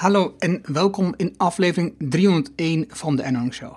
Hallo 0.00 0.34
en 0.38 0.60
welkom 0.62 1.14
in 1.16 1.34
aflevering 1.36 1.94
301 1.98 2.84
van 2.88 3.16
de 3.16 3.24
Enong 3.24 3.54
Show. 3.54 3.76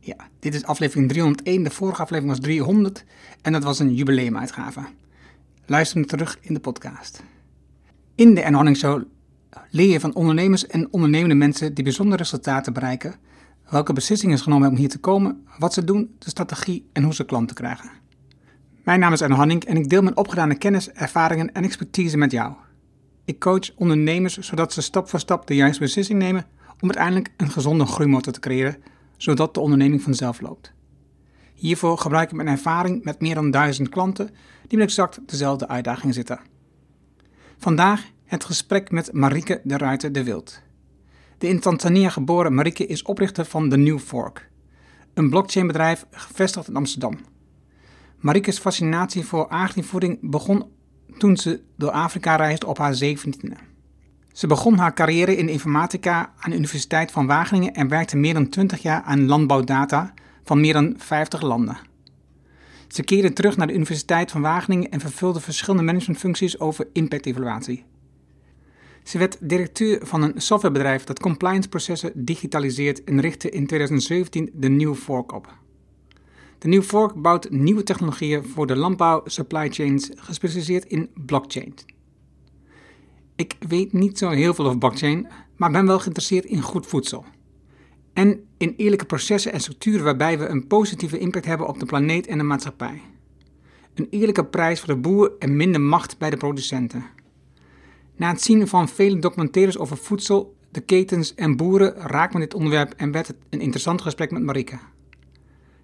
Ja, 0.00 0.16
dit 0.38 0.54
is 0.54 0.64
aflevering 0.64 1.08
301. 1.08 1.62
De 1.62 1.70
vorige 1.70 2.02
aflevering 2.02 2.36
was 2.36 2.44
300 2.44 3.04
en 3.42 3.52
dat 3.52 3.62
was 3.62 3.78
een 3.78 3.94
jubileumuitgave. 3.94 4.80
Luister 5.66 5.96
hem 5.96 6.06
terug 6.06 6.38
in 6.40 6.54
de 6.54 6.60
podcast. 6.60 7.22
In 8.14 8.34
de 8.34 8.44
Enong 8.44 8.76
Show 8.76 9.02
leer 9.70 9.88
je 9.88 10.00
van 10.00 10.14
ondernemers 10.14 10.66
en 10.66 10.92
ondernemende 10.92 11.34
mensen 11.34 11.74
die 11.74 11.84
bijzondere 11.84 12.22
resultaten 12.22 12.72
bereiken, 12.72 13.14
welke 13.70 13.92
beslissingen 13.92 14.38
ze 14.38 14.42
genomen 14.42 14.68
om 14.68 14.76
hier 14.76 14.88
te 14.88 14.98
komen, 14.98 15.46
wat 15.58 15.72
ze 15.72 15.84
doen, 15.84 16.14
de 16.18 16.30
strategie 16.30 16.88
en 16.92 17.02
hoe 17.02 17.14
ze 17.14 17.24
klanten 17.24 17.56
krijgen. 17.56 17.90
Mijn 18.84 19.00
naam 19.00 19.12
is 19.12 19.20
Hanning 19.20 19.64
en 19.64 19.76
ik 19.76 19.88
deel 19.88 20.02
mijn 20.02 20.16
opgedane 20.16 20.54
kennis, 20.54 20.90
ervaringen 20.90 21.52
en 21.52 21.64
expertise 21.64 22.16
met 22.16 22.30
jou. 22.30 22.54
Ik 23.24 23.38
coach 23.38 23.70
ondernemers 23.76 24.38
zodat 24.38 24.72
ze 24.72 24.82
stap 24.82 25.08
voor 25.08 25.18
stap 25.18 25.46
de 25.46 25.54
juiste 25.54 25.82
beslissing 25.82 26.18
nemen 26.18 26.46
om 26.80 26.88
uiteindelijk 26.88 27.30
een 27.36 27.50
gezonde 27.50 27.86
groeimotor 27.86 28.32
te 28.32 28.40
creëren, 28.40 28.82
zodat 29.16 29.54
de 29.54 29.60
onderneming 29.60 30.02
vanzelf 30.02 30.40
loopt. 30.40 30.72
Hiervoor 31.54 31.98
gebruik 31.98 32.30
ik 32.30 32.36
mijn 32.36 32.48
ervaring 32.48 33.04
met 33.04 33.20
meer 33.20 33.34
dan 33.34 33.50
duizend 33.50 33.88
klanten 33.88 34.30
die 34.66 34.78
met 34.78 34.86
exact 34.86 35.20
dezelfde 35.26 35.68
uitdagingen 35.68 36.14
zitten. 36.14 36.40
Vandaag 37.58 38.02
het 38.24 38.44
gesprek 38.44 38.90
met 38.90 39.12
Marike 39.12 39.60
de 39.64 39.76
Ruiter 39.76 40.12
de 40.12 40.24
Wild. 40.24 40.62
De 41.38 41.48
in 41.48 41.60
Tanzania 41.60 42.08
geboren 42.08 42.54
Marike 42.54 42.86
is 42.86 43.02
oprichter 43.02 43.44
van 43.44 43.68
The 43.68 43.76
New 43.76 43.98
Fork, 43.98 44.50
een 45.14 45.30
blockchainbedrijf 45.30 46.06
gevestigd 46.10 46.68
in 46.68 46.76
Amsterdam. 46.76 47.18
Marike's 48.18 48.58
fascinatie 48.58 49.24
voor 49.24 49.48
agrivvoeding 49.48 50.18
begon 50.20 50.64
toen 51.22 51.36
ze 51.36 51.60
door 51.76 51.90
Afrika 51.90 52.36
reisde 52.36 52.66
op 52.66 52.78
haar 52.78 52.94
zeventiende. 52.94 53.56
Ze 54.32 54.46
begon 54.46 54.78
haar 54.78 54.94
carrière 54.94 55.36
in 55.36 55.48
informatica 55.48 56.32
aan 56.38 56.50
de 56.50 56.56
Universiteit 56.56 57.10
van 57.10 57.26
Wageningen 57.26 57.74
en 57.74 57.88
werkte 57.88 58.16
meer 58.16 58.34
dan 58.34 58.48
20 58.48 58.82
jaar 58.82 59.02
aan 59.02 59.26
landbouwdata 59.26 60.14
van 60.44 60.60
meer 60.60 60.72
dan 60.72 60.94
50 60.96 61.42
landen. 61.42 61.78
Ze 62.88 63.02
keerde 63.02 63.32
terug 63.32 63.56
naar 63.56 63.66
de 63.66 63.74
Universiteit 63.74 64.30
van 64.30 64.40
Wageningen 64.40 64.90
en 64.90 65.00
vervulde 65.00 65.40
verschillende 65.40 65.82
managementfuncties 65.82 66.60
over 66.60 66.86
impactevaluatie. 66.92 67.84
Ze 69.02 69.18
werd 69.18 69.36
directeur 69.40 70.06
van 70.06 70.22
een 70.22 70.40
softwarebedrijf 70.40 71.04
dat 71.04 71.20
compliance-processen 71.20 72.12
digitaliseert 72.14 73.04
en 73.04 73.20
richtte 73.20 73.50
in 73.50 73.66
2017 73.66 74.50
de 74.54 74.68
New 74.68 74.94
Fork 74.94 75.32
op. 75.32 75.61
De 76.62 76.68
New 76.68 76.82
Fork 76.82 77.14
bouwt 77.14 77.50
nieuwe 77.50 77.82
technologieën 77.82 78.44
voor 78.44 78.66
de 78.66 78.76
landbouw 78.76 79.22
supply 79.24 79.70
chains 79.70 80.10
gespecialiseerd 80.14 80.84
in 80.84 81.10
blockchain. 81.26 81.74
Ik 83.36 83.56
weet 83.68 83.92
niet 83.92 84.18
zo 84.18 84.28
heel 84.28 84.54
veel 84.54 84.64
over 84.64 84.78
blockchain, 84.78 85.28
maar 85.56 85.70
ben 85.70 85.86
wel 85.86 85.98
geïnteresseerd 85.98 86.44
in 86.44 86.60
goed 86.60 86.86
voedsel. 86.86 87.24
En 88.12 88.44
in 88.56 88.74
eerlijke 88.76 89.04
processen 89.04 89.52
en 89.52 89.60
structuren 89.60 90.04
waarbij 90.04 90.38
we 90.38 90.46
een 90.46 90.66
positieve 90.66 91.18
impact 91.18 91.46
hebben 91.46 91.66
op 91.66 91.78
de 91.78 91.86
planeet 91.86 92.26
en 92.26 92.38
de 92.38 92.44
maatschappij. 92.44 93.02
Een 93.94 94.06
eerlijke 94.10 94.44
prijs 94.44 94.80
voor 94.80 94.94
de 94.94 95.00
boer 95.00 95.32
en 95.38 95.56
minder 95.56 95.80
macht 95.80 96.18
bij 96.18 96.30
de 96.30 96.36
producenten. 96.36 97.04
Na 98.16 98.28
het 98.28 98.42
zien 98.42 98.68
van 98.68 98.88
vele 98.88 99.18
documentaires 99.18 99.78
over 99.78 99.96
voedsel, 99.96 100.56
de 100.70 100.80
ketens 100.80 101.34
en 101.34 101.56
boeren 101.56 101.94
raakt 101.94 102.34
me 102.34 102.40
dit 102.40 102.54
onderwerp 102.54 102.92
en 102.96 103.12
werd 103.12 103.26
het 103.26 103.36
een 103.50 103.60
interessant 103.60 104.00
gesprek 104.02 104.30
met 104.30 104.42
Marike. 104.42 104.78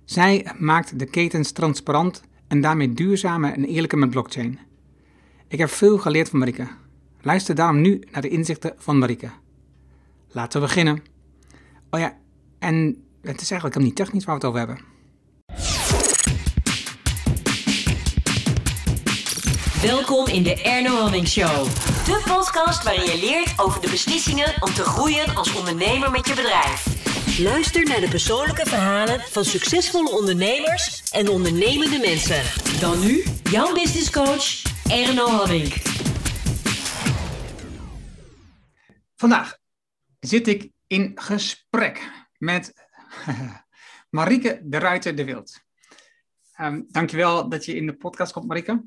Zij 0.09 0.47
maakt 0.59 0.99
de 0.99 1.07
ketens 1.07 1.53
transparant 1.53 2.23
en 2.47 2.61
daarmee 2.61 2.93
duurzamer 2.93 3.53
en 3.53 3.65
eerlijker 3.65 3.99
met 3.99 4.11
blockchain. 4.11 4.59
Ik 5.49 5.59
heb 5.59 5.71
veel 5.71 5.99
geleerd 5.99 6.29
van 6.29 6.39
Marike. 6.39 6.69
Luister 7.21 7.55
daarom 7.55 7.81
nu 7.81 8.03
naar 8.11 8.23
de 8.23 8.29
inzichten 8.29 8.75
van 8.79 8.99
Marike. 8.99 9.31
Laten 10.29 10.61
we 10.61 10.67
beginnen. 10.67 11.03
Oh 11.91 12.01
ja, 12.01 12.17
en 12.59 12.77
het 13.23 13.41
is 13.41 13.51
eigenlijk 13.51 13.65
helemaal 13.65 13.87
niet 13.87 13.97
technisch 13.97 14.25
waar 14.25 14.39
we 14.39 14.47
het 14.47 14.51
over 14.51 14.59
hebben. 14.59 14.85
Welkom 19.83 20.27
in 20.27 20.43
de 20.43 20.63
Erno 20.63 21.01
Hamming 21.01 21.29
Show. 21.29 21.65
De 22.05 22.23
podcast 22.27 22.83
waarin 22.83 23.05
je 23.05 23.19
leert 23.21 23.61
over 23.61 23.81
de 23.81 23.91
beslissingen 23.91 24.55
om 24.61 24.73
te 24.73 24.83
groeien 24.83 25.35
als 25.35 25.55
ondernemer 25.55 26.11
met 26.11 26.29
je 26.29 26.35
bedrijf. 26.35 26.98
Luister 27.39 27.85
naar 27.85 28.01
de 28.01 28.09
persoonlijke 28.09 28.67
verhalen 28.67 29.21
van 29.21 29.45
succesvolle 29.45 30.11
ondernemers 30.11 31.11
en 31.11 31.29
ondernemende 31.29 31.99
mensen. 31.99 32.43
Dan 32.81 33.01
nu 33.01 33.25
jouw 33.43 33.75
business 33.75 34.11
coach 34.11 34.63
Erno 34.91 35.27
Hamming. 35.27 35.73
Vandaag 39.17 39.59
zit 40.21 40.47
ik 40.47 40.71
in 40.87 41.13
gesprek 41.15 42.11
met 42.39 42.73
Marike 44.11 44.61
de 44.65 44.79
Ruiter 44.79 45.17
de 45.17 45.25
Wild. 45.25 45.61
Um, 46.61 46.87
dankjewel 46.89 47.49
dat 47.49 47.65
je 47.65 47.75
in 47.75 47.87
de 47.87 47.97
podcast 47.97 48.33
komt, 48.33 48.47
Marike. 48.47 48.85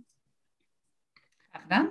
Graag 1.49 1.61
gedaan. 1.61 1.89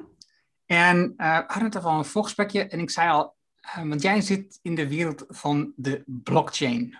En 0.66 1.14
uh, 1.16 1.38
we 1.38 1.44
hadden 1.46 1.64
het 1.64 1.84
al 1.84 1.98
een 1.98 2.04
voorgesprekje 2.04 2.66
en 2.66 2.78
ik 2.78 2.90
zei 2.90 3.10
al, 3.10 3.36
uh, 3.66 3.88
want 3.88 4.02
jij 4.02 4.20
zit 4.20 4.58
in 4.62 4.74
de 4.74 4.88
wereld 4.88 5.24
van 5.28 5.72
de 5.76 6.02
blockchain. 6.06 6.98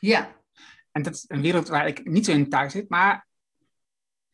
Ja. 0.00 0.38
En 0.90 1.02
dat 1.02 1.14
is 1.14 1.24
een 1.28 1.42
wereld 1.42 1.68
waar 1.68 1.86
ik 1.86 2.04
niet 2.04 2.24
zo 2.24 2.32
in 2.32 2.48
thuis 2.48 2.72
zit, 2.72 2.88
maar 2.88 3.28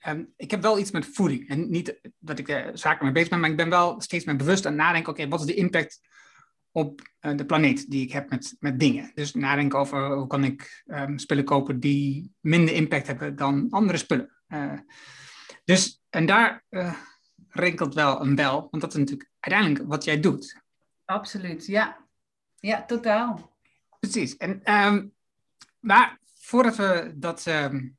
um, 0.07 0.33
ik 0.37 0.51
heb 0.51 0.63
wel 0.63 0.79
iets 0.79 0.91
met 0.91 1.07
voeding. 1.07 1.49
En 1.49 1.71
niet 1.71 2.01
dat 2.19 2.39
ik 2.39 2.49
er 2.49 2.79
zaken 2.79 3.05
mee 3.05 3.13
bezig 3.13 3.29
ben, 3.29 3.41
maar 3.41 3.51
ik 3.51 3.57
ben 3.57 3.69
wel 3.69 4.01
steeds 4.01 4.25
meer 4.25 4.37
bewust 4.37 4.67
aan 4.67 4.73
het 4.73 4.81
nadenken, 4.81 5.11
oké, 5.11 5.21
okay, 5.21 5.31
wat 5.31 5.41
is 5.41 5.47
de 5.47 5.55
impact 5.55 6.01
op 6.71 7.01
uh, 7.21 7.37
de 7.37 7.47
planeet 7.47 7.91
die 7.91 8.03
ik 8.03 8.13
heb 8.13 8.31
met, 8.31 8.57
met 8.59 8.81
dingen? 8.81 9.13
Dus 9.15 9.35
nadenken 9.35 9.79
over 9.79 10.15
hoe 10.15 10.27
kan 10.27 10.45
ik 10.45 10.85
um, 10.87 11.19
spullen 11.19 11.45
kopen 11.45 11.81
die 11.81 12.33
minder 12.41 12.75
impact 12.75 13.07
hebben 13.07 13.37
dan 13.37 13.67
andere 13.71 13.99
spullen. 13.99 14.37
Uh, 14.49 14.79
dus, 15.65 16.03
en 16.11 16.27
daar 16.27 16.65
rinkelt 17.49 17.95
wel 17.95 18.21
een 18.21 18.35
bel, 18.35 18.69
want 18.71 18.83
dat 18.83 18.93
is 18.93 18.99
natuurlijk 18.99 19.31
uiteindelijk 19.41 19.91
wat 19.91 20.05
jij 20.05 20.21
doet. 20.21 20.65
Absoluut, 21.07 21.67
ja. 21.67 22.07
Ja, 22.61 22.85
totaal. 22.85 23.57
Precies. 24.01 24.37
En, 24.37 24.75
um, 24.75 25.13
maar 25.81 26.19
voordat 26.35 26.77
we 26.77 27.13
dat 27.15 27.47
um, 27.47 27.97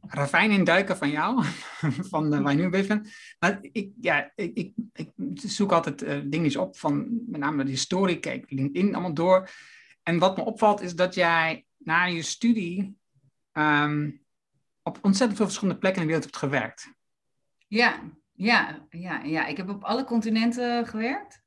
ravijn 0.00 0.50
induiken 0.50 0.96
van 0.96 1.10
jou, 1.10 1.44
van 2.12 2.34
uh, 2.34 2.40
waar 2.40 2.52
je 2.52 2.62
nu 2.62 2.68
bezig 2.68 2.86
bent, 2.86 3.14
maar 3.38 3.58
ik, 3.60 3.92
ja, 4.00 4.32
ik, 4.34 4.56
ik, 4.56 4.72
ik 4.92 5.10
zoek 5.34 5.72
altijd 5.72 6.02
uh, 6.02 6.20
dingen 6.24 6.60
op 6.60 6.76
van 6.76 7.20
met 7.26 7.40
name 7.40 7.64
die 7.64 7.76
story, 7.76 8.18
kijk 8.18 8.50
LinkedIn 8.50 8.94
allemaal 8.94 9.14
door. 9.14 9.50
En 10.02 10.18
wat 10.18 10.36
me 10.36 10.44
opvalt 10.44 10.80
is 10.80 10.94
dat 10.94 11.14
jij 11.14 11.66
na 11.76 12.04
je 12.04 12.22
studie 12.22 12.96
um, 13.52 14.22
op 14.82 14.98
ontzettend 15.02 15.36
veel 15.36 15.46
verschillende 15.46 15.80
plekken 15.80 16.02
in 16.02 16.08
de 16.08 16.14
wereld 16.14 16.32
hebt 16.32 16.44
gewerkt. 16.44 16.92
Ja, 17.68 18.00
ja, 18.32 18.86
ja, 18.90 19.22
ja. 19.22 19.46
Ik 19.46 19.56
heb 19.56 19.68
op 19.68 19.84
alle 19.84 20.04
continenten 20.04 20.86
gewerkt. 20.86 21.41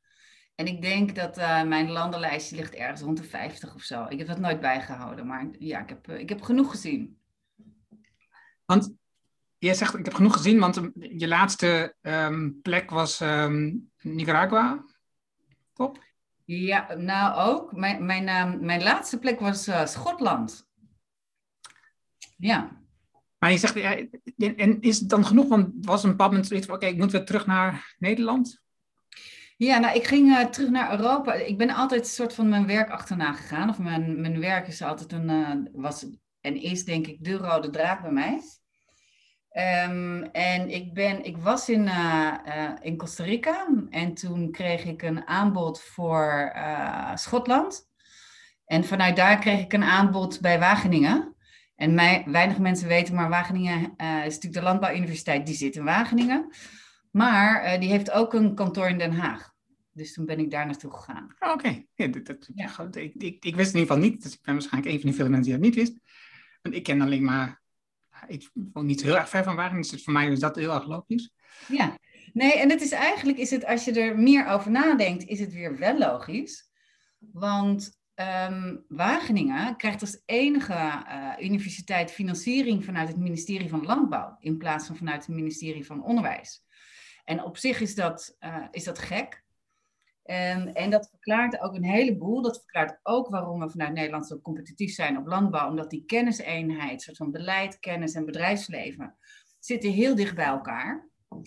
En 0.55 0.67
ik 0.67 0.81
denk 0.81 1.15
dat 1.15 1.37
uh, 1.37 1.63
mijn 1.63 1.91
landenlijstje 1.91 2.55
ligt 2.55 2.73
ergens 2.73 3.01
rond 3.01 3.17
de 3.17 3.23
50 3.23 3.75
of 3.75 3.81
zo. 3.81 4.05
Ik 4.09 4.17
heb 4.17 4.27
dat 4.27 4.39
nooit 4.39 4.59
bijgehouden, 4.59 5.27
maar 5.27 5.47
ja, 5.59 5.79
ik 5.79 5.89
heb, 5.89 6.09
uh, 6.09 6.19
ik 6.19 6.29
heb 6.29 6.41
genoeg 6.41 6.71
gezien. 6.71 7.19
Want 8.65 8.93
jij 9.57 9.73
zegt, 9.73 9.93
ik 9.93 10.05
heb 10.05 10.13
genoeg 10.13 10.33
gezien, 10.33 10.59
want 10.59 10.81
je 10.99 11.27
laatste 11.27 11.95
um, 12.01 12.59
plek 12.61 12.89
was 12.89 13.19
um, 13.19 13.91
Nicaragua, 14.01 14.85
toch? 15.73 15.97
Ja, 16.45 16.93
nou 16.93 17.49
ook. 17.49 17.75
Mijn, 17.75 18.05
mijn, 18.05 18.27
uh, 18.27 18.59
mijn 18.59 18.83
laatste 18.83 19.19
plek 19.19 19.39
was 19.39 19.69
Schotland. 19.85 20.67
Ja. 22.37 22.81
Maar 23.37 23.51
je 23.51 23.57
zegt, 23.57 23.75
en 24.37 24.81
is 24.81 24.99
het 24.99 25.09
dan 25.09 25.25
genoeg? 25.25 25.47
Want 25.47 25.85
was 25.85 26.03
een 26.03 26.09
bepaald 26.09 26.31
moment 26.31 26.53
oké, 26.53 26.73
okay, 26.73 26.89
ik 26.89 26.97
moet 26.97 27.11
weer 27.11 27.25
terug 27.25 27.45
naar 27.45 27.95
Nederland? 27.97 28.63
Ja, 29.57 29.77
nou, 29.77 29.95
ik 29.95 30.07
ging 30.07 30.27
uh, 30.27 30.45
terug 30.45 30.69
naar 30.69 30.91
Europa. 30.91 31.33
Ik 31.33 31.57
ben 31.57 31.69
altijd 31.69 32.01
een 32.01 32.07
soort 32.07 32.33
van 32.33 32.49
mijn 32.49 32.67
werk 32.67 32.89
achterna 32.89 33.33
gegaan. 33.33 33.69
Of 33.69 33.79
mijn, 33.79 34.21
mijn 34.21 34.39
werk 34.39 34.67
is 34.67 34.81
altijd 34.81 35.11
een, 35.11 35.29
uh, 35.29 35.81
was 35.81 36.05
en 36.41 36.61
is 36.61 36.85
denk 36.85 37.07
ik 37.07 37.23
de 37.23 37.37
rode 37.37 37.69
draad 37.69 38.01
bij 38.01 38.11
mij. 38.11 38.41
Um, 39.87 40.23
en 40.23 40.69
ik, 40.69 40.93
ben, 40.93 41.23
ik 41.23 41.37
was 41.37 41.69
in, 41.69 41.85
uh, 41.85 42.33
in 42.81 42.97
Costa 42.97 43.23
Rica 43.23 43.67
en 43.89 44.13
toen 44.13 44.51
kreeg 44.51 44.85
ik 44.85 45.01
een 45.01 45.27
aanbod 45.27 45.81
voor 45.81 46.53
Schotland. 47.13 47.87
En 48.65 48.83
vanuit 48.83 49.15
daar 49.15 49.39
kreeg 49.39 49.59
ik 49.59 49.73
een 49.73 49.83
aanbod 49.83 50.41
bij 50.41 50.59
Wageningen. 50.59 51.35
En 51.75 51.93
mij, 51.93 52.23
weinig 52.27 52.57
mensen 52.57 52.87
weten, 52.87 53.15
maar 53.15 53.29
Wageningen 53.29 53.81
is 53.97 54.33
natuurlijk 54.33 54.53
de 54.53 54.61
Landbouwuniversiteit, 54.61 55.45
die 55.45 55.55
zit 55.55 55.75
in 55.75 55.83
Wageningen. 55.83 56.53
Maar 57.15 57.73
uh, 57.73 57.79
die 57.79 57.89
heeft 57.89 58.11
ook 58.11 58.33
een 58.33 58.55
kantoor 58.55 58.87
in 58.87 58.97
Den 58.97 59.13
Haag. 59.13 59.53
Dus 59.91 60.13
toen 60.13 60.25
ben 60.25 60.39
ik 60.39 60.51
daar 60.51 60.65
naartoe 60.65 60.91
gegaan. 60.91 61.35
Oh, 61.39 61.51
Oké, 61.51 61.67
okay. 61.67 61.87
ja, 62.55 62.79
ik, 62.91 63.13
ik, 63.15 63.45
ik, 63.45 63.55
wist 63.55 63.73
in 63.73 63.79
ieder 63.79 63.95
geval 63.95 63.97
niet. 63.97 64.23
Dus 64.23 64.33
ik 64.33 64.41
ben 64.41 64.53
waarschijnlijk 64.53 64.93
een 64.93 64.99
van 64.99 65.09
die 65.09 65.17
vele 65.17 65.29
mensen 65.29 65.51
die 65.51 65.61
dat 65.61 65.69
niet 65.69 65.75
wist. 65.75 65.99
Want 66.61 66.75
ik 66.75 66.83
ken 66.83 67.01
alleen 67.01 67.23
maar... 67.23 67.61
Ik 68.27 68.49
woon 68.53 68.85
niet 68.85 69.01
heel 69.01 69.17
erg 69.17 69.29
ver 69.29 69.43
van 69.43 69.55
Wageningen, 69.55 69.89
dus 69.89 70.03
voor 70.03 70.13
mij 70.13 70.27
is 70.27 70.39
dat 70.39 70.55
heel 70.55 70.73
erg 70.73 70.85
logisch. 70.85 71.33
Ja, 71.67 71.97
Nee, 72.35 72.59
en 72.59 72.69
het 72.69 72.81
is 72.81 72.91
eigenlijk, 72.91 73.37
is 73.37 73.51
het, 73.51 73.65
als 73.65 73.85
je 73.85 73.91
er 73.91 74.19
meer 74.19 74.47
over 74.47 74.71
nadenkt, 74.71 75.25
is 75.25 75.39
het 75.39 75.53
weer 75.53 75.77
wel 75.77 75.97
logisch. 75.97 76.69
Want 77.19 77.99
ehm, 78.13 78.75
Wageningen 78.87 79.75
krijgt 79.75 80.01
als 80.01 80.21
enige 80.25 80.73
uh, 81.07 81.45
universiteit 81.45 82.11
financiering 82.11 82.85
vanuit 82.85 83.07
het 83.07 83.17
ministerie 83.17 83.69
van 83.69 83.85
Landbouw, 83.85 84.37
in 84.39 84.57
plaats 84.57 84.87
van 84.87 84.95
vanuit 84.95 85.25
het 85.25 85.35
ministerie 85.35 85.85
van 85.85 86.03
Onderwijs. 86.03 86.64
En 87.25 87.43
op 87.43 87.57
zich 87.57 87.81
is 87.81 87.95
dat, 87.95 88.35
uh, 88.39 88.65
is 88.71 88.83
dat 88.83 88.99
gek. 88.99 89.43
En, 90.23 90.73
en 90.73 90.89
dat 90.89 91.09
verklaart 91.09 91.59
ook 91.59 91.75
een 91.75 91.85
heleboel. 91.85 92.41
Dat 92.41 92.57
verklaart 92.57 92.99
ook 93.03 93.29
waarom 93.29 93.59
we 93.59 93.69
vanuit 93.69 93.93
Nederland 93.93 94.27
zo 94.27 94.39
competitief 94.39 94.93
zijn 94.93 95.17
op 95.17 95.27
landbouw. 95.27 95.69
Omdat 95.69 95.89
die 95.89 96.05
kenniseenheid, 96.05 97.01
soort 97.01 97.17
van 97.17 97.31
beleid, 97.31 97.79
kennis 97.79 98.13
en 98.13 98.25
bedrijfsleven, 98.25 99.17
zitten 99.59 99.91
heel 99.91 100.15
dicht 100.15 100.35
bij 100.35 100.45
elkaar. 100.45 101.09
Um, 101.29 101.43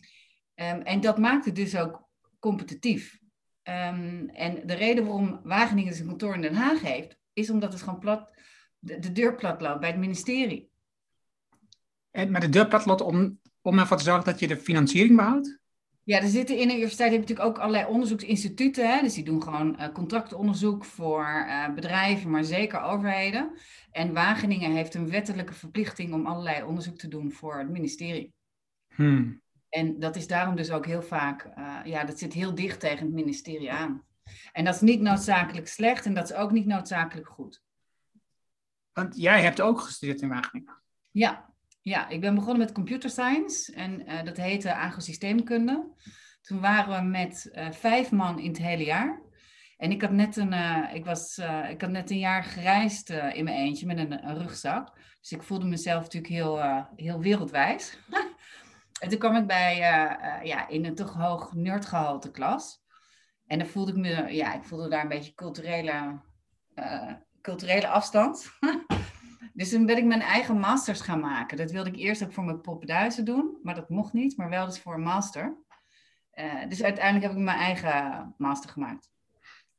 en 0.82 1.00
dat 1.00 1.18
maakt 1.18 1.44
het 1.44 1.56
dus 1.56 1.76
ook 1.76 2.08
competitief. 2.38 3.18
Um, 3.62 4.28
en 4.28 4.66
de 4.66 4.74
reden 4.74 5.04
waarom 5.04 5.40
Wageningen 5.42 5.94
zijn 5.94 6.08
kantoor 6.08 6.34
in 6.34 6.40
Den 6.40 6.54
Haag 6.54 6.80
heeft, 6.80 7.18
is 7.32 7.50
omdat 7.50 7.72
het 7.72 7.82
gewoon 7.82 7.98
plat, 7.98 8.32
de, 8.78 8.98
de 8.98 9.12
deur 9.12 9.34
plat 9.34 9.60
loopt 9.60 9.80
bij 9.80 9.90
het 9.90 9.98
ministerie. 9.98 10.70
En 12.10 12.30
met 12.30 12.42
de 12.42 12.48
deur 12.48 12.68
plat 12.68 12.86
loopt 12.86 13.00
om, 13.00 13.40
om 13.60 13.78
ervoor 13.78 13.96
te 13.96 14.04
zorgen 14.04 14.24
dat 14.24 14.40
je 14.40 14.48
de 14.48 14.56
financiering 14.56 15.16
behoudt? 15.16 15.58
Ja, 16.08 16.20
er 16.20 16.28
zitten 16.28 16.58
in 16.58 16.68
de 16.68 16.74
universiteit 16.74 17.12
heb 17.12 17.20
je 17.20 17.26
natuurlijk 17.28 17.56
ook 17.56 17.62
allerlei 17.62 17.86
onderzoeksinstituten. 17.86 18.90
Hè? 18.90 19.00
Dus 19.02 19.14
die 19.14 19.24
doen 19.24 19.42
gewoon 19.42 19.76
uh, 19.78 19.88
contractonderzoek 19.88 20.84
voor 20.84 21.24
uh, 21.24 21.74
bedrijven, 21.74 22.30
maar 22.30 22.44
zeker 22.44 22.80
overheden. 22.80 23.58
En 23.90 24.12
Wageningen 24.12 24.72
heeft 24.72 24.94
een 24.94 25.10
wettelijke 25.10 25.54
verplichting 25.54 26.12
om 26.12 26.26
allerlei 26.26 26.62
onderzoek 26.62 26.98
te 26.98 27.08
doen 27.08 27.32
voor 27.32 27.58
het 27.58 27.68
ministerie. 27.68 28.32
Hmm. 28.94 29.42
En 29.68 29.98
dat 29.98 30.16
is 30.16 30.26
daarom 30.26 30.56
dus 30.56 30.70
ook 30.70 30.86
heel 30.86 31.02
vaak, 31.02 31.46
uh, 31.58 31.78
ja, 31.84 32.04
dat 32.04 32.18
zit 32.18 32.32
heel 32.32 32.54
dicht 32.54 32.80
tegen 32.80 33.06
het 33.06 33.14
ministerie 33.14 33.72
aan. 33.72 34.02
En 34.52 34.64
dat 34.64 34.74
is 34.74 34.80
niet 34.80 35.00
noodzakelijk 35.00 35.68
slecht 35.68 36.06
en 36.06 36.14
dat 36.14 36.30
is 36.30 36.36
ook 36.36 36.50
niet 36.50 36.66
noodzakelijk 36.66 37.28
goed. 37.28 37.62
Want 38.92 39.16
jij 39.16 39.42
hebt 39.42 39.60
ook 39.60 39.80
gestudeerd 39.80 40.20
in 40.20 40.28
Wageningen. 40.28 40.82
Ja, 41.10 41.50
ja, 41.82 42.08
ik 42.08 42.20
ben 42.20 42.34
begonnen 42.34 42.58
met 42.58 42.72
computer 42.72 43.10
science 43.10 43.72
en 43.72 44.00
uh, 44.00 44.24
dat 44.24 44.36
heette 44.36 44.74
agrosysteemkunde. 44.74 45.94
Toen 46.40 46.60
waren 46.60 46.96
we 46.96 47.08
met 47.08 47.50
uh, 47.52 47.70
vijf 47.70 48.10
man 48.10 48.38
in 48.38 48.48
het 48.48 48.58
hele 48.58 48.84
jaar. 48.84 49.22
En 49.76 49.90
ik 49.90 50.02
had 50.02 50.10
net 50.10 50.36
een, 50.36 50.52
uh, 50.52 50.94
ik 50.94 51.04
was, 51.04 51.38
ik 51.70 51.80
had 51.80 51.90
net 51.90 52.10
een 52.10 52.18
jaar 52.18 52.44
gereisd 52.44 53.10
in 53.10 53.44
mijn 53.44 53.56
eentje 53.56 53.86
met 53.86 53.98
een, 53.98 54.28
een, 54.28 54.38
rugzak. 54.38 54.98
Dus 55.20 55.30
ik 55.30 55.42
voelde 55.42 55.66
mezelf 55.66 56.02
natuurlijk 56.02 56.32
heel, 56.32 56.86
heel 56.96 57.20
wereldwijs. 57.20 57.98
en 59.00 59.08
toen 59.08 59.18
kwam 59.18 59.36
ik 59.36 59.46
bij, 59.46 59.76
ja, 60.42 60.68
in 60.68 60.84
een 60.84 60.94
toch 60.94 61.14
hoog 61.14 61.54
nerdgehalte 61.54 62.30
klas. 62.30 62.80
En 63.46 63.58
dan 63.58 63.68
voelde 63.68 63.90
ik 63.90 63.96
me, 63.96 64.34
ja, 64.34 64.54
ik 64.54 64.64
voelde 64.64 64.88
daar 64.88 65.02
een 65.02 65.08
beetje 65.08 65.34
culturele, 65.34 66.20
culturele 67.40 67.88
afstand. 67.88 68.46
Dus 69.58 69.70
toen 69.70 69.86
ben 69.86 69.96
ik 69.96 70.04
mijn 70.04 70.20
eigen 70.20 70.58
masters 70.58 71.00
gaan 71.00 71.20
maken. 71.20 71.56
Dat 71.56 71.70
wilde 71.70 71.90
ik 71.90 71.96
eerst 71.96 72.24
ook 72.24 72.32
voor 72.32 72.44
mijn 72.44 72.60
poppenduizen 72.60 73.24
doen, 73.24 73.58
maar 73.62 73.74
dat 73.74 73.88
mocht 73.88 74.12
niet, 74.12 74.36
maar 74.36 74.48
wel 74.48 74.66
dus 74.66 74.80
voor 74.80 74.94
een 74.94 75.00
master. 75.00 75.56
Uh, 76.34 76.68
dus 76.68 76.82
uiteindelijk 76.82 77.24
heb 77.24 77.36
ik 77.36 77.44
mijn 77.44 77.58
eigen 77.58 78.34
master 78.36 78.70
gemaakt. 78.70 79.10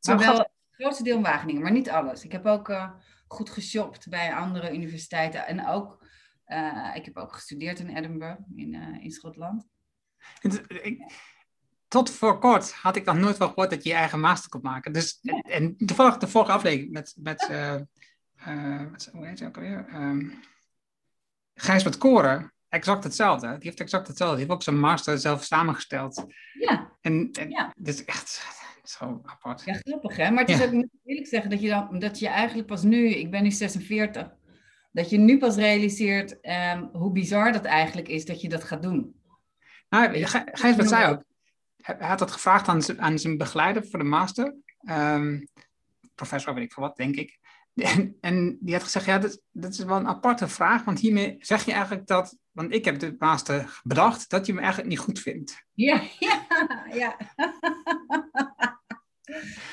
Maar 0.07 0.17
wel 0.17 0.37
het 0.37 0.49
grootste 0.71 1.03
deel 1.03 1.15
in 1.15 1.21
Wageningen, 1.21 1.61
maar 1.61 1.71
niet 1.71 1.89
alles. 1.89 2.23
Ik 2.23 2.31
heb 2.31 2.45
ook 2.45 2.69
uh, 2.69 2.91
goed 3.27 3.49
geshopt 3.49 4.09
bij 4.09 4.33
andere 4.33 4.73
universiteiten 4.73 5.47
en 5.47 5.67
ook, 5.67 6.05
uh, 6.47 6.91
ik 6.95 7.05
heb 7.05 7.17
ook 7.17 7.33
gestudeerd 7.33 7.79
in 7.79 7.95
Edinburgh, 7.97 8.41
in, 8.55 8.73
in 9.01 9.11
Schotland. 9.11 9.67
tot 11.87 12.09
voor 12.09 12.39
kort 12.39 12.73
had 12.73 12.95
ik 12.95 13.05
nog 13.05 13.17
nooit 13.17 13.37
wel 13.37 13.47
gehoord 13.47 13.69
dat 13.69 13.83
je 13.83 13.89
je 13.89 13.95
eigen 13.95 14.19
master 14.19 14.49
kon 14.49 14.61
maken. 14.61 14.93
Dus, 14.93 15.19
en 15.41 15.77
toevallig 15.77 16.17
de 16.17 16.27
vorige 16.27 16.51
aflevering 16.51 16.91
met, 16.91 17.13
met 17.17 17.49
uh, 18.47 18.91
wat, 18.91 19.09
hoe 19.11 19.25
heet 19.25 19.39
hij 19.39 19.47
ook 19.47 19.55
alweer? 19.55 19.85
Um, 19.93 20.39
Gijsbert 21.53 21.97
Koren, 21.97 22.53
exact 22.69 23.03
hetzelfde. 23.03 23.47
Die 23.47 23.67
heeft 23.67 23.79
exact 23.79 24.07
hetzelfde. 24.07 24.35
Die 24.35 24.45
heeft 24.45 24.57
ook 24.57 24.63
zijn 24.63 24.79
master 24.79 25.17
zelf 25.17 25.43
samengesteld. 25.43 26.25
Ja. 26.53 26.97
En, 27.01 27.29
en 27.31 27.49
ja. 27.49 27.73
dit 27.77 27.93
is 27.93 28.05
echt 28.05 28.45
zo 28.83 29.21
apart. 29.25 29.63
Ja, 29.65 29.73
grappig 29.73 30.15
hè? 30.15 30.31
Maar 30.31 30.39
het 30.39 30.49
is 30.49 30.57
ja. 30.57 30.65
ook, 30.65 30.71
moet 30.71 30.83
ik 30.83 30.99
eerlijk 31.03 31.27
zeggen, 31.27 31.49
dat 31.49 31.61
je, 31.61 31.69
dan, 31.69 31.99
dat 31.99 32.19
je 32.19 32.27
eigenlijk 32.27 32.67
pas 32.67 32.83
nu, 32.83 33.09
ik 33.09 33.31
ben 33.31 33.43
nu 33.43 33.51
46, 33.51 34.35
dat 34.91 35.09
je 35.09 35.17
nu 35.17 35.37
pas 35.37 35.55
realiseert 35.55 36.37
um, 36.41 36.89
hoe 36.93 37.11
bizar 37.11 37.51
dat 37.51 37.65
eigenlijk 37.65 38.07
is 38.07 38.25
dat 38.25 38.41
je 38.41 38.49
dat 38.49 38.63
gaat 38.63 38.81
doen. 38.81 39.15
Nou, 39.89 40.25
Gijsbert 40.51 40.89
zei 40.89 41.11
ook, 41.11 41.23
hij 41.77 42.07
had 42.07 42.19
dat 42.19 42.31
gevraagd 42.31 42.67
aan 42.67 42.81
zijn, 42.81 43.01
aan 43.01 43.19
zijn 43.19 43.37
begeleider 43.37 43.87
voor 43.87 43.99
de 43.99 44.05
master. 44.05 44.55
Um, 44.89 45.47
professor, 46.15 46.53
weet 46.53 46.63
ik 46.63 46.73
veel 46.73 46.83
wat, 46.83 46.97
denk 46.97 47.15
ik. 47.15 47.38
En, 47.73 48.17
en, 48.21 48.57
die 48.61 48.73
had 48.73 48.83
gezegd, 48.83 49.05
ja, 49.05 49.19
dat, 49.19 49.41
dat, 49.51 49.71
is 49.71 49.83
wel 49.83 49.97
een 49.97 50.07
aparte 50.07 50.47
vraag, 50.47 50.83
want 50.83 50.99
hiermee 50.99 51.35
zeg 51.39 51.65
je 51.65 51.71
eigenlijk 51.71 52.07
dat, 52.07 52.37
want 52.51 52.73
ik 52.73 52.85
heb 52.85 52.99
de 52.99 53.15
master 53.19 53.81
bedacht, 53.83 54.29
dat 54.29 54.45
je 54.45 54.53
me 54.53 54.59
eigenlijk 54.59 54.89
niet 54.89 54.99
goed 54.99 55.19
vindt. 55.19 55.65
Ja, 55.73 56.01
ja, 56.19 56.45
ja. 56.93 57.17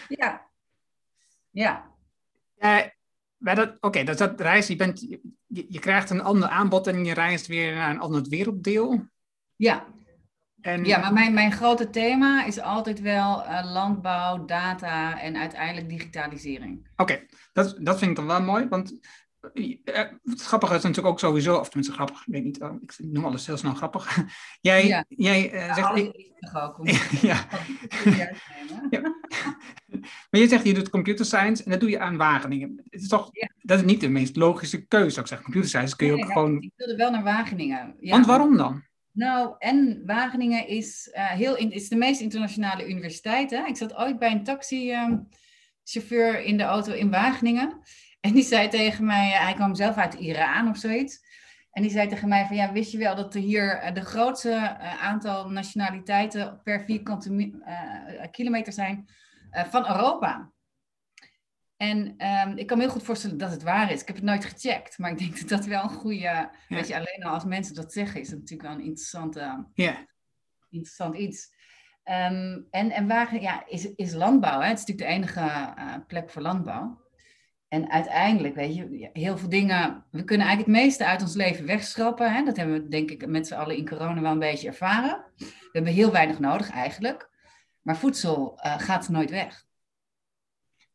ja. 0.09 0.47
Ja. 1.51 1.95
Dat, 3.39 3.59
Oké, 3.59 3.87
okay, 3.87 4.05
dat, 4.05 4.19
dat 4.19 4.41
reis, 4.41 4.67
je, 4.67 4.77
bent, 4.77 5.01
je, 5.01 5.21
je, 5.69 5.79
krijgt 5.79 6.11
een 6.11 6.23
ander 6.23 6.49
aanbod 6.49 6.87
en 6.87 7.05
je 7.05 7.15
reist 7.15 7.47
weer 7.47 7.75
naar 7.75 7.91
een 7.91 8.01
ander 8.01 8.23
werelddeel. 8.29 9.05
Ja. 9.57 9.87
En... 10.67 10.85
Ja, 10.85 10.99
maar 10.99 11.13
mijn, 11.13 11.35
mijn 11.35 11.53
grote 11.53 11.91
thema 11.91 12.45
is 12.45 12.61
altijd 12.61 13.01
wel 13.01 13.43
uh, 13.43 13.73
landbouw, 13.73 14.45
data 14.45 15.21
en 15.21 15.37
uiteindelijk 15.37 15.89
digitalisering. 15.89 16.89
Oké, 16.97 17.03
okay. 17.03 17.27
dat, 17.53 17.77
dat 17.81 17.99
vind 17.99 18.11
ik 18.11 18.17
dan 18.17 18.27
wel 18.27 18.43
mooi, 18.43 18.69
want 18.69 18.99
uh, 19.55 19.77
het 20.23 20.43
grappige 20.43 20.75
is 20.75 20.83
natuurlijk 20.83 21.09
ook 21.09 21.19
sowieso, 21.19 21.57
of 21.57 21.67
tenminste 21.69 21.95
grappig, 21.95 22.21
ik 22.21 22.33
weet 22.33 22.45
niet, 22.45 22.61
uh, 22.61 22.73
ik 22.81 22.95
noem 22.99 23.25
alles 23.25 23.47
heel 23.47 23.57
snel 23.57 23.75
grappig. 23.75 24.19
jij 24.61 24.87
ja. 24.87 25.05
jij 25.09 25.51
zegt... 25.75 25.97
Ik, 25.97 26.35
ook, 26.53 26.81
ja. 27.21 27.47
ja. 28.91 29.01
Maar 30.31 30.41
je 30.41 30.49
zegt, 30.49 30.65
je 30.65 30.75
doet 30.75 30.91
computer 30.91 31.25
science 31.25 31.65
en 31.65 31.71
dat 31.71 31.81
doe 31.81 31.91
je 31.91 31.99
aan 31.99 32.17
Wageningen. 32.17 32.81
Het 32.91 33.01
is 33.01 33.09
toch, 33.09 33.31
dat 33.59 33.79
is 33.79 33.85
niet 33.85 34.01
de 34.01 34.09
meest 34.09 34.37
logische 34.37 34.87
keuze, 34.87 35.11
zou 35.11 35.21
ik 35.21 35.27
zeggen. 35.27 35.45
Computer 35.45 35.69
science 35.69 35.97
kun 35.97 36.07
je 36.07 36.13
nee, 36.13 36.25
ook 36.25 36.33
gewoon... 36.33 36.63
Ik 36.63 36.73
wilde 36.77 36.97
wel 36.97 37.11
naar 37.11 37.23
Wageningen. 37.23 37.97
Want 38.01 38.27
waarom 38.27 38.57
dan? 38.57 38.83
Nou, 39.17 39.55
en 39.59 40.03
Wageningen 40.07 40.69
is, 40.69 41.11
uh, 41.15 41.31
heel 41.31 41.57
is 41.57 41.89
de 41.89 41.97
meest 41.97 42.21
internationale 42.21 42.89
universiteit. 42.89 43.51
Hè? 43.51 43.65
Ik 43.67 43.77
zat 43.77 43.95
ooit 43.95 44.19
bij 44.19 44.31
een 44.31 44.45
taxichauffeur 44.45 46.41
in 46.43 46.57
de 46.57 46.63
auto 46.63 46.93
in 46.93 47.11
Wageningen. 47.11 47.81
En 48.21 48.33
die 48.33 48.43
zei 48.43 48.69
tegen 48.69 49.05
mij, 49.05 49.29
uh, 49.29 49.41
hij 49.41 49.55
kwam 49.55 49.75
zelf 49.75 49.97
uit 49.97 50.15
Iran 50.15 50.69
of 50.69 50.77
zoiets. 50.77 51.25
En 51.71 51.83
die 51.83 51.91
zei 51.91 52.09
tegen 52.09 52.29
mij 52.29 52.47
van, 52.47 52.57
ja, 52.57 52.73
wist 52.73 52.93
je 52.93 52.99
wel 52.99 53.15
dat 53.15 53.35
er 53.35 53.41
hier 53.41 53.83
uh, 53.83 53.95
de 53.95 54.05
grootste 54.05 54.79
aantal 55.01 55.51
nationaliteiten 55.51 56.61
per 56.63 56.85
vierkante 56.85 57.53
kilometer 58.31 58.73
zijn 58.73 59.09
van 59.51 59.89
Europa? 59.89 60.53
En 61.77 62.27
um, 62.27 62.57
ik 62.57 62.67
kan 62.67 62.77
me 62.77 62.83
heel 62.83 62.93
goed 62.93 63.03
voorstellen 63.03 63.39
dat 63.39 63.51
het 63.51 63.63
waar 63.63 63.93
is. 63.93 64.01
Ik 64.01 64.07
heb 64.07 64.17
het 64.17 64.25
nooit 64.25 64.45
gecheckt, 64.45 64.99
maar 64.99 65.11
ik 65.11 65.19
denk 65.19 65.39
dat 65.39 65.49
dat 65.49 65.65
wel 65.65 65.83
een 65.83 65.91
goede. 65.91 66.19
Ja. 66.19 66.51
Weet 66.69 66.89
je, 66.89 66.95
alleen 66.95 67.25
al 67.25 67.33
als 67.33 67.45
mensen 67.45 67.75
dat 67.75 67.93
zeggen, 67.93 68.21
is 68.21 68.29
dat 68.29 68.39
natuurlijk 68.39 68.69
wel 68.69 68.79
een 68.79 68.85
interessante, 68.85 69.67
ja. 69.75 70.07
interessant 70.71 71.17
iets. 71.17 71.55
Um, 72.05 72.67
en, 72.71 72.91
en 72.91 73.07
waar 73.07 73.41
ja, 73.41 73.67
is, 73.67 73.95
is 73.95 74.13
landbouw. 74.13 74.61
Hè? 74.61 74.69
Het 74.69 74.79
is 74.79 74.85
natuurlijk 74.85 75.09
de 75.09 75.15
enige 75.15 75.75
uh, 75.79 75.95
plek 76.07 76.31
voor 76.31 76.43
landbouw. 76.43 77.05
En 77.69 77.91
uiteindelijk, 77.91 78.55
weet 78.55 78.75
je, 78.75 79.11
heel 79.13 79.39
veel 79.39 79.49
dingen. 79.49 80.05
We 80.11 80.25
kunnen 80.25 80.47
eigenlijk 80.47 80.77
het 80.77 80.87
meeste 80.87 81.07
uit 81.07 81.23
ons 81.23 81.35
leven 81.35 81.67
wegschrappen. 81.67 82.33
Hè? 82.33 82.43
Dat 82.45 82.57
hebben 82.57 82.83
we, 82.83 82.89
denk 82.89 83.11
ik, 83.11 83.27
met 83.27 83.47
z'n 83.47 83.55
allen 83.55 83.77
in 83.77 83.89
corona 83.89 84.21
wel 84.21 84.33
een 84.33 84.39
beetje 84.39 84.69
ervaren. 84.69 85.25
We 85.37 85.69
hebben 85.73 85.93
heel 85.93 86.13
weinig 86.13 86.39
nodig 86.39 86.71
eigenlijk. 86.71 87.31
Maar 87.83 87.97
voedsel 87.97 88.61
uh, 88.65 88.79
gaat 88.79 89.09
nooit 89.09 89.31
weg. 89.31 89.66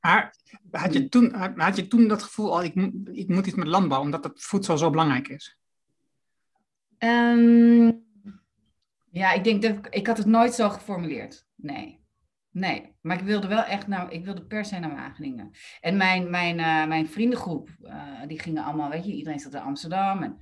Maar 0.01 0.35
had 0.71 0.93
je 0.93 1.09
toen, 1.09 1.33
had 1.55 1.75
je 1.75 1.87
toen 1.87 2.07
dat 2.07 2.23
gevoel 2.23 2.53
al, 2.53 2.63
ik, 2.63 2.75
ik 3.11 3.27
moet 3.27 3.47
iets 3.47 3.55
met 3.55 3.67
landbouw, 3.67 4.01
omdat 4.01 4.23
het 4.23 4.43
voedsel 4.43 4.77
zo 4.77 4.89
belangrijk 4.89 5.27
is? 5.27 5.57
Um, 6.97 8.03
ja, 9.11 9.31
ik 9.31 9.43
denk 9.43 9.61
dat 9.61 9.71
ik, 9.71 9.87
ik 9.87 10.07
had 10.07 10.17
het 10.17 10.27
nooit 10.27 10.53
zo 10.53 10.69
geformuleerd. 10.69 11.45
Nee. 11.55 11.99
Nee, 12.51 12.95
maar 13.01 13.17
ik 13.17 13.23
wilde 13.23 13.47
wel 13.47 13.63
echt 13.63 13.87
nou, 13.87 14.09
ik 14.09 14.25
wilde 14.25 14.45
per 14.45 14.65
se 14.65 14.79
naar 14.79 14.95
Wageningen. 14.95 15.51
En 15.81 15.97
mijn, 15.97 16.29
mijn, 16.29 16.59
uh, 16.59 16.87
mijn 16.87 17.09
vriendengroep, 17.09 17.69
uh, 17.83 17.93
die 18.27 18.39
gingen 18.39 18.63
allemaal, 18.63 18.89
weet 18.89 19.05
je, 19.05 19.13
iedereen 19.13 19.39
zat 19.39 19.53
in 19.53 19.61
Amsterdam 19.61 20.23
en 20.23 20.37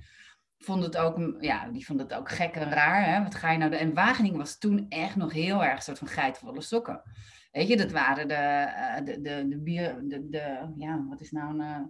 vond 0.58 0.82
het 0.82 0.96
ook, 0.96 1.36
ja, 1.40 1.68
die 1.68 1.86
vond 1.86 2.00
het 2.00 2.14
ook 2.14 2.30
gek 2.30 2.54
en 2.54 2.70
raar. 2.70 3.04
Hè? 3.04 3.22
Wat 3.22 3.34
ga 3.34 3.50
je 3.50 3.58
nou 3.58 3.70
doen? 3.70 3.80
En 3.80 3.94
Wageningen 3.94 4.38
was 4.38 4.58
toen 4.58 4.86
echt 4.88 5.16
nog 5.16 5.32
heel 5.32 5.64
erg 5.64 5.76
een 5.76 5.82
soort 5.82 5.98
van 5.98 6.08
geitenvolle 6.08 6.60
sokken. 6.60 7.02
Weet 7.50 7.68
je, 7.68 7.76
dat 7.76 7.90
waren 7.90 8.28
de, 8.28 9.02
de, 9.04 9.20
de, 9.20 9.48
de, 9.48 9.58
bier, 9.58 10.00
de, 10.02 10.28
de 10.28 10.72
ja, 10.76 11.04
wat 11.08 11.20
is 11.20 11.30
nou 11.30 11.58
een 11.58 11.66
uh, 11.66 11.86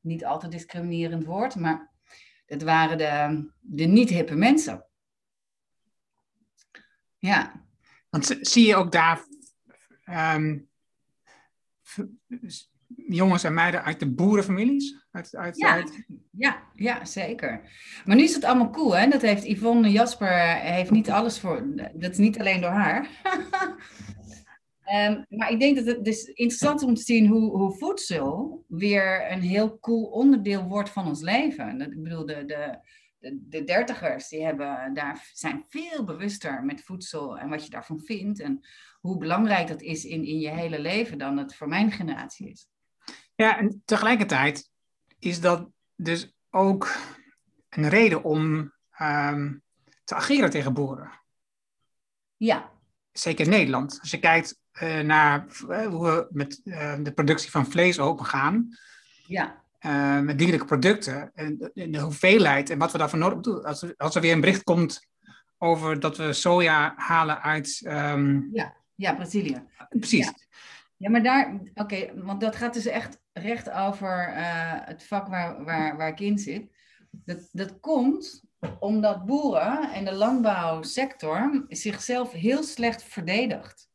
niet 0.00 0.24
altijd 0.24 0.52
discriminerend 0.52 1.24
woord, 1.24 1.54
maar 1.54 1.90
het 2.46 2.62
waren 2.62 2.98
de, 2.98 3.50
de 3.60 3.84
niet-hippe 3.84 4.34
mensen. 4.34 4.86
Ja. 7.18 7.64
Want 8.10 8.38
zie 8.40 8.66
je 8.66 8.76
ook 8.76 8.92
daar 8.92 9.20
ehm, 10.04 10.58
jongens 12.96 13.44
en 13.44 13.54
meiden 13.54 13.84
uit 13.84 14.00
de 14.00 14.10
boerenfamilies? 14.10 15.06
Uit, 15.10 15.36
uit, 15.36 15.56
ja. 15.56 15.84
ja, 16.30 16.62
ja, 16.74 17.04
zeker. 17.04 17.60
Maar 18.04 18.16
nu 18.16 18.22
is 18.22 18.34
het 18.34 18.44
allemaal 18.44 18.70
cool, 18.70 18.96
hè? 18.96 19.08
Dat 19.08 19.22
heeft 19.22 19.44
Yvonne 19.44 19.90
Jasper 19.90 20.60
heeft 20.60 20.90
niet 20.90 21.10
alles 21.10 21.40
voor. 21.40 21.66
Dat 21.94 22.10
is 22.10 22.18
niet 22.18 22.38
alleen 22.38 22.60
door 22.60 22.70
haar. 22.70 23.08
um, 24.94 25.26
maar 25.28 25.50
ik 25.50 25.60
denk 25.60 25.76
dat 25.76 25.86
het 25.86 26.04
dus 26.04 26.24
interessant 26.24 26.80
is 26.80 26.86
om 26.86 26.94
te 26.94 27.02
zien 27.02 27.26
hoe, 27.26 27.50
hoe 27.50 27.76
voedsel 27.76 28.64
weer 28.68 29.30
een 29.32 29.40
heel 29.40 29.78
cool 29.78 30.04
onderdeel 30.04 30.62
wordt 30.62 30.90
van 30.90 31.06
ons 31.06 31.20
leven. 31.20 31.80
ik 31.80 32.02
bedoel, 32.02 32.26
de, 32.26 32.44
de, 32.44 32.78
de, 33.18 33.38
de 33.48 33.64
dertigers 33.64 34.28
die 34.28 34.44
hebben, 34.44 34.94
daar 34.94 35.30
zijn 35.32 35.64
veel 35.68 36.04
bewuster 36.04 36.64
met 36.64 36.82
voedsel 36.82 37.38
en 37.38 37.48
wat 37.48 37.64
je 37.64 37.70
daarvan 37.70 38.00
vindt. 38.00 38.40
En 38.40 38.66
hoe 39.00 39.18
belangrijk 39.18 39.68
dat 39.68 39.82
is 39.82 40.04
in, 40.04 40.24
in 40.24 40.38
je 40.38 40.50
hele 40.50 40.80
leven 40.80 41.18
dan 41.18 41.36
het 41.36 41.54
voor 41.54 41.68
mijn 41.68 41.90
generatie 41.90 42.50
is. 42.50 42.68
Ja, 43.34 43.58
en 43.58 43.82
tegelijkertijd 43.84 44.70
is 45.18 45.40
dat 45.40 45.68
dus 45.94 46.34
ook 46.50 46.96
een 47.68 47.88
reden 47.88 48.22
om 48.22 48.72
ehm, 48.90 49.54
te 50.04 50.14
ageren 50.14 50.50
tegen 50.50 50.74
boeren. 50.74 51.10
Ja. 52.36 52.75
Zeker 53.18 53.44
in 53.44 53.50
Nederland. 53.50 53.98
Als 54.00 54.10
je 54.10 54.18
kijkt 54.18 54.58
uh, 54.82 55.00
naar 55.00 55.46
uh, 55.68 55.86
hoe 55.86 56.04
we 56.04 56.26
met 56.30 56.60
uh, 56.64 56.94
de 57.02 57.12
productie 57.12 57.50
van 57.50 57.66
vlees 57.66 57.98
opengaan. 57.98 58.68
Ja. 59.26 59.64
met 60.20 60.38
dierlijke 60.38 60.66
producten. 60.66 61.30
En 61.34 61.56
de, 61.58 61.90
de 61.90 62.00
hoeveelheid 62.00 62.70
en 62.70 62.78
wat 62.78 62.92
we 62.92 62.98
daarvoor 62.98 63.18
nodig 63.18 63.44
hebben. 63.44 63.64
Als, 63.64 63.82
er, 63.82 63.94
als 63.96 64.14
er 64.14 64.20
weer 64.20 64.32
een 64.32 64.40
bericht 64.40 64.62
komt 64.62 65.06
over 65.58 66.00
dat 66.00 66.16
we 66.16 66.32
soja 66.32 66.92
halen 66.96 67.42
uit. 67.42 67.82
Um... 67.84 68.48
ja. 68.52 68.74
ja, 68.94 69.14
Brazilië. 69.14 69.62
Precies. 69.88 70.26
Ja. 70.26 70.34
Ja, 70.98 71.10
maar 71.10 71.22
daar, 71.22 71.60
oké, 71.74 72.22
want 72.22 72.40
dat 72.40 72.56
gaat 72.56 72.74
dus 72.74 72.86
echt 72.86 73.20
recht 73.32 73.70
over 73.70 74.32
het 74.84 75.04
vak 75.04 75.28
waar, 75.28 75.64
waar, 75.64 75.96
waar 75.96 76.08
ik 76.08 76.20
in 76.20 76.38
zit. 76.38 76.70
Dat, 77.10 77.48
dat 77.52 77.80
komt 77.80 78.45
omdat 78.78 79.26
boeren 79.26 79.92
en 79.92 80.04
de 80.04 80.14
landbouwsector 80.14 81.64
zichzelf 81.68 82.32
heel 82.32 82.62
slecht 82.62 83.02
verdedigt. 83.02 83.88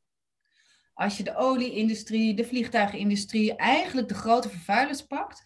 Als 0.94 1.18
je 1.18 1.24
de 1.24 1.36
olieindustrie, 1.36 2.34
de 2.34 2.46
vliegtuigindustrie, 2.46 3.56
eigenlijk 3.56 4.08
de 4.08 4.14
grote 4.14 4.50
vervuilers 4.50 5.06
pakt, 5.06 5.46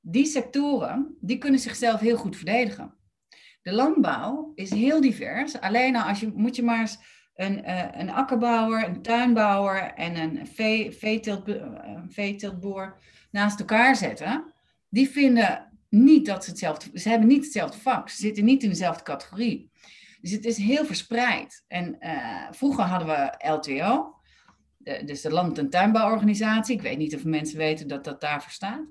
die 0.00 0.26
sectoren, 0.26 1.16
die 1.20 1.38
kunnen 1.38 1.60
zichzelf 1.60 2.00
heel 2.00 2.16
goed 2.16 2.36
verdedigen. 2.36 2.94
De 3.62 3.72
landbouw 3.72 4.52
is 4.54 4.70
heel 4.70 5.00
divers. 5.00 5.60
Alleen 5.60 5.96
als 5.96 6.20
je, 6.20 6.32
moet 6.34 6.56
je 6.56 6.62
maar 6.62 6.80
eens 6.80 6.98
een, 7.34 7.58
uh, 7.58 7.88
een 7.92 8.10
akkerbouwer, 8.10 8.88
een 8.88 9.02
tuinbouwer 9.02 9.92
en 9.94 10.16
een 10.16 10.46
vee, 10.46 10.98
uh, 11.00 12.02
veeteeltboer 12.08 12.98
naast 13.30 13.60
elkaar 13.60 13.96
zetten, 13.96 14.52
die 14.88 15.08
vinden 15.08 15.65
niet 15.88 16.26
dat 16.26 16.44
ze 16.44 16.50
hetzelfde, 16.50 16.98
ze 16.98 17.08
hebben 17.08 17.28
niet 17.28 17.44
hetzelfde 17.44 17.78
vak, 17.78 18.08
ze 18.08 18.16
zitten 18.16 18.44
niet 18.44 18.62
in 18.62 18.68
dezelfde 18.68 19.02
categorie. 19.02 19.70
Dus 20.20 20.30
het 20.30 20.44
is 20.44 20.56
heel 20.56 20.84
verspreid. 20.84 21.64
En 21.68 21.96
uh, 22.00 22.46
vroeger 22.50 22.84
hadden 22.84 23.08
we 23.08 23.48
LTO, 23.50 24.14
de, 24.76 25.04
dus 25.04 25.20
de 25.20 25.30
Land- 25.30 25.58
en 25.58 25.70
Tuinbouworganisatie. 25.70 26.74
Ik 26.74 26.82
weet 26.82 26.98
niet 26.98 27.14
of 27.14 27.24
mensen 27.24 27.58
weten 27.58 27.88
dat 27.88 28.04
dat 28.04 28.20
daarvoor 28.20 28.50
staat. 28.50 28.84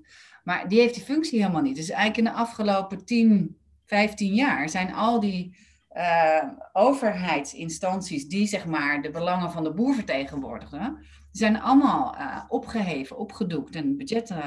Maar 0.44 0.68
die 0.68 0.80
heeft 0.80 0.94
die 0.94 1.04
functie 1.04 1.40
helemaal 1.40 1.62
niet. 1.62 1.76
Dus 1.76 1.90
eigenlijk 1.90 2.28
in 2.28 2.34
de 2.34 2.40
afgelopen 2.40 3.06
10, 3.06 3.58
15 3.86 4.34
jaar 4.34 4.70
zijn 4.70 4.94
al 4.94 5.20
die 5.20 5.58
uh, 5.94 6.44
overheidsinstanties 6.74 8.28
die 8.28 8.48
zeg 8.48 8.66
maar 8.66 9.02
de 9.02 9.12
belangen 9.12 9.52
van 9.52 9.64
de 9.64 9.74
boer 9.74 9.94
vertegenwoordigen, 9.94 11.06
zijn 11.32 11.62
allemaal 11.62 12.16
uh, 12.16 12.44
opgeheven, 12.48 13.18
opgedoekt 13.18 13.76
en 13.76 13.98
budgetten 13.98 14.44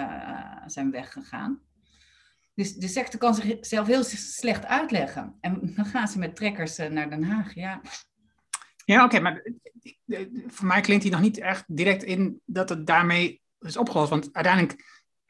zijn 0.67 0.91
weggegaan. 0.91 1.61
Dus 2.59 2.75
de 2.75 2.89
sector 2.89 3.21
kan 3.21 3.35
zichzelf 3.35 3.87
heel 3.87 4.05
slecht 4.05 4.67
uitleggen. 4.67 5.37
En 5.41 5.73
dan 5.77 5.85
gaan 5.85 6.09
ze 6.09 6.19
met 6.19 6.37
trekkers 6.37 6.77
naar 6.77 7.11
Den 7.11 7.23
Haag. 7.23 7.55
Ja, 7.55 7.81
ja 8.85 9.05
oké, 9.05 9.17
okay, 9.17 9.21
maar 9.21 9.53
voor 10.47 10.67
mij 10.67 10.81
klinkt 10.81 11.03
hij 11.03 11.13
nog 11.13 11.21
niet 11.21 11.39
echt 11.39 11.65
direct 11.67 12.03
in 12.03 12.41
dat 12.45 12.69
het 12.69 12.87
daarmee 12.87 13.43
is 13.61 13.77
opgelost. 13.77 14.11
Want 14.11 14.29
uiteindelijk 14.33 14.85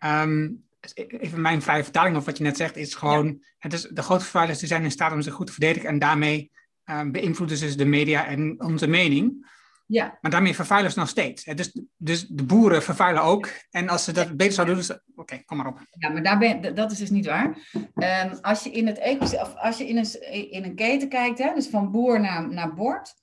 um, 0.04 0.64
even 0.94 1.40
mijn 1.40 1.62
vrije 1.62 1.82
vertaling 1.82 2.16
of 2.16 2.24
wat 2.24 2.38
je 2.38 2.44
net 2.44 2.56
zegt, 2.56 2.76
is 2.76 2.94
gewoon, 2.94 3.44
het 3.58 3.72
is, 3.72 3.82
de 3.82 4.02
grote 4.02 4.22
vervuilers 4.22 4.58
die 4.58 4.68
zijn 4.68 4.84
in 4.84 4.90
staat 4.90 5.12
om 5.12 5.22
zich 5.22 5.34
goed 5.34 5.46
te 5.46 5.52
verdedigen 5.52 5.88
en 5.88 5.98
daarmee 5.98 6.50
uh, 6.84 7.02
beïnvloeden 7.10 7.56
ze 7.56 7.76
de 7.76 7.84
media 7.84 8.26
en 8.26 8.60
onze 8.60 8.86
mening. 8.86 9.50
Ja. 9.90 10.18
Maar 10.20 10.30
daarmee 10.30 10.54
vervuilen 10.54 10.92
ze 10.92 10.98
nog 10.98 11.08
steeds. 11.08 11.44
Dus, 11.44 11.80
dus 11.96 12.26
de 12.26 12.44
boeren 12.44 12.82
vervuilen 12.82 13.22
ook. 13.22 13.48
En 13.70 13.88
als 13.88 14.04
ze 14.04 14.12
dat 14.12 14.36
beter 14.36 14.52
zouden 14.52 14.76
doen, 14.76 14.84
oké, 14.90 15.02
okay, 15.14 15.42
kom 15.44 15.56
maar 15.56 15.66
op. 15.66 15.80
Ja, 15.90 16.08
maar 16.08 16.22
daar 16.22 16.38
ben, 16.38 16.74
dat 16.74 16.90
is 16.90 16.98
dus 16.98 17.10
niet 17.10 17.26
waar. 17.26 17.58
Um, 17.94 18.38
als 18.40 18.62
je 18.62 18.70
in 18.70 18.86
het 18.86 18.98
ecosysteem, 18.98 19.56
als 19.56 19.78
je 19.78 19.88
in 19.88 19.96
een, 19.96 20.32
in 20.50 20.64
een 20.64 20.74
keten 20.74 21.08
kijkt, 21.08 21.38
hè, 21.38 21.54
dus 21.54 21.66
van 21.66 21.90
boer 21.90 22.20
naar, 22.20 22.48
naar 22.48 22.74
bord, 22.74 23.14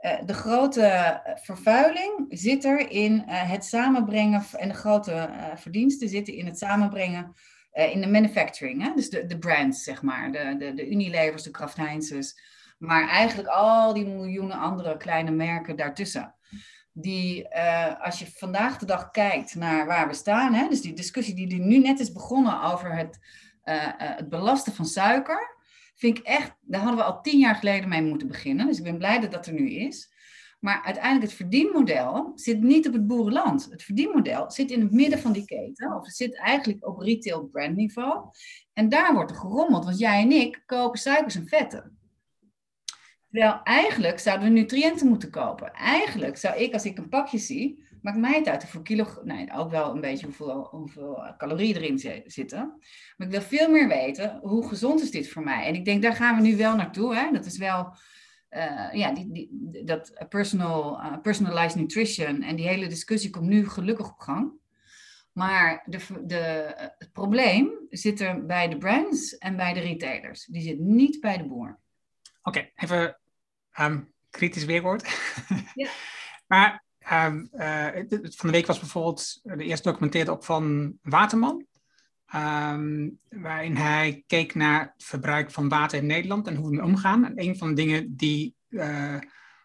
uh, 0.00 0.18
de 0.26 0.34
grote 0.34 1.20
vervuiling 1.42 2.26
zit 2.28 2.64
er 2.64 2.90
in 2.90 3.12
uh, 3.12 3.50
het 3.50 3.64
samenbrengen, 3.64 4.44
en 4.52 4.68
de 4.68 4.74
grote 4.74 5.12
uh, 5.12 5.44
verdiensten 5.56 6.08
zitten 6.08 6.34
in 6.34 6.46
het 6.46 6.58
samenbrengen 6.58 7.34
in 7.72 8.00
de 8.00 8.08
manufacturing. 8.08 8.82
Hè? 8.82 8.92
Dus 8.94 9.10
de, 9.10 9.26
de 9.26 9.38
brands, 9.38 9.82
zeg 9.82 10.02
maar, 10.02 10.32
de, 10.32 10.56
de, 10.58 10.74
de 10.74 10.90
Unilevers, 10.90 11.42
de 11.42 11.50
Kraft 11.50 11.76
Heinz's, 11.76 12.34
maar 12.80 13.08
eigenlijk 13.08 13.48
al 13.48 13.94
die 13.94 14.06
miljoenen 14.06 14.58
andere 14.58 14.96
kleine 14.96 15.30
merken 15.30 15.76
daartussen. 15.76 16.34
Die, 16.92 17.48
als 18.00 18.18
je 18.18 18.32
vandaag 18.36 18.78
de 18.78 18.86
dag 18.86 19.10
kijkt 19.10 19.54
naar 19.54 19.86
waar 19.86 20.08
we 20.08 20.14
staan, 20.14 20.54
hè? 20.54 20.68
dus 20.68 20.80
die 20.80 20.92
discussie 20.92 21.34
die 21.34 21.60
nu 21.60 21.78
net 21.78 22.00
is 22.00 22.12
begonnen 22.12 22.62
over 22.62 22.96
het, 22.96 23.18
het 23.96 24.28
belasten 24.28 24.72
van 24.72 24.86
suiker, 24.86 25.56
vind 25.94 26.18
ik 26.18 26.24
echt, 26.24 26.54
daar 26.60 26.80
hadden 26.80 26.98
we 26.98 27.04
al 27.04 27.20
tien 27.22 27.38
jaar 27.38 27.54
geleden 27.54 27.88
mee 27.88 28.02
moeten 28.02 28.28
beginnen. 28.28 28.66
Dus 28.66 28.78
ik 28.78 28.84
ben 28.84 28.98
blij 28.98 29.20
dat 29.20 29.30
dat 29.30 29.46
er 29.46 29.52
nu 29.52 29.70
is. 29.70 30.12
Maar 30.60 30.82
uiteindelijk 30.84 31.24
het 31.24 31.40
verdienmodel 31.40 32.32
zit 32.34 32.60
niet 32.60 32.86
op 32.86 32.92
het 32.92 33.06
boerenland. 33.06 33.68
Het 33.70 33.82
verdienmodel 33.82 34.50
zit 34.50 34.70
in 34.70 34.80
het 34.80 34.92
midden 34.92 35.18
van 35.18 35.32
die 35.32 35.44
keten. 35.44 35.94
Of 35.96 36.04
het 36.04 36.16
zit 36.16 36.36
eigenlijk 36.36 36.86
op 36.86 36.98
retail 36.98 37.44
brandniveau. 37.44 38.30
En 38.72 38.88
daar 38.88 39.14
wordt 39.14 39.30
er 39.30 39.36
gerommeld. 39.36 39.84
Want 39.84 39.98
jij 39.98 40.22
en 40.22 40.32
ik 40.32 40.62
kopen 40.66 40.98
suikers 40.98 41.34
en 41.34 41.48
vetten. 41.48 41.99
Terwijl 43.30 43.60
eigenlijk 43.62 44.18
zouden 44.18 44.46
we 44.46 44.58
nutriënten 44.58 45.06
moeten 45.06 45.30
kopen. 45.30 45.72
Eigenlijk 45.72 46.36
zou 46.36 46.56
ik, 46.56 46.72
als 46.72 46.84
ik 46.84 46.98
een 46.98 47.08
pakje 47.08 47.38
zie, 47.38 47.84
maakt 48.02 48.18
mij 48.18 48.34
het 48.34 48.48
uit 48.48 48.62
hoeveel 48.62 48.82
kilo, 48.82 49.06
nee, 49.24 49.52
ook 49.54 49.70
wel 49.70 49.94
een 49.94 50.00
beetje 50.00 50.26
hoeveel, 50.26 50.68
hoeveel 50.70 51.34
calorieën 51.36 51.76
erin 51.76 52.24
zitten. 52.26 52.58
Maar 53.16 53.26
ik 53.26 53.32
wil 53.32 53.42
veel 53.42 53.70
meer 53.70 53.88
weten, 53.88 54.38
hoe 54.42 54.68
gezond 54.68 55.02
is 55.02 55.10
dit 55.10 55.28
voor 55.28 55.42
mij? 55.42 55.66
En 55.66 55.74
ik 55.74 55.84
denk, 55.84 56.02
daar 56.02 56.14
gaan 56.14 56.36
we 56.36 56.42
nu 56.42 56.56
wel 56.56 56.76
naartoe. 56.76 57.14
Hè? 57.14 57.30
Dat 57.32 57.44
is 57.46 57.58
wel, 57.58 57.94
uh, 58.50 58.88
ja, 58.92 59.12
die, 59.12 59.32
die, 59.32 59.84
dat 59.84 60.26
personal, 60.28 61.00
uh, 61.00 61.18
personalized 61.22 61.80
nutrition 61.80 62.42
en 62.42 62.56
die 62.56 62.68
hele 62.68 62.86
discussie 62.86 63.30
komt 63.30 63.48
nu 63.48 63.68
gelukkig 63.68 64.10
op 64.10 64.18
gang. 64.18 64.52
Maar 65.32 65.82
de, 65.86 65.98
de, 66.24 66.74
het 66.98 67.12
probleem 67.12 67.70
zit 67.90 68.20
er 68.20 68.46
bij 68.46 68.68
de 68.68 68.78
brands 68.78 69.38
en 69.38 69.56
bij 69.56 69.72
de 69.72 69.80
retailers. 69.80 70.44
Die 70.44 70.62
zit 70.62 70.78
niet 70.78 71.20
bij 71.20 71.36
de 71.36 71.44
boer. 71.44 71.78
Oké, 72.42 72.70
even 72.74 73.19
um, 73.80 74.12
kritisch 74.30 74.64
weerwoord. 74.64 75.08
Ja. 75.74 75.88
maar 76.46 76.84
um, 77.12 77.48
uh, 77.52 77.86
van 78.22 78.46
de 78.46 78.50
week 78.50 78.66
was 78.66 78.78
bijvoorbeeld 78.78 79.40
de 79.42 79.64
eerste 79.64 79.88
documentaire 79.88 80.32
op 80.32 80.44
van 80.44 80.94
Waterman. 81.02 81.66
Um, 82.34 83.18
waarin 83.28 83.76
hij 83.76 84.22
keek 84.26 84.54
naar 84.54 84.80
het 84.80 85.04
verbruik 85.04 85.50
van 85.50 85.68
water 85.68 85.98
in 85.98 86.06
Nederland 86.06 86.46
en 86.46 86.56
hoe 86.56 86.70
we 86.70 86.82
omgaan. 86.82 87.24
En 87.24 87.32
een 87.34 87.56
van 87.56 87.68
de 87.68 87.74
dingen 87.74 88.16
die, 88.16 88.54
uh, 88.68 89.16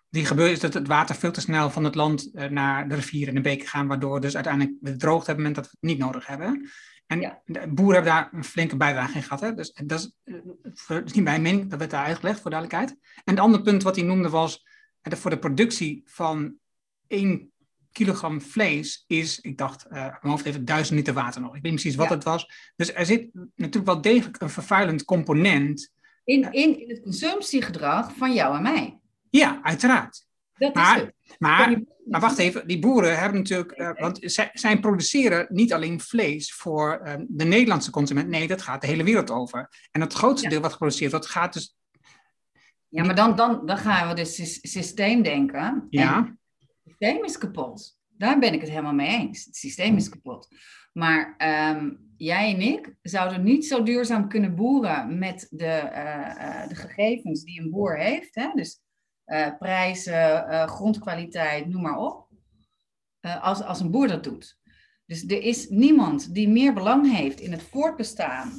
die 0.09 0.25
gebeurt 0.25 0.51
is 0.51 0.59
dat 0.59 0.73
het 0.73 0.87
water 0.87 1.15
veel 1.15 1.31
te 1.31 1.41
snel 1.41 1.69
van 1.69 1.83
het 1.83 1.95
land 1.95 2.29
uh, 2.33 2.45
naar 2.45 2.87
de 2.87 2.95
rivieren 2.95 3.29
en 3.29 3.35
de 3.35 3.49
beken 3.49 3.67
gaan, 3.67 3.87
waardoor 3.87 4.21
dus 4.21 4.35
uiteindelijk 4.35 4.75
we 4.81 4.95
droogte 4.95 5.25
hebben 5.25 5.45
moment 5.45 5.55
dat 5.55 5.65
we 5.65 5.77
het 5.79 5.89
niet 5.89 6.05
nodig 6.05 6.27
hebben. 6.27 6.69
En 7.07 7.19
Ja. 7.21 7.41
de 7.45 7.67
boeren 7.67 7.93
hebben 7.95 8.11
daar 8.13 8.29
een 8.33 8.43
flinke 8.43 8.77
bijdrage 8.77 9.15
in 9.15 9.23
gehad. 9.23 9.39
Hè? 9.39 9.53
Dus 9.53 9.73
dat 9.73 9.99
is, 9.99 10.11
eh, 10.23 10.35
voor- 10.73 10.95
dat 10.95 11.05
is 11.05 11.13
niet 11.13 11.23
mijn 11.23 11.41
mening, 11.41 11.69
dat 11.69 11.79
werd 11.79 11.91
daar 11.91 12.05
uitgelegd 12.05 12.39
voor 12.39 12.51
duidelijkheid. 12.51 12.97
En 13.23 13.33
het 13.33 13.39
andere 13.39 13.63
punt 13.63 13.83
wat 13.83 13.95
hij 13.95 14.05
noemde 14.05 14.29
was, 14.29 14.63
eh, 15.01 15.11
dat 15.11 15.19
voor 15.19 15.29
de 15.31 15.39
productie 15.39 16.01
van 16.05 16.55
1 17.07 17.51
kilogram 17.91 18.41
vlees 18.41 19.03
is, 19.07 19.39
ik 19.39 19.57
dacht, 19.57 19.83
eh 19.85 19.91
mijn 19.91 20.17
hoofd 20.21 20.45
even 20.45 20.65
duizend 20.65 20.97
liter 20.97 21.13
water 21.13 21.41
nog. 21.41 21.55
Ik 21.55 21.61
weet 21.61 21.71
niet 21.71 21.81
precies 21.81 21.97
wat 21.97 22.09
Ja. 22.09 22.15
het 22.15 22.23
was. 22.23 22.71
Dus 22.75 22.93
er 22.93 23.05
zit 23.05 23.29
natuurlijk 23.55 23.85
wel 23.85 24.01
degelijk 24.01 24.41
een 24.41 24.49
vervuilend 24.49 25.03
component. 25.05 25.91
In, 26.23 26.51
in, 26.51 26.79
in 26.79 26.89
het 26.89 27.01
consumptiegedrag 27.01 28.15
van 28.15 28.33
jou 28.33 28.55
en 28.55 28.61
mij. 28.61 28.99
Ja, 29.29 29.59
uiteraard. 29.63 30.25
Dat 30.57 30.73
Maar- 30.73 30.95
is 30.97 31.01
het. 31.01 31.35
Maar, 31.39 31.81
maar 32.05 32.19
wacht 32.21 32.37
even, 32.37 32.67
die 32.67 32.79
boeren 32.79 33.19
hebben 33.19 33.37
natuurlijk, 33.37 33.71
eh, 33.71 33.91
want 33.95 34.19
zij, 34.21 34.49
zij 34.53 34.79
produceren 34.79 35.47
niet 35.49 35.73
alleen 35.73 36.01
vlees 36.01 36.53
voor 36.53 36.97
eh, 36.97 37.13
de 37.27 37.45
Nederlandse 37.45 37.91
consument, 37.91 38.27
nee, 38.29 38.47
dat 38.47 38.61
gaat 38.61 38.81
de 38.81 38.87
hele 38.87 39.03
wereld 39.03 39.31
over. 39.31 39.87
En 39.91 40.01
het 40.01 40.13
grootste 40.13 40.43
Ja. 40.43 40.49
deel 40.53 40.61
wat 40.61 40.71
geproduceerd 40.71 41.11
wordt, 41.11 41.25
gaat 41.25 41.53
dus 41.53 41.75
Ja, 42.89 43.03
maar 43.03 43.15
dan, 43.15 43.35
dan, 43.35 43.65
dan 43.65 43.77
gaan 43.77 44.07
we 44.07 44.13
dus 44.13 44.35
sys- 44.35 44.71
systeem 44.71 45.21
denken. 45.23 45.87
Ja. 45.89 46.15
En 46.17 46.39
het 46.63 46.69
systeem 46.83 47.23
is 47.23 47.37
kapot. 47.37 47.97
Daar 48.07 48.39
ben 48.39 48.53
ik 48.53 48.59
het 48.61 48.69
helemaal 48.69 48.93
mee 48.93 49.07
eens. 49.07 49.45
Het 49.45 49.55
systeem 49.55 49.95
is 49.95 50.09
kapot. 50.09 50.47
Maar 50.93 51.33
ehm, 51.37 51.89
jij 52.17 52.53
en 52.53 52.61
ik 52.61 52.95
zouden 53.01 53.43
niet 53.43 53.65
zo 53.65 53.83
duurzaam 53.83 54.27
kunnen 54.29 54.55
boeren 54.55 55.17
met 55.19 55.47
de, 55.49 55.65
eh, 55.65 56.61
eh, 56.61 56.69
de 56.69 56.75
gegevens 56.75 57.43
die 57.43 57.61
een 57.61 57.69
boer 57.69 57.97
heeft. 57.97 58.35
Hè? 58.35 58.49
Dus 58.53 58.81
eh, 59.25 59.57
prijzen, 59.57 60.47
eh, 60.47 60.67
grondkwaliteit, 60.67 61.67
noem 61.67 61.81
maar 61.81 61.97
op. 61.97 62.23
eh, 63.19 63.43
als, 63.43 63.61
als 63.61 63.79
een 63.79 63.91
boer 63.91 64.07
dat 64.07 64.23
doet. 64.23 64.59
Dus 65.05 65.23
er 65.23 65.41
is 65.41 65.69
niemand 65.69 66.33
die 66.33 66.49
meer 66.49 66.73
belang 66.73 67.11
heeft 67.15 67.39
in 67.39 67.51
het 67.51 67.63
voortbestaan, 67.63 68.51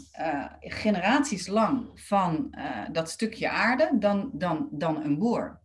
generaties 0.61 1.47
lang, 1.47 1.91
van 1.95 2.55
dat 2.93 3.11
stukje 3.11 3.51
aarde 3.51 3.91
dan, 3.99 4.31
dan, 4.33 4.69
dan 4.73 5.05
een 5.05 5.19
boer. 5.19 5.61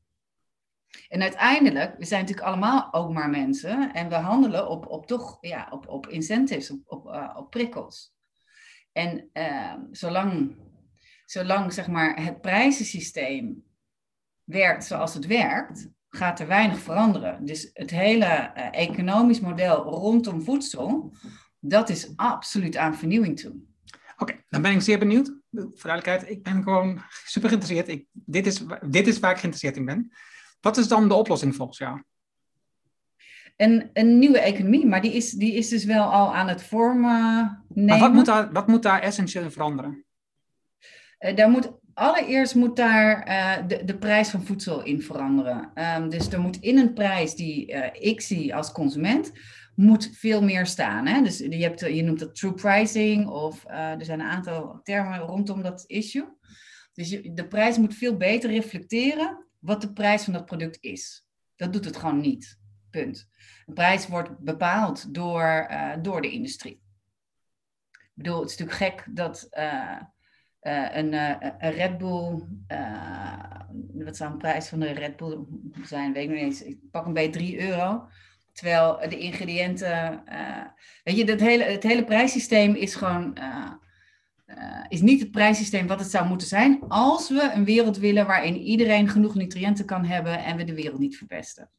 En 1.10 1.22
uiteindelijk, 1.22 1.98
we 1.98 2.06
zijn 2.06 2.22
natuurlijk 2.22 2.48
allemaal 2.48 2.94
ook 2.94 3.14
maar 3.14 3.30
mensen 3.30 3.94
en 3.94 4.10
we 4.10 4.16
handelen 4.16 4.70
op, 4.70 4.88
op 4.88 5.06
toch, 5.08 5.38
ja, 5.42 5.68
op, 5.70 5.88
op 5.88 6.08
incentives, 6.08 6.72
op, 6.86 7.06
op, 7.36 7.50
prikkels. 7.50 8.14
En 8.92 9.30
eh, 9.34 9.74
zolang, 9.92 10.56
zolang 11.26 11.74
zeg 11.74 11.88
maar, 11.88 12.24
het 12.24 12.42
prijzensysteem 12.42 13.64
werkt 14.52 14.86
zoals 14.86 15.14
het 15.14 15.26
werkt, 15.26 15.90
gaat 16.10 16.40
er 16.40 16.48
weinig 16.48 16.80
veranderen. 16.80 17.46
Dus 17.46 17.70
het 17.74 17.90
hele 17.90 18.26
eh, 18.26 18.82
economisch 18.82 19.40
model 19.40 19.84
rondom 19.84 20.42
voedsel, 20.42 21.14
dat 21.60 21.90
is 21.90 22.14
absoluut 22.16 22.78
aan 22.78 22.96
vernieuwing 22.96 23.40
toe. 23.40 23.54
Oké, 24.18 24.44
dan 24.50 24.62
ben 24.62 24.72
ik 24.72 24.82
zeer 24.82 25.00
benieuwd. 25.00 25.28
Voor 25.52 25.90
duidelijkheid, 25.90 26.30
ik 26.30 26.44
ben 26.44 26.64
gewoon 26.64 27.02
super 27.26 27.50
geïnteresseerd. 27.50 27.88
Ik, 27.88 28.06
dit, 28.12 28.48
is, 28.48 28.64
dit 28.90 29.08
is 29.08 29.20
waar 29.20 29.32
ik 29.32 29.38
geïnteresseerd 29.38 29.78
in 29.78 29.86
ben. 29.86 30.12
Wat 30.62 30.78
is 30.78 30.88
dan 30.88 31.08
de 31.08 31.14
oplossing 31.14 31.56
volgens 31.56 31.78
jou? 31.78 32.02
Een, 33.58 33.90
een 33.94 34.20
nieuwe 34.20 34.40
economie, 34.40 34.86
maar 34.86 35.02
die 35.02 35.14
is, 35.14 35.32
die 35.32 35.54
is 35.54 35.70
dus 35.70 35.84
wel 35.86 36.04
al 36.04 36.36
aan 36.36 36.48
het 36.48 36.64
vormen 36.64 37.64
nemen. 37.68 37.90
Maar 37.90 38.00
wat 38.00 38.14
moet, 38.14 38.26
daar, 38.26 38.52
wat 38.52 38.68
moet 38.68 38.84
daar 38.84 39.02
essentieel 39.02 39.44
in 39.44 39.52
veranderen? 39.52 40.06
Eh, 41.18 41.36
daar 41.36 41.50
moet, 41.50 41.72
allereerst 41.94 42.56
moet 42.56 42.76
daar 42.76 43.24
eh, 43.24 43.68
de, 43.68 43.84
de 43.84 43.98
prijs 43.98 44.30
van 44.30 44.46
voedsel 44.46 44.84
in 44.84 45.02
veranderen. 45.02 45.72
Ehm, 45.74 46.10
dus 46.10 46.28
er 46.28 46.40
moet 46.40 46.60
in 46.60 46.78
een 46.78 46.94
prijs 46.94 47.36
die 47.36 47.72
eh, 47.72 48.10
ik 48.10 48.22
zie 48.22 48.56
als 48.56 48.72
consument, 48.72 49.32
moet 49.76 50.10
veel 50.14 50.44
meer 50.44 50.66
staan. 50.66 51.08
Hè? 51.08 51.22
Dus 51.22 51.38
je, 51.38 51.64
hebt, 51.64 51.80
je 51.80 52.04
noemt 52.04 52.20
dat 52.20 52.36
true 52.36 52.54
pricing 52.54 53.28
of 53.28 53.66
eh, 53.66 53.92
er 53.92 54.06
zijn 54.06 54.20
een 54.20 54.28
aantal 54.28 54.80
termen 54.84 55.20
rondom 55.20 55.62
dat 55.62 55.84
issue. 55.88 56.28
Dus 56.94 57.10
de 57.10 57.48
prijs 57.48 57.78
moet 57.78 57.96
veel 57.96 58.18
beter 58.18 58.50
reflecteren 58.50 59.46
wat 59.60 59.82
de 59.82 59.94
prijs 59.94 60.24
van 60.24 60.34
dat 60.34 60.46
product 60.46 60.78
is. 60.82 61.26
Dat 61.56 61.74
doet 61.74 61.86
het 61.86 61.98
gewoon 61.98 62.20
niet. 62.20 62.60
Punt. 62.90 63.30
De 63.66 63.74
prijs 63.74 64.08
wordt 64.08 64.40
bepaald 64.40 65.14
door, 65.14 65.72
door 66.02 66.22
de 66.22 66.32
industrie. 66.32 66.82
Ik 67.92 68.12
bedoel, 68.14 68.40
het 68.42 68.50
is 68.50 68.58
natuurlijk 68.58 68.78
gek 68.78 69.16
dat 69.16 69.50
eh, 70.62 70.96
een, 70.96 71.14
eh, 71.14 71.52
een 71.58 71.72
Red 71.72 71.98
Bull, 71.98 72.44
eh, 72.68 73.60
wat 73.94 74.18
zou 74.18 74.32
een 74.32 74.38
prijs 74.38 74.68
van 74.68 74.80
de 74.80 74.92
Red 74.92 75.16
Bull 75.18 75.46
zijn? 75.84 76.14
Weet 76.14 76.24
ik 76.24 76.30
niet 76.30 76.40
eens. 76.40 76.64
Ik 76.64 76.78
pak 76.92 77.06
een 77.06 77.14
beetje 77.14 77.32
3 77.32 77.60
euro. 77.60 78.08
Terwijl 78.52 79.10
de 79.10 79.18
ingrediënten, 79.18 80.24
weet 81.04 81.18
je, 81.18 81.26
dat 81.26 81.40
hele, 81.40 81.64
het 81.64 81.84
hele 81.84 82.04
prijssysteem 82.04 82.76
is 82.76 82.96
gewoon, 82.96 83.38
is 84.88 85.02
niet 85.02 85.20
het 85.20 85.32
prijssysteem 85.32 85.88
wat 85.88 86.00
het 86.00 86.10
zou 86.10 86.28
moeten 86.28 86.48
zijn 86.48 86.82
als 86.88 87.30
we 87.30 87.52
een 87.54 87.66
wereld 87.66 87.98
willen 87.98 88.26
waarin 88.28 88.56
iedereen 88.56 89.08
genoeg 89.08 89.36
nutriënten 89.36 89.86
kan 89.86 90.06
hebben 90.06 90.44
en 90.44 90.58
we 90.58 90.64
de 90.64 90.74
wereld 90.74 91.00
niet 91.00 91.18
verpesten. 91.18 91.72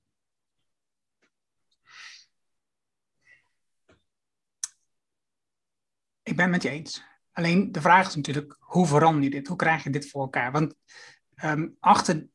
Ik 6.23 6.37
ben 6.37 6.45
het 6.45 6.51
met 6.51 6.63
je 6.63 6.71
eens. 6.71 7.12
Alleen 7.33 7.73
de 7.73 7.81
vraag 7.81 8.09
is 8.09 8.15
natuurlijk, 8.15 8.57
hoe 8.61 8.87
verander 8.87 9.23
je 9.23 9.31
dit? 9.31 9.47
Hoe 9.47 9.57
krijg 9.57 9.85
je 9.85 9.91
dit 9.91 10.11
voor 10.11 10.23
elkaar? 10.23 10.53
Want 10.53 10.75
ehm, 11.35 11.69
achter, 11.81 12.27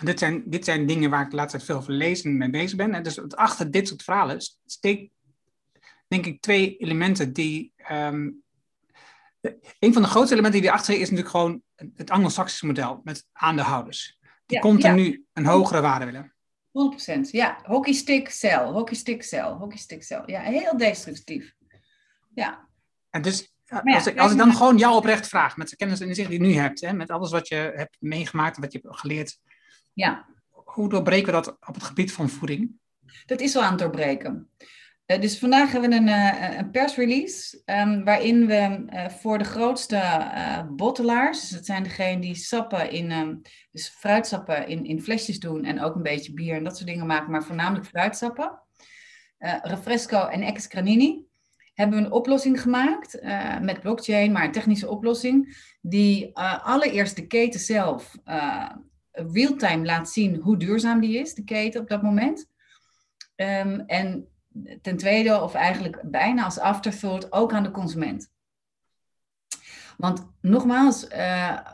dit 0.00 0.18
zijn, 0.18 0.42
dit 0.46 0.64
zijn 0.64 0.86
dingen 0.86 1.10
waar 1.10 1.24
ik 1.24 1.30
de 1.30 1.36
laatste 1.36 1.56
tijd 1.56 1.70
veel 1.70 1.78
over 1.78 1.92
lees 1.92 2.22
en 2.22 2.36
mee 2.36 2.50
bezig 2.50 2.76
ben. 2.76 2.94
En 2.94 3.02
dus 3.02 3.34
achter 3.34 3.70
dit 3.70 3.88
soort 3.88 4.02
verhalen 4.02 4.40
steekt, 4.66 5.12
denk 6.08 6.26
ik, 6.26 6.40
twee 6.40 6.76
elementen 6.76 7.32
die... 7.32 7.72
ehm, 7.76 8.30
een 9.78 9.92
van 9.92 10.02
de 10.02 10.08
grootste 10.08 10.32
elementen 10.32 10.60
die 10.60 10.70
erachter 10.70 10.94
zitten 10.94 11.04
is 11.04 11.10
natuurlijk 11.10 11.36
gewoon 11.36 11.62
het 11.94 12.10
Anglo-Saxische 12.10 12.66
model 12.66 13.00
met 13.04 13.26
aandeelhouders. 13.32 14.18
Die 14.46 14.56
Ja, 14.56 14.62
continu 14.62 15.24
een 15.32 15.46
hogere 15.46 15.80
waarde 15.80 16.04
willen. 16.04 16.34
100%. 17.26 17.30
Ja, 17.30 17.58
hockey 17.62 17.92
stick 17.92 18.28
cell, 18.30 18.64
hockey 18.64 18.96
stick 18.96 19.22
cell, 19.22 19.50
hockey 19.50 19.78
stick 19.78 20.02
cell. 20.02 20.22
Ja, 20.26 20.40
heel 20.40 20.76
destructief. 20.76 21.54
Ja, 22.34 22.68
En 23.10 23.22
dus 23.22 23.55
ja, 23.66 23.94
als, 23.94 24.06
ik, 24.06 24.12
kijk 24.12 24.18
als 24.18 24.32
ik 24.32 24.38
dan 24.38 24.54
gewoon 24.54 24.76
jou 24.76 24.96
oprecht 24.96 25.28
vraag, 25.28 25.56
met 25.56 25.68
de 25.68 25.76
kennis 25.76 26.00
en 26.00 26.08
inzicht 26.08 26.28
die 26.28 26.40
je 26.40 26.46
nu 26.46 26.54
hebt, 26.54 26.80
hè, 26.80 26.92
met 26.92 27.10
alles 27.10 27.30
wat 27.30 27.48
je 27.48 27.72
hebt 27.74 27.96
meegemaakt 28.00 28.56
en 28.56 28.62
wat 28.62 28.72
je 28.72 28.80
hebt 28.82 28.98
geleerd, 28.98 29.38
ja. 29.92 30.26
hoe 30.50 30.88
doorbreken 30.88 31.26
we 31.26 31.32
dat 31.32 31.48
op 31.48 31.74
het 31.74 31.82
gebied 31.82 32.12
van 32.12 32.28
voeding? 32.28 32.70
Dat 33.26 33.40
is 33.40 33.54
wel 33.54 33.62
aan 33.62 33.70
het 33.70 33.78
doorbreken. 33.78 34.50
Eh, 35.06 35.20
dus 35.20 35.38
vandaag 35.38 35.72
hebben 35.72 35.90
we 35.90 35.96
een, 35.96 36.08
eh, 36.08 36.58
een 36.58 36.70
persrelease 36.70 37.62
ehm, 37.64 38.04
waarin 38.04 38.46
we 38.46 38.84
eh, 38.86 39.08
voor 39.08 39.38
de 39.38 39.44
grootste 39.44 40.00
bottelaars, 40.70 41.40
dus 41.40 41.50
dat 41.50 41.66
zijn 41.66 41.82
degenen 41.82 42.20
die 42.20 42.34
sappen 42.34 42.90
in, 42.90 43.10
ehm, 43.10 43.36
dus 43.72 43.88
fruitsappen 43.88 44.68
in, 44.68 44.84
in 44.84 45.02
flesjes 45.02 45.38
doen 45.38 45.64
en 45.64 45.80
ook 45.80 45.94
een 45.94 46.02
beetje 46.02 46.32
bier 46.32 46.56
en 46.56 46.64
dat 46.64 46.76
soort 46.76 46.88
dingen 46.88 47.06
maken, 47.06 47.30
maar 47.30 47.44
voornamelijk 47.44 47.86
fruitsappen. 47.86 48.60
Refresco 49.62 50.26
en 50.26 50.42
Ex 50.42 50.66
Granini 50.66 51.24
hebben 51.76 51.98
we 51.98 52.04
een 52.04 52.12
oplossing 52.12 52.60
gemaakt 52.60 53.18
eh, 53.18 53.58
met 53.60 53.80
blockchain, 53.80 54.32
maar 54.32 54.44
een 54.44 54.52
technische 54.52 54.88
oplossing, 54.88 55.56
die 55.80 56.32
eh, 56.32 56.64
allereerst 56.64 57.16
de 57.16 57.26
keten 57.26 57.60
zelf 57.60 58.16
eh, 58.24 58.70
real-time 59.10 59.84
laat 59.84 60.10
zien 60.10 60.36
hoe 60.36 60.56
duurzaam 60.56 61.00
die 61.00 61.18
is, 61.18 61.34
de 61.34 61.44
keten 61.44 61.80
op 61.80 61.88
dat 61.88 62.02
moment. 62.02 62.46
Ehm, 63.34 63.80
en 63.86 64.28
ten 64.82 64.96
tweede, 64.96 65.42
of 65.42 65.54
eigenlijk 65.54 66.00
bijna 66.04 66.44
als 66.44 66.58
afterthought, 66.58 67.32
ook 67.32 67.52
aan 67.52 67.62
de 67.62 67.70
consument. 67.70 68.30
Want 69.96 70.26
nogmaals, 70.40 71.08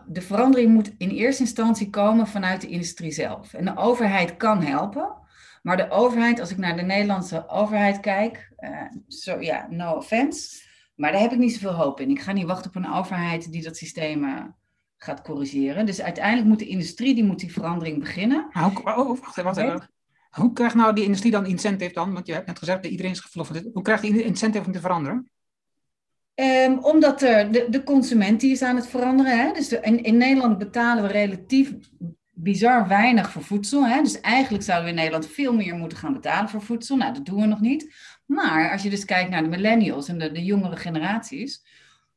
de 0.07 0.21
verandering 0.21 0.73
moet 0.73 0.95
in 0.99 1.11
eerste 1.11 1.43
instantie 1.43 1.91
komen 1.91 2.27
vanuit 2.27 2.61
de 2.61 2.69
industrie 2.69 3.13
zelf. 3.13 3.55
En 3.55 3.65
de 3.65 3.77
overheid 3.77 4.37
kan 4.37 4.63
helpen. 4.63 5.22
Maar 5.63 5.77
de 5.77 5.91
overheid, 5.91 6.41
als 6.41 6.51
ik 6.51 6.57
naar 6.57 6.77
de 6.77 6.83
Nederlandse 6.83 7.49
overheid 7.49 8.01
kijk, 8.01 8.53
eh, 8.57 8.71
zo 9.09 9.41
ja, 9.41 9.67
no 9.71 9.93
offense, 9.93 10.63
maar 10.95 11.13
daar 11.13 11.21
heb 11.21 11.33
ik 11.33 11.39
niet 11.39 11.53
zoveel 11.53 11.75
hoop 11.75 12.01
in. 12.01 12.11
Ik 12.11 12.21
ga 12.21 12.33
niet 12.33 12.47
wachten 12.47 12.71
op 12.71 12.77
een 12.77 12.93
overheid 12.93 13.53
die 13.53 13.63
dat 13.63 13.77
systeem 13.77 14.25
eh, 14.25 14.45
gaat 14.97 15.23
corrigeren. 15.23 15.87
Dus 15.87 16.03
uiteindelijk 16.03 16.47
moet 16.49 16.59
de 16.59 16.67
industrie 16.67 17.15
die, 17.15 17.25
moet 17.25 17.41
die 17.41 17.53
verandering 17.53 17.99
beginnen. 17.99 18.47
Hoe, 18.53 18.73
oh, 18.85 18.99
oh, 18.99 19.21
wacht 19.21 19.39
even, 19.39 19.45
wacht 19.45 19.57
even. 19.57 19.91
Hoe 20.31 20.53
krijgt 20.53 20.75
nou 20.75 20.95
die 20.95 21.05
industrie 21.05 21.33
dan 21.33 21.47
incentive 21.47 21.93
dan? 21.93 22.13
Want 22.13 22.27
je 22.27 22.33
hebt 22.33 22.47
net 22.47 22.59
gezegd 22.59 22.83
dat 22.83 22.91
iedereen 22.91 23.13
is 23.13 23.21
gevlogen. 23.21 23.71
Hoe 23.73 23.83
krijgt 23.83 24.03
die 24.03 24.23
incentive 24.23 24.67
om 24.67 24.73
te 24.73 24.81
veranderen? 24.81 25.31
Ehm, 26.35 26.79
omdat 26.79 27.23
er 27.23 27.53
de, 27.53 27.67
de 27.71 27.83
consument 27.83 28.41
die 28.41 28.53
is 28.53 28.63
aan 28.63 28.77
het 28.77 28.87
veranderen. 28.87 29.39
Hè? 29.39 29.53
Dus 29.53 29.69
de- 29.69 29.81
in, 29.81 30.03
in 30.03 30.17
Nederland 30.17 30.59
betalen 30.59 31.03
we 31.03 31.09
relatief 31.09 31.75
bizar 32.35 32.89
weinig 32.89 33.31
voor 33.31 33.43
voedsel. 33.43 33.87
Hè? 33.87 34.03
Dus 34.03 34.21
eigenlijk 34.21 34.65
zouden 34.65 34.85
we 34.85 34.91
in 34.91 34.97
Nederland 34.97 35.33
veel 35.33 35.55
meer 35.55 35.75
moeten 35.75 35.99
gaan 35.99 36.13
betalen 36.13 36.51
voor 36.51 36.63
voedsel. 36.63 36.97
Nou, 36.97 37.15
dat 37.15 37.27
doen 37.27 37.41
we 37.41 37.47
nog 37.47 37.61
niet. 37.61 37.95
Maar 38.27 38.73
als 38.73 38.83
je 38.83 38.91
dus 38.91 39.05
kijkt 39.05 39.31
naar 39.31 39.43
de 39.43 39.49
millennials 39.49 40.09
en 40.09 40.19
de, 40.19 40.45
jongere 40.45 40.77
generaties, 40.77 41.65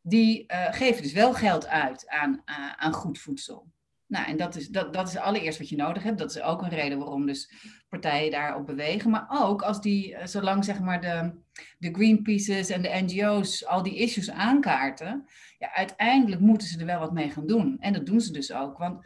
die 0.02 0.46
eh, 0.48 0.74
geven 0.74 1.04
dus 1.04 1.14
wel 1.14 1.34
geld 1.34 1.68
uit 1.68 2.10
aan, 2.10 2.42
eh, 2.46 2.72
aan 2.76 2.94
goed 2.94 3.20
voedsel. 3.20 3.74
Nou, 4.08 4.28
en 4.28 4.38
dat 4.38 4.56
is, 4.56 4.68
dat, 4.68 4.94
dat 4.94 5.08
is 5.08 5.18
allereerst 5.18 5.60
wat 5.60 5.70
je 5.70 5.76
nodig 5.76 6.04
hebt. 6.04 6.18
Dat 6.18 6.30
is 6.30 6.42
ook 6.42 6.62
een 6.62 6.70
reden 6.70 6.98
waarom 6.98 7.26
dus 7.26 7.52
partijen 7.90 8.32
daarop 8.32 8.66
bewegen. 8.66 9.10
Maar 9.10 9.26
ook 9.30 9.62
als 9.62 9.82
die, 9.82 10.16
eh, 10.16 10.28
zolang 10.28 10.66
zeg 10.66 10.80
maar 10.80 11.02
de, 11.02 11.32
de 11.78 11.94
Greenpeace's 11.94 12.70
en 12.70 12.82
de 12.82 13.02
NGO's 13.04 13.66
al 13.66 13.84
die 13.84 13.96
issues 13.96 14.32
aankaarten, 14.32 15.26
ja, 15.58 15.74
uiteindelijk 15.74 16.42
moeten 16.42 16.68
ze 16.68 16.80
er 16.80 16.86
wel 16.86 17.00
wat 17.00 17.14
mee 17.14 17.30
gaan 17.30 17.48
doen. 17.48 17.78
En 17.80 17.94
dat 17.94 18.06
doen 18.06 18.22
ze 18.22 18.32
dus 18.32 18.52
ook. 18.52 18.78
Want 18.78 19.06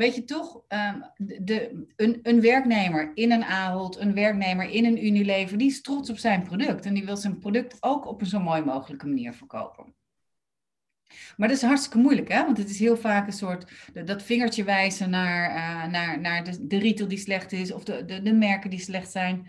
weet 0.00 0.14
je 0.14 0.24
toch, 0.24 0.62
ehm, 0.68 1.00
de, 1.16 1.86
een, 1.96 2.18
een 2.22 2.40
werknemer 2.40 3.10
in 3.14 3.32
een 3.32 3.44
Ahold, 3.44 3.96
een 3.96 4.14
werknemer 4.14 4.70
in 4.70 4.84
een 4.84 5.06
Unilever, 5.06 5.58
die 5.58 5.68
is 5.70 5.80
trots 5.80 6.10
op 6.10 6.18
zijn 6.18 6.42
product. 6.42 6.86
En 6.86 6.94
die 6.94 7.04
wil 7.04 7.16
zijn 7.16 7.38
product 7.38 7.76
ook 7.80 8.06
op 8.06 8.20
een 8.20 8.26
zo 8.26 8.40
mooi 8.40 8.62
mogelijke 8.62 9.06
manier 9.06 9.32
verkopen. 9.32 9.94
Maar 11.36 11.48
dat 11.48 11.56
is 11.56 11.62
hartstikke 11.62 11.98
moeilijk, 11.98 12.28
hè? 12.28 12.44
Want 12.44 12.58
het 12.58 12.70
is 12.70 12.78
heel 12.78 12.96
vaak 12.96 13.26
een 13.26 13.32
soort 13.32 13.90
dat- 14.04 14.22
vingertje 14.22 14.64
wijzen 14.64 15.10
naar, 15.10 15.50
eh, 15.50 15.90
naar, 15.90 16.20
naar 16.20 16.44
de, 16.44 16.66
de 16.66 16.78
retail 16.78 17.08
die 17.08 17.18
slecht 17.18 17.52
is 17.52 17.72
of 17.72 17.84
de, 17.84 18.04
de, 18.04 18.22
de 18.22 18.32
merken 18.32 18.70
die 18.70 18.80
slecht 18.80 19.10
zijn. 19.10 19.46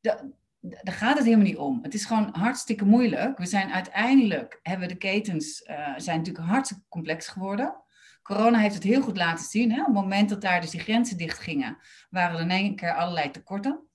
Da- 0.00 0.24
daar 0.60 0.94
gaat 0.94 1.16
het 1.16 1.24
helemaal 1.24 1.46
niet 1.46 1.56
om. 1.56 1.78
Het 1.82 1.94
is 1.94 2.04
gewoon 2.04 2.28
hartstikke 2.32 2.84
moeilijk. 2.84 3.38
We 3.38 3.46
zijn 3.46 3.72
uiteindelijk, 3.72 4.58
hebben 4.62 4.88
de 4.88 4.96
ketens, 4.96 5.62
eh, 5.62 5.92
zijn 5.96 6.18
natuurlijk 6.18 6.46
hartstikke 6.46 6.82
complex 6.88 7.28
geworden. 7.28 7.81
Corona 8.22 8.58
heeft 8.58 8.74
het 8.74 8.82
heel 8.82 9.02
goed 9.02 9.16
laten 9.16 9.44
zien. 9.44 9.72
Hè? 9.72 9.80
Op 9.80 9.86
het 9.86 9.94
moment 9.94 10.28
dat 10.28 10.40
daar 10.40 10.60
dus 10.60 10.70
die 10.70 10.80
grenzen 10.80 11.16
dicht 11.16 11.38
gingen, 11.38 11.78
waren 12.10 12.36
er 12.36 12.42
in 12.42 12.50
één 12.50 12.76
keer 12.76 12.94
allerlei 12.94 13.30
tekorten. 13.30 13.86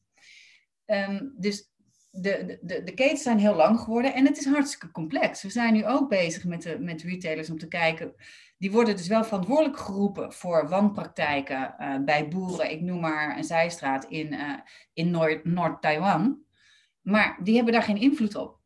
Ehm, 0.86 1.26
dus 1.38 1.72
de, 2.12 2.60
de, 2.62 2.84
de 2.84 2.94
ketens 2.94 3.24
zijn 3.24 3.40
heel 3.40 3.56
lang 3.56 3.80
geworden 3.80 4.14
en 4.14 4.26
het 4.26 4.38
is 4.38 4.46
hartstikke 4.46 4.92
complex. 4.92 5.42
We 5.42 5.50
zijn 5.50 5.74
nu 5.74 5.86
ook 5.86 6.10
bezig 6.10 6.46
met, 6.46 6.62
de, 6.62 6.80
met 6.80 7.02
retailers 7.02 7.50
om 7.50 7.58
te 7.58 7.68
kijken. 7.68 8.16
Die 8.58 8.72
worden 8.72 8.96
dus 8.96 9.08
wel 9.08 9.24
verantwoordelijk 9.24 9.78
geroepen 9.78 10.34
voor 10.34 10.70
wanpraktijken 10.70 11.76
uh, 11.80 11.98
bij 12.04 12.28
boeren. 12.28 12.72
Ik 12.72 12.82
noem 12.82 13.00
maar 13.00 13.38
een 13.38 13.44
zijstraat 13.44 14.06
in, 14.06 14.34
uh, 14.34 14.54
in 14.94 15.12
Noord-Taiwan. 15.44 16.40
maar 17.02 17.40
die 17.44 17.56
hebben 17.56 17.74
daar 17.74 17.84
geen 17.84 18.02
invloed 18.02 18.36
op. 18.36 18.57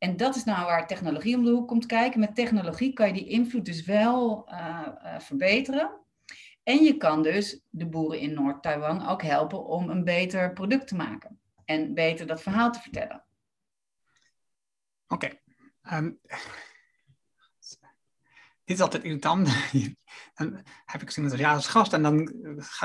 En 0.00 0.16
dat 0.16 0.36
is 0.36 0.44
nou 0.44 0.66
waar 0.66 0.86
technologie 0.86 1.36
om 1.36 1.44
de 1.44 1.50
hoek 1.50 1.68
komt 1.68 1.86
kijken. 1.86 2.20
Met 2.20 2.34
technologie 2.34 2.92
kan 2.92 3.06
je 3.06 3.12
die 3.12 3.28
invloed 3.28 3.64
dus 3.64 3.84
wel 3.84 4.48
uh, 4.50 4.88
verbeteren. 5.18 5.90
En 6.62 6.82
je 6.84 6.96
kan 6.96 7.22
dus 7.22 7.60
de 7.68 7.86
boeren 7.86 8.20
in 8.20 8.34
Noord-Taiwan 8.34 9.08
ook 9.08 9.22
helpen 9.22 9.64
om 9.64 9.90
een 9.90 10.04
beter 10.04 10.52
product 10.52 10.88
te 10.88 10.96
maken 10.96 11.40
en 11.64 11.94
beter 11.94 12.26
dat 12.26 12.42
verhaal 12.42 12.72
te 12.72 12.80
vertellen. 12.80 13.24
Oké. 15.08 15.26
Okay. 15.26 15.40
Um, 15.98 16.18
ehm, 16.26 16.40
dit 18.64 18.76
is 18.76 18.80
altijd 18.80 19.02
irritant. 19.02 19.48
dan 20.34 20.64
heb 20.84 21.02
ik 21.02 21.10
ze 21.10 21.36
ja, 21.36 21.54
als 21.54 21.68
gast 21.68 21.92
en 21.92 22.02
dan, 22.02 22.32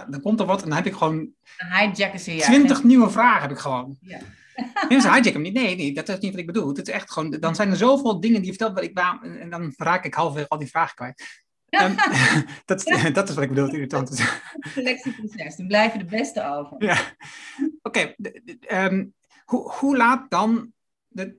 dan 0.10 0.22
komt 0.22 0.40
er 0.40 0.46
wat 0.46 0.62
en 0.62 0.68
dan 0.68 0.78
heb 0.78 0.86
ik 0.86 0.96
gewoon. 0.96 1.34
Dan 1.58 1.68
hijacken 1.68 2.20
ze 2.20 2.36
ja. 2.36 2.46
Twintig 2.46 2.84
nieuwe 2.84 3.10
vragen 3.10 3.42
heb 3.42 3.52
ik 3.52 3.58
gewoon. 3.58 3.98
Ja. 4.02 4.20
Nee, 4.90 5.00
ze 5.00 5.08
hijacken 5.08 5.34
hem 5.34 5.42
niet. 5.42 5.54
Nee, 5.54 5.76
nee, 5.76 5.94
dat 5.94 6.10
is 6.10 6.20
niet 6.20 6.32
wat 6.32 6.40
ik 6.40 6.46
bedoel. 6.46 6.68
Het 6.68 6.88
is 6.88 6.94
echt 6.94 7.12
gewoon, 7.12 7.32
dan 7.32 7.56
zijn 7.56 7.70
er 7.70 7.78
zoveel 7.78 8.20
dingen 8.20 8.42
die 8.42 8.52
je 8.52 8.58
vertelt, 8.58 8.84
ik, 8.84 9.00
en 9.22 9.50
dan 9.50 9.74
raak 9.78 10.06
ik 10.06 10.14
halverwege 10.14 10.50
al 10.50 10.58
die 10.58 10.70
vragen 10.70 10.96
kwijt. 10.96 11.44
Um, 11.70 11.96
dat, 12.66 12.84
dat 13.14 13.30
is 13.30 13.36
wat 13.36 13.44
ik 13.44 13.50
bedoel, 13.50 13.74
irritant. 13.74 14.26
Selectieproces, 14.60 15.56
dan 15.56 15.68
blijven 15.68 16.00
de 16.00 16.06
beste 16.06 16.46
over. 16.46 16.76
Ja, 16.84 16.98
oké. 17.82 18.16
Ehm, 18.60 19.06
hoe, 19.46 19.72
hoe 19.72 19.98
laat 19.98 20.30
dan 20.30 20.74
de, 21.08 21.36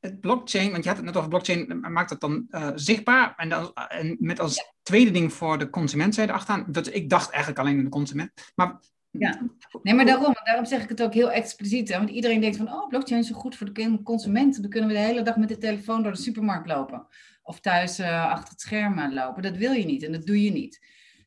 het 0.00 0.20
blockchain, 0.20 0.70
want 0.70 0.82
je 0.82 0.88
had 0.88 0.98
het 0.98 1.06
net 1.06 1.16
over 1.16 1.28
blockchain, 1.28 1.80
maakt 1.80 2.10
het 2.10 2.20
dan 2.20 2.46
uh, 2.50 2.70
zichtbaar? 2.74 3.34
En, 3.36 3.48
dan, 3.48 3.72
en 3.74 4.16
met 4.20 4.40
als 4.40 4.72
tweede 4.82 5.10
ding 5.10 5.32
voor 5.32 5.58
de 5.58 5.70
consument 5.70 6.14
zij 6.14 6.32
achteraan. 6.32 6.64
Dat, 6.68 6.94
ik 6.94 7.10
dacht 7.10 7.30
eigenlijk 7.30 7.60
alleen 7.60 7.78
aan 7.78 7.84
de 7.84 7.90
consument. 7.90 8.30
Maar 8.54 8.80
ja, 9.10 9.40
nee, 9.82 9.94
maar 9.94 10.04
daarom, 10.04 10.34
daarom 10.44 10.64
zeg 10.64 10.82
ik 10.82 10.88
het 10.88 11.02
ook 11.02 11.14
heel 11.14 11.30
expliciet. 11.30 11.90
Want 11.90 12.10
iedereen 12.10 12.40
denkt 12.40 12.56
van, 12.56 12.72
oh, 12.72 12.88
blockchain 12.88 13.20
is 13.20 13.26
zo 13.26 13.34
goed 13.34 13.56
voor 13.56 13.72
de 13.72 14.02
consument. 14.02 14.60
Dan 14.60 14.70
kunnen 14.70 14.88
we 14.88 14.94
de 14.94 15.00
hele 15.00 15.22
dag 15.22 15.36
met 15.36 15.48
de 15.48 15.58
telefoon 15.58 16.02
door 16.02 16.12
de 16.12 16.18
supermarkt 16.18 16.68
lopen 16.68 17.06
of 17.48 17.60
thuis 17.60 18.00
uh, 18.00 18.30
achter 18.30 18.48
het 18.48 18.60
scherm 18.60 19.12
lopen. 19.12 19.42
Dat 19.42 19.56
wil 19.56 19.72
je 19.72 19.84
niet 19.84 20.02
en 20.02 20.12
dat 20.12 20.26
doe 20.26 20.42
je 20.42 20.52
niet. 20.52 20.86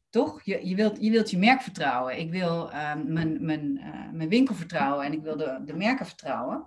Toch? 0.10 0.42
Je, 0.44 0.68
je, 0.68 0.76
wilt, 0.76 0.98
je 1.02 1.12
wilt 1.12 1.30
je 1.30 1.38
merk 1.38 1.62
vertrouwen. 1.62 2.20
Ik 2.20 2.32
wil 2.32 2.70
uh, 2.70 2.96
mijn, 3.06 3.46
mijn, 3.46 3.78
uh, 3.78 4.12
mijn 4.12 4.30
winkel 4.30 4.56
vertrouwen 4.56 5.06
en 5.06 5.14
ik 5.14 5.22
wil 5.22 5.38
de, 5.38 5.62
de 5.66 5.74
merken 5.74 6.06
vertrouwen. 6.06 6.66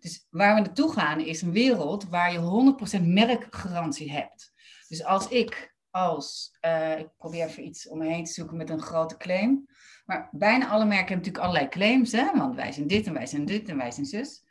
Dus 0.00 0.26
waar 0.30 0.54
we 0.54 0.60
naartoe 0.60 0.92
gaan 0.92 1.20
is 1.20 1.42
een 1.42 1.52
wereld 1.52 2.08
waar 2.08 2.32
je 2.32 2.74
100% 2.98 3.02
merkgarantie 3.02 4.12
hebt. 4.12 4.52
Dus 4.88 5.04
als 5.04 5.28
ik 5.28 5.74
als, 5.90 6.56
uh, 6.64 6.98
ik 6.98 7.08
probeer 7.16 7.46
even 7.46 7.66
iets 7.66 7.88
om 7.88 7.98
me 7.98 8.06
heen 8.06 8.24
te 8.24 8.32
zoeken 8.32 8.56
met 8.56 8.70
een 8.70 8.82
grote 8.82 9.16
claim. 9.16 9.68
Maar 10.06 10.28
bijna 10.32 10.68
alle 10.68 10.84
merken 10.84 11.08
hebben 11.08 11.16
natuurlijk 11.16 11.44
allerlei 11.44 11.68
claims, 11.68 12.12
hè? 12.12 12.30
want 12.34 12.54
wij 12.54 12.72
zijn 12.72 12.86
dit 12.86 13.06
en 13.06 13.12
wij 13.12 13.26
zijn 13.26 13.44
dit 13.44 13.68
en 13.68 13.76
wij 13.76 13.90
zijn 13.90 14.06
zus. 14.06 14.44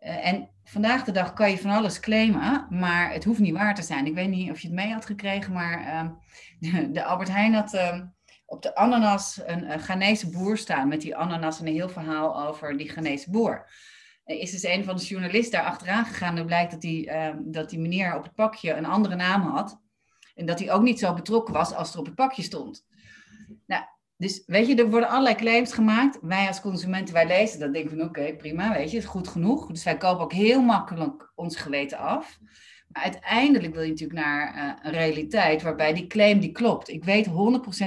Uh, 0.00 0.26
en 0.26 0.50
vandaag 0.64 1.04
de 1.04 1.12
dag 1.12 1.32
kan 1.32 1.50
je 1.50 1.58
van 1.58 1.70
alles 1.70 2.00
claimen, 2.00 2.66
maar 2.70 3.12
het 3.12 3.24
hoeft 3.24 3.40
niet 3.40 3.54
waar 3.54 3.74
te 3.74 3.82
zijn. 3.82 4.06
Ik 4.06 4.14
weet 4.14 4.28
niet 4.28 4.50
of 4.50 4.60
je 4.60 4.66
het 4.66 4.76
mee 4.76 4.92
had 4.92 5.06
gekregen, 5.06 5.52
maar 5.52 5.80
uh, 5.80 6.10
de, 6.72 6.90
de, 6.90 7.04
Albert 7.04 7.28
Heijn 7.28 7.54
had 7.54 7.74
uh, 7.74 8.00
op 8.46 8.62
de 8.62 8.74
ananas 8.74 9.40
een, 9.44 9.72
een 9.72 9.80
Ghanese 9.80 10.30
boer 10.30 10.56
staan 10.56 10.88
met 10.88 11.00
die 11.00 11.16
ananas 11.16 11.60
en 11.60 11.66
een 11.66 11.72
heel 11.72 11.88
verhaal 11.88 12.46
over 12.46 12.76
die 12.76 12.88
Ghanese 12.88 13.30
boer. 13.30 13.70
Er 14.24 14.38
is 14.38 14.50
dus 14.50 14.64
een 14.64 14.84
van 14.84 14.96
de 14.96 15.04
journalisten 15.04 15.58
daar 15.58 15.68
achteraan 15.68 16.04
gegaan 16.04 16.36
en 16.36 16.46
blijkt 16.46 16.70
dat 16.70 16.80
die, 16.80 17.10
ehm, 17.10 17.38
dat 17.44 17.70
die 17.70 17.78
meneer 17.78 18.16
op 18.16 18.22
het 18.22 18.34
pakje 18.34 18.72
een 18.72 18.86
andere 18.86 19.14
naam 19.14 19.42
had. 19.42 19.80
En 20.34 20.46
dat 20.46 20.58
hij 20.58 20.72
ook 20.72 20.82
niet 20.82 20.98
zo 20.98 21.14
betrokken 21.14 21.54
was 21.54 21.74
als 21.74 21.92
er 21.92 21.98
op 21.98 22.06
het 22.06 22.14
pakje 22.14 22.42
stond. 22.42 22.86
Dus 24.22 24.42
weet 24.46 24.66
je, 24.66 24.74
er 24.74 24.90
worden 24.90 25.08
allerlei 25.08 25.34
claims 25.34 25.72
gemaakt. 25.72 26.18
Wij 26.20 26.46
als 26.46 26.60
consumenten, 26.60 27.14
wij 27.14 27.26
lezen 27.26 27.60
dat, 27.60 27.72
denken 27.72 27.98
van 27.98 28.08
oké, 28.08 28.34
prima, 28.36 28.72
weet 28.72 28.90
je, 28.90 28.96
is 28.96 29.04
goed 29.04 29.28
genoeg. 29.28 29.66
Dus 29.66 29.84
wij 29.84 29.96
kopen 29.96 30.24
ook 30.24 30.32
heel 30.32 30.62
makkelijk 30.62 31.32
ons 31.34 31.56
geweten 31.56 31.98
af. 31.98 32.38
Maar 32.88 33.02
uiteindelijk 33.02 33.74
wil 33.74 33.82
je 33.82 33.88
natuurlijk 33.88 34.20
naar 34.20 34.56
uh, 34.56 34.72
een 34.82 34.92
realiteit 34.92 35.62
waarbij 35.62 35.92
die 35.94 36.06
claim 36.06 36.40
die 36.40 36.52
klopt. 36.52 36.88
Ik 36.88 37.04
weet 37.04 37.26
100% 37.26 37.30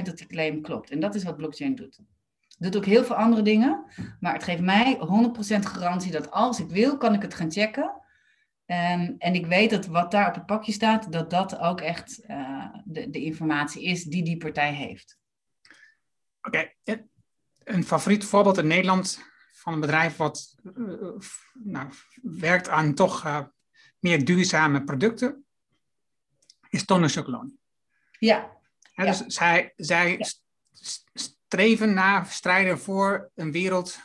dat 0.02 0.18
die 0.18 0.26
claim 0.26 0.62
klopt. 0.62 0.90
En 0.90 1.00
dat 1.00 1.14
is 1.14 1.24
wat 1.24 1.36
blockchain 1.36 1.74
doet. 1.74 1.96
Het 1.96 2.72
doet 2.72 2.76
ook 2.76 2.84
heel 2.84 3.04
veel 3.04 3.16
andere 3.16 3.42
dingen, 3.42 3.84
maar 4.20 4.32
het 4.32 4.44
geeft 4.44 4.62
mij 4.62 4.98
100% 4.98 5.00
garantie 5.58 6.12
dat 6.12 6.30
als 6.30 6.60
ik 6.60 6.68
wil, 6.68 6.96
kan 6.96 7.14
ik 7.14 7.22
het 7.22 7.34
gaan 7.34 7.52
checken. 7.52 7.84
Um, 8.66 9.14
en 9.18 9.34
ik 9.34 9.46
weet 9.46 9.70
dat 9.70 9.86
wat 9.86 10.10
daar 10.10 10.28
op 10.28 10.34
het 10.34 10.46
pakje 10.46 10.72
staat, 10.72 11.12
dat 11.12 11.30
dat 11.30 11.58
ook 11.58 11.80
echt 11.80 12.24
uh, 12.28 12.64
de, 12.84 13.10
de 13.10 13.22
informatie 13.22 13.84
is 13.84 14.04
die 14.04 14.24
die 14.24 14.36
partij 14.36 14.72
heeft. 14.72 15.18
Oké, 16.46 16.72
een 17.64 17.84
favoriet 17.84 18.24
voorbeeld 18.24 18.58
in 18.58 18.66
Nederland 18.66 19.20
van 19.52 19.72
een 19.72 19.80
bedrijf 19.80 20.16
wat 20.16 20.54
uh, 20.62 21.20
nou, 21.52 21.88
werkt 22.22 22.68
aan 22.68 22.94
toch 22.94 23.24
uh, 23.24 23.44
meer 23.98 24.24
duurzame 24.24 24.84
producten, 24.84 25.44
is 26.68 26.84
Tonne 26.84 27.08
Chocolone. 27.08 27.52
Ja. 28.18 28.50
ja. 28.94 29.04
Dus 29.04 29.18
zij, 29.18 29.72
zij 29.76 30.18
ja. 30.18 30.26
streven 31.14 31.94
naar, 31.94 32.26
strijden 32.26 32.78
voor 32.78 33.30
een 33.34 33.52
wereld 33.52 33.98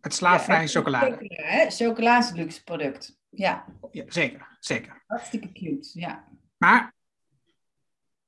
het 0.00 0.14
slaafvrije 0.14 0.60
ja, 0.60 0.66
chocolade. 0.66 1.16
Chocola, 1.16 1.70
chocola 1.70 2.18
is 2.18 2.30
een 2.30 2.36
luxe 2.36 2.64
product. 2.64 3.18
Ja. 3.28 3.64
ja. 3.90 4.04
Zeker, 4.08 4.56
zeker. 4.60 5.02
Hartstikke 5.06 5.52
cute, 5.52 6.00
ja. 6.00 6.28
Maar 6.56 6.94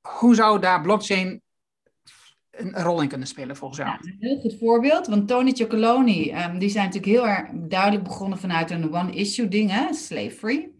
hoe 0.01 0.35
zou 0.35 0.59
daar 0.59 0.81
blockchain 0.81 1.42
een 2.53 2.73
rol 2.73 3.01
in 3.01 3.07
kunnen 3.07 3.27
spelen 3.27 3.55
volgens 3.55 3.79
jou? 3.79 3.97
Een 4.01 4.15
heel 4.19 4.39
goed 4.39 4.57
voorbeeld, 4.59 5.07
want 5.07 5.27
Tony 5.27 5.51
Chocoloni, 5.51 6.33
um, 6.33 6.59
die 6.59 6.69
zijn 6.69 6.85
natuurlijk 6.85 7.13
heel 7.13 7.27
erg 7.27 7.49
duidelijk 7.53 8.03
begonnen 8.03 8.37
vanuit 8.37 8.71
een 8.71 8.93
one-issue 8.93 9.47
ding, 9.47 9.71
hè, 9.71 9.93
slave-free. 9.93 10.75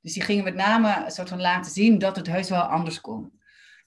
Dus 0.00 0.12
die 0.12 0.22
gingen 0.22 0.44
met 0.44 0.54
name 0.54 1.04
een 1.04 1.10
soort 1.10 1.28
van 1.28 1.40
laten 1.40 1.70
zien 1.70 1.98
dat 1.98 2.16
het 2.16 2.26
heus 2.26 2.48
wel 2.48 2.62
anders 2.62 3.00
kon. 3.00 3.32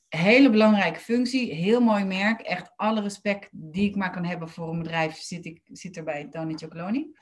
Hele 0.08 0.50
belangrijke 0.50 1.00
functie, 1.00 1.54
heel 1.54 1.82
mooi 1.82 2.04
merk. 2.04 2.42
Echt 2.42 2.72
alle 2.76 3.02
respect 3.02 3.50
die 3.52 3.90
ik 3.90 3.96
maar 3.96 4.12
kan 4.12 4.26
hebben 4.26 4.50
voor 4.50 4.70
een 4.70 4.78
bedrijf 4.78 5.16
zit, 5.16 5.46
ik, 5.46 5.62
zit 5.64 5.98
er 5.98 6.04
bij 6.04 6.28
Tony 6.32 6.54
Chocoloni. 6.54 7.16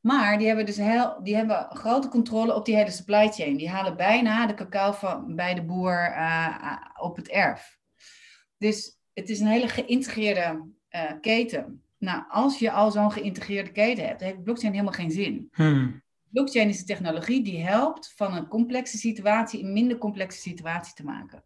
Maar 0.00 0.38
die 0.38 0.46
hebben 0.46 0.66
dus 0.66 0.76
heel, 0.76 1.20
die 1.22 1.36
hebben 1.36 1.66
grote 1.68 2.08
controle 2.08 2.54
op 2.54 2.64
die 2.64 2.76
hele 2.76 2.90
supply 2.90 3.28
chain. 3.28 3.56
Die 3.56 3.68
halen 3.68 3.96
bijna 3.96 4.46
de 4.46 4.54
cacao 4.54 4.92
van, 4.92 5.34
bij 5.34 5.54
de 5.54 5.64
boer 5.64 6.14
uh, 6.16 6.76
op 7.00 7.16
het 7.16 7.28
erf. 7.28 7.78
Dus 8.58 8.95
het 9.16 9.28
is 9.28 9.40
een 9.40 9.46
hele 9.46 9.68
geïntegreerde 9.68 10.64
uh, 10.90 11.12
keten. 11.20 11.82
Nou, 11.98 12.24
als 12.28 12.58
je 12.58 12.70
al 12.70 12.90
zo'n 12.90 13.12
geïntegreerde 13.12 13.72
keten 13.72 14.06
hebt, 14.06 14.20
heeft 14.20 14.42
blockchain 14.42 14.72
helemaal 14.72 14.92
geen 14.92 15.10
zin. 15.10 15.48
Hmm. 15.52 16.02
Blockchain 16.28 16.68
is 16.68 16.80
een 16.80 16.86
technologie 16.86 17.44
die 17.44 17.62
helpt 17.62 18.12
van 18.16 18.36
een 18.36 18.48
complexe 18.48 18.96
situatie 18.96 19.62
een 19.62 19.72
minder 19.72 19.98
complexe 19.98 20.40
situatie 20.40 20.94
te 20.94 21.04
maken. 21.04 21.44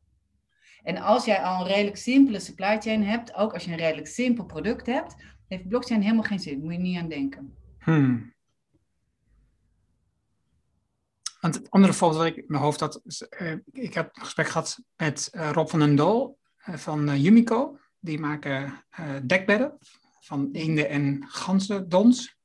En 0.83 0.97
als 0.97 1.25
jij 1.25 1.43
al 1.43 1.61
een 1.61 1.67
redelijk 1.67 1.97
simpele 1.97 2.41
supply 2.41 2.81
chain 2.81 3.05
hebt, 3.05 3.35
ook 3.35 3.53
als 3.53 3.65
je 3.65 3.71
een 3.71 3.77
redelijk 3.77 4.07
simpel 4.07 4.45
product 4.45 4.87
hebt, 4.87 5.17
heeft 5.49 5.69
blockchain 5.69 6.03
helemaal 6.03 6.23
geen 6.23 6.41
zin. 6.41 6.61
Moet 6.61 6.73
je 6.73 6.79
niet 6.79 6.99
aan 6.99 7.09
denken. 7.09 7.55
Hmm. 7.79 8.35
Want 11.41 11.55
het 11.55 11.71
andere 11.71 11.93
voorbeeld 11.93 12.23
dat 12.23 12.31
ik 12.31 12.37
in 12.37 12.45
mijn 12.47 12.63
hoofd 12.63 12.81
had, 12.81 13.01
is, 13.05 13.27
uh, 13.41 13.53
ik 13.73 13.95
heb 13.95 14.17
een 14.17 14.23
gesprek 14.23 14.47
gehad 14.47 14.83
met 14.97 15.29
uh, 15.33 15.51
Rob 15.53 15.69
van 15.69 15.79
den 15.79 15.97
Dol 15.97 16.39
van 16.61 17.21
Yumico. 17.21 17.79
Die 17.99 18.19
maken 18.19 18.85
dekbedden 19.23 19.79
van 20.21 20.49
eenden 20.53 20.89
en 20.89 21.25
ganzen, 21.29 21.89
dons. 21.89 22.37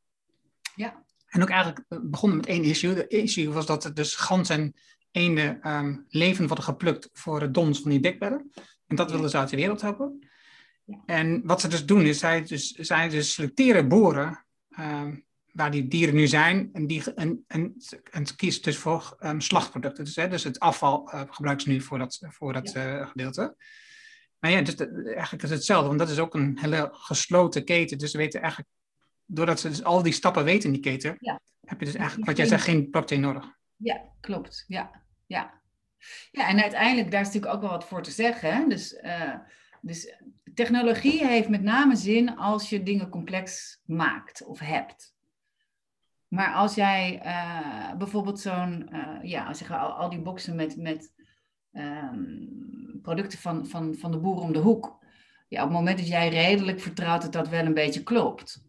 Ja. 0.76 1.04
En 1.28 1.42
ook 1.42 1.50
eigenlijk 1.50 1.86
begonnen 1.88 2.38
met 2.38 2.48
één 2.48 2.64
issue. 2.64 2.94
De 2.94 3.08
issue 3.08 3.50
was 3.50 3.66
dat 3.66 3.84
er 3.84 3.94
dus 3.94 4.16
ganzen 4.16 4.56
en 4.56 4.76
eenden 5.12 5.70
um, 5.72 6.06
leven 6.10 6.48
worden 6.48 6.66
geplukt 6.66 7.10
voor 7.14 7.42
het 7.42 7.54
dons 7.54 7.82
van 7.82 7.92
die 7.92 8.00
dekbedden. 8.00 8.52
En 8.88 8.96
dat 8.96 9.12
wilden 9.12 9.30
ze 9.30 9.38
uit 9.38 9.50
de 9.50 9.56
wereld 9.56 9.82
helpen. 9.82 10.30
Ja. 10.84 11.02
En 11.06 11.42
wat 11.46 11.62
ze 11.62 11.68
dus 11.68 11.86
doen 11.86 12.06
is, 12.06 12.20
zij 12.20 12.42
dus, 12.42 12.72
zij 12.72 13.10
dus 13.10 13.34
selecteren 13.34 13.88
boeren 13.88 14.46
um, 14.80 15.26
waar 15.52 15.72
die 15.72 15.88
dieren 15.88 16.16
nu 16.16 16.28
zijn. 16.28 16.70
En, 16.74 16.88
die, 16.88 17.14
en, 17.14 17.44
en, 17.48 17.76
en 18.12 18.36
kiest 18.36 18.64
dus 18.64 18.78
voor 18.78 19.18
um, 19.20 19.42
slachtproducten. 19.42 20.04
Dus, 20.04 20.16
hè, 20.16 20.28
dus 20.28 20.44
het 20.44 20.60
afval 20.60 21.12
uh, 21.14 21.22
gebruiken 21.30 21.66
ze 21.66 21.72
nu 21.72 21.82
voor 21.82 21.98
dat, 21.98 22.20
voor 22.30 22.54
dat 22.54 22.72
ja. 22.72 23.00
uh, 23.00 23.08
gedeelte. 23.08 23.56
Maar 24.46 24.54
ja, 24.54 24.62
dus 24.62 24.76
eigenlijk 24.76 25.44
is 25.44 25.50
het 25.50 25.50
hetzelfde, 25.50 25.88
want 25.88 26.00
dat 26.00 26.10
is 26.10 26.20
ook 26.20 26.34
een 26.34 26.58
hele 26.62 26.90
gesloten 26.92 27.66
keten. 27.66 27.98
Dus 27.98 28.12
ze 28.12 28.18
weten 28.18 28.42
eigenlijk, 28.42 28.72
doordat 29.26 29.60
ze 29.60 29.70
dus 29.70 29.84
al 29.84 30.04
die 30.04 30.14
stappen 30.14 30.44
weten 30.44 30.66
in 30.66 30.72
die 30.72 30.92
keten, 30.92 31.18
ja. 31.20 31.40
heb 31.66 31.80
je 31.80 31.86
dus 31.86 31.96
eigenlijk, 31.96 32.28
wat 32.28 32.38
jij 32.38 32.46
zegt, 32.46 32.64
geen 32.64 32.90
blockchain 32.90 33.22
nodig. 33.22 33.46
Ja, 33.76 34.02
klopt. 34.20 34.66
Ja, 34.68 35.02
ja. 35.26 35.62
Ja, 36.32 36.48
en 36.48 36.62
uiteindelijk, 36.62 37.12
daar 37.12 37.22
is 37.22 37.28
natuurlijk 37.28 37.54
ook 37.54 37.62
wel 37.62 37.70
wat 37.70 37.86
voor 37.86 38.02
te 38.02 38.12
zeggen. 38.12 38.56
Hè? 38.56 38.68
Dus, 38.68 38.94
uh, 38.94 39.36
dus 39.82 40.16
technologie 40.54 41.28
heeft 41.28 41.50
met 41.50 41.62
name 41.62 41.96
zin 41.96 42.38
als 42.38 42.70
je 42.70 42.84
dingen 42.84 43.10
complex 43.10 43.80
maakt 43.86 44.46
of 44.46 44.60
hebt. 44.60 45.16
Maar 46.28 46.54
als 46.54 46.76
jij 46.76 47.22
uh, 47.26 47.98
bijvoorbeeld 47.98 48.40
zo'n, 48.40 48.90
uh, 48.92 49.18
ja, 49.22 49.54
zeg 49.54 49.72
al, 49.72 49.92
al 49.92 50.10
die 50.10 50.22
boxen 50.22 50.56
met, 50.56 50.78
met 50.78 51.14
um, 51.78 53.00
producten 53.02 53.40
van, 53.40 53.68
van, 53.68 53.96
van 53.96 54.12
de 54.12 54.18
boer 54.18 54.40
om 54.40 54.54
de 54.54 54.60
hoek. 54.60 55.04
Ja, 55.48 55.62
op 55.62 55.70
het 55.70 55.78
moment 55.78 55.98
dat 55.98 56.08
jij 56.08 56.30
redelijk 56.30 56.80
vertrouwt 56.80 57.22
dat 57.22 57.32
dat 57.32 57.50
wel 57.50 57.66
een 57.66 57.74
beetje 57.74 58.04
klopt, 58.04 58.64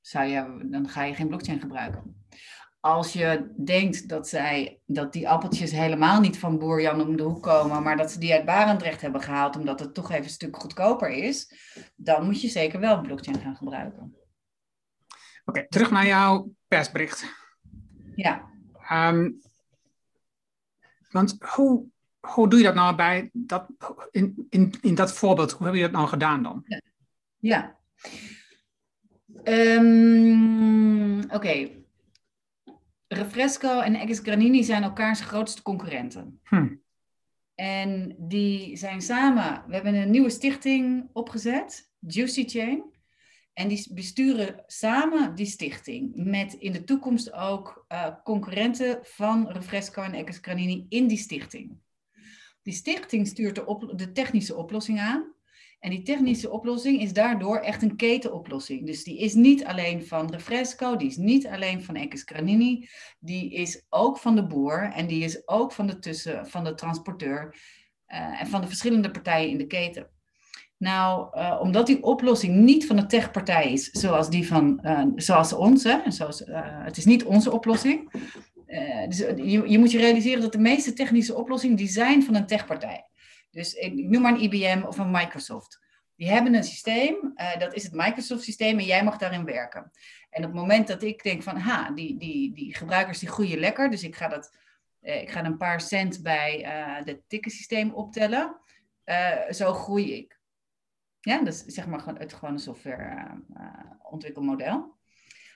zou 0.00 0.26
je, 0.26 0.66
dan 0.70 0.88
ga 0.88 1.02
je 1.02 1.14
geen 1.14 1.28
blockchain 1.28 1.60
gebruiken. 1.60 2.26
Als 2.80 3.12
je 3.12 3.54
denkt 3.64 4.08
dat, 4.08 4.28
zij, 4.28 4.80
dat 4.86 5.12
die 5.12 5.28
appeltjes 5.28 5.70
helemaal 5.70 6.20
niet 6.20 6.38
van 6.38 6.58
boer 6.58 6.80
Jan 6.80 7.00
om 7.00 7.16
de 7.16 7.22
hoek 7.22 7.42
komen, 7.42 7.82
maar 7.82 7.96
dat 7.96 8.10
ze 8.10 8.18
die 8.18 8.32
uit 8.32 8.44
Barendrecht 8.44 9.00
hebben 9.00 9.20
gehaald 9.20 9.56
omdat 9.56 9.80
het 9.80 9.94
toch 9.94 10.10
even 10.10 10.24
een 10.24 10.30
stuk 10.30 10.56
goedkoper 10.56 11.10
is, 11.10 11.52
dan 11.96 12.24
moet 12.24 12.40
je 12.40 12.48
zeker 12.48 12.80
wel 12.80 13.00
blockchain 13.00 13.40
gaan 13.40 13.56
gebruiken. 13.56 14.16
Oké, 15.44 15.68
terug 15.68 15.90
naar 15.90 16.06
jouw 16.06 16.52
persbericht. 16.68 17.24
Ja. 18.14 18.50
Um, 18.92 19.40
want 21.14 21.36
hoe, 21.38 21.84
hoe 22.20 22.48
doe 22.48 22.58
je 22.58 22.64
dat 22.64 22.74
nou 22.74 22.96
bij 22.96 23.30
dat, 23.32 23.66
in, 24.10 24.46
in, 24.48 24.74
in 24.80 24.94
dat 24.94 25.12
voorbeeld? 25.12 25.52
Hoe 25.52 25.66
heb 25.66 25.76
je 25.76 25.82
dat 25.82 25.92
nou 25.92 26.08
gedaan 26.08 26.42
dan? 26.42 26.64
Ja. 26.66 26.80
ja. 27.38 27.78
Um, 29.44 31.22
Oké. 31.24 31.34
Okay. 31.34 31.84
Refresco 33.06 33.80
en 33.80 33.94
Ex 33.94 34.18
Granini 34.18 34.64
zijn 34.64 34.82
elkaars 34.82 35.20
grootste 35.20 35.62
concurrenten. 35.62 36.40
Hm. 36.44 36.74
En 37.54 38.14
die 38.18 38.76
zijn 38.76 39.02
samen, 39.02 39.64
we 39.66 39.74
hebben 39.74 39.94
een 39.94 40.10
nieuwe 40.10 40.30
stichting 40.30 41.10
opgezet, 41.12 41.90
Juicy 41.98 42.44
Chain. 42.48 42.93
En 43.54 43.68
die 43.68 43.94
besturen 43.94 44.62
samen 44.66 45.34
die 45.34 45.46
stichting 45.46 46.12
met 46.14 46.52
in 46.52 46.72
de 46.72 46.84
toekomst 46.84 47.32
ook 47.32 47.86
uh, 47.88 48.14
concurrenten 48.24 48.98
van 49.02 49.48
Refresco 49.48 50.02
en 50.02 50.32
Granini 50.32 50.86
in 50.88 51.06
die 51.06 51.18
stichting. 51.18 51.78
Die 52.62 52.74
stichting 52.74 53.26
stuurt 53.26 53.54
de, 53.54 53.92
de 53.96 54.12
technische 54.12 54.56
oplossing 54.56 55.00
aan. 55.00 55.32
En 55.78 55.90
die 55.90 56.02
technische 56.02 56.50
oplossing 56.50 57.00
is 57.00 57.12
daardoor 57.12 57.56
echt 57.56 57.82
een 57.82 57.96
ketenoplossing. 57.96 58.86
Dus 58.86 59.04
die 59.04 59.18
is 59.18 59.34
niet 59.34 59.64
alleen 59.64 60.06
van 60.06 60.30
Refresco, 60.30 60.96
die 60.96 61.08
is 61.08 61.16
niet 61.16 61.46
alleen 61.46 61.82
van 61.82 61.96
Ex 61.96 62.22
Granini, 62.24 62.88
die 63.18 63.52
is 63.52 63.86
ook 63.88 64.18
van 64.18 64.34
de 64.34 64.46
boer 64.46 64.90
en 64.92 65.06
die 65.06 65.24
is 65.24 65.48
ook 65.48 65.72
van 65.72 65.86
de, 65.86 65.98
tussen, 65.98 66.46
van 66.46 66.64
de 66.64 66.74
transporteur 66.74 67.56
uh, 68.08 68.40
en 68.40 68.46
van 68.46 68.60
de 68.60 68.66
verschillende 68.66 69.10
partijen 69.10 69.50
in 69.50 69.58
de 69.58 69.66
keten. 69.66 70.13
Nou, 70.84 71.38
uh, 71.38 71.58
omdat 71.60 71.86
die 71.86 72.02
oplossing 72.02 72.54
niet 72.54 72.86
van 72.86 72.96
de 72.96 73.06
techpartij 73.06 73.72
is, 73.72 73.90
zoals 73.90 74.30
die 74.30 74.46
van, 74.46 74.80
uh, 74.82 75.04
zoals 75.14 75.52
onze, 75.52 76.02
zoals, 76.08 76.42
het 76.84 76.96
is 76.96 77.04
niet 77.04 77.24
onze 77.24 77.52
oplossing. 77.52 78.12
dus 79.08 79.18
je, 79.18 79.62
je 79.66 79.78
moet 79.78 79.90
je 79.90 79.98
realiseren 79.98 80.40
dat 80.40 80.52
de 80.52 80.58
meeste 80.58 80.92
technische 80.92 81.34
oplossingen 81.34 81.76
die 81.76 81.88
zijn 81.88 82.22
van 82.22 82.34
een 82.34 82.46
techpartij. 82.46 83.06
Dus 83.50 83.74
ik 83.74 83.94
noem 83.94 84.22
maar 84.22 84.32
een 84.32 84.42
IBM 84.42 84.82
of 84.86 84.98
een 84.98 85.10
Microsoft. 85.10 85.80
Die 86.16 86.30
hebben 86.30 86.54
een 86.54 86.64
systeem, 86.64 87.32
dat 87.58 87.74
is 87.74 87.82
het 87.82 87.92
Microsoft-systeem 87.92 88.78
en 88.78 88.84
jij 88.84 89.04
mag 89.04 89.16
daarin 89.16 89.44
werken. 89.44 89.90
En 90.30 90.44
op 90.44 90.50
het 90.50 90.60
moment 90.60 90.88
dat 90.88 91.02
ik 91.02 91.22
denk 91.22 91.42
van, 91.42 91.56
ha, 91.56 91.90
die, 91.90 92.18
die, 92.18 92.54
die 92.54 92.76
gebruikers 92.76 93.18
die 93.18 93.28
groeien 93.28 93.58
lekker, 93.58 93.90
dus 93.90 94.02
ik 94.02 94.16
ga, 94.16 94.28
dat, 94.28 94.56
ik 95.00 95.30
ga 95.30 95.44
een 95.44 95.56
paar 95.56 95.80
cent 95.80 96.22
bij 96.22 96.66
het 97.04 97.20
ticketsysteem 97.26 97.90
optellen, 97.90 98.56
zo 99.50 99.72
groei 99.72 100.14
ik. 100.14 100.42
Ja, 101.24 101.42
dat 101.42 101.54
is 101.54 101.64
zeg 101.64 101.86
maar 101.86 102.00
gewoon 102.00 102.18
het 102.18 102.32
gewone 102.32 102.58
softwareontwikkelmodel. 102.58 104.96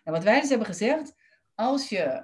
en 0.04 0.12
wat 0.12 0.24
wij 0.24 0.40
dus 0.40 0.48
hebben 0.48 0.66
gezegd, 0.66 1.16
als 1.54 1.88
je 1.88 2.22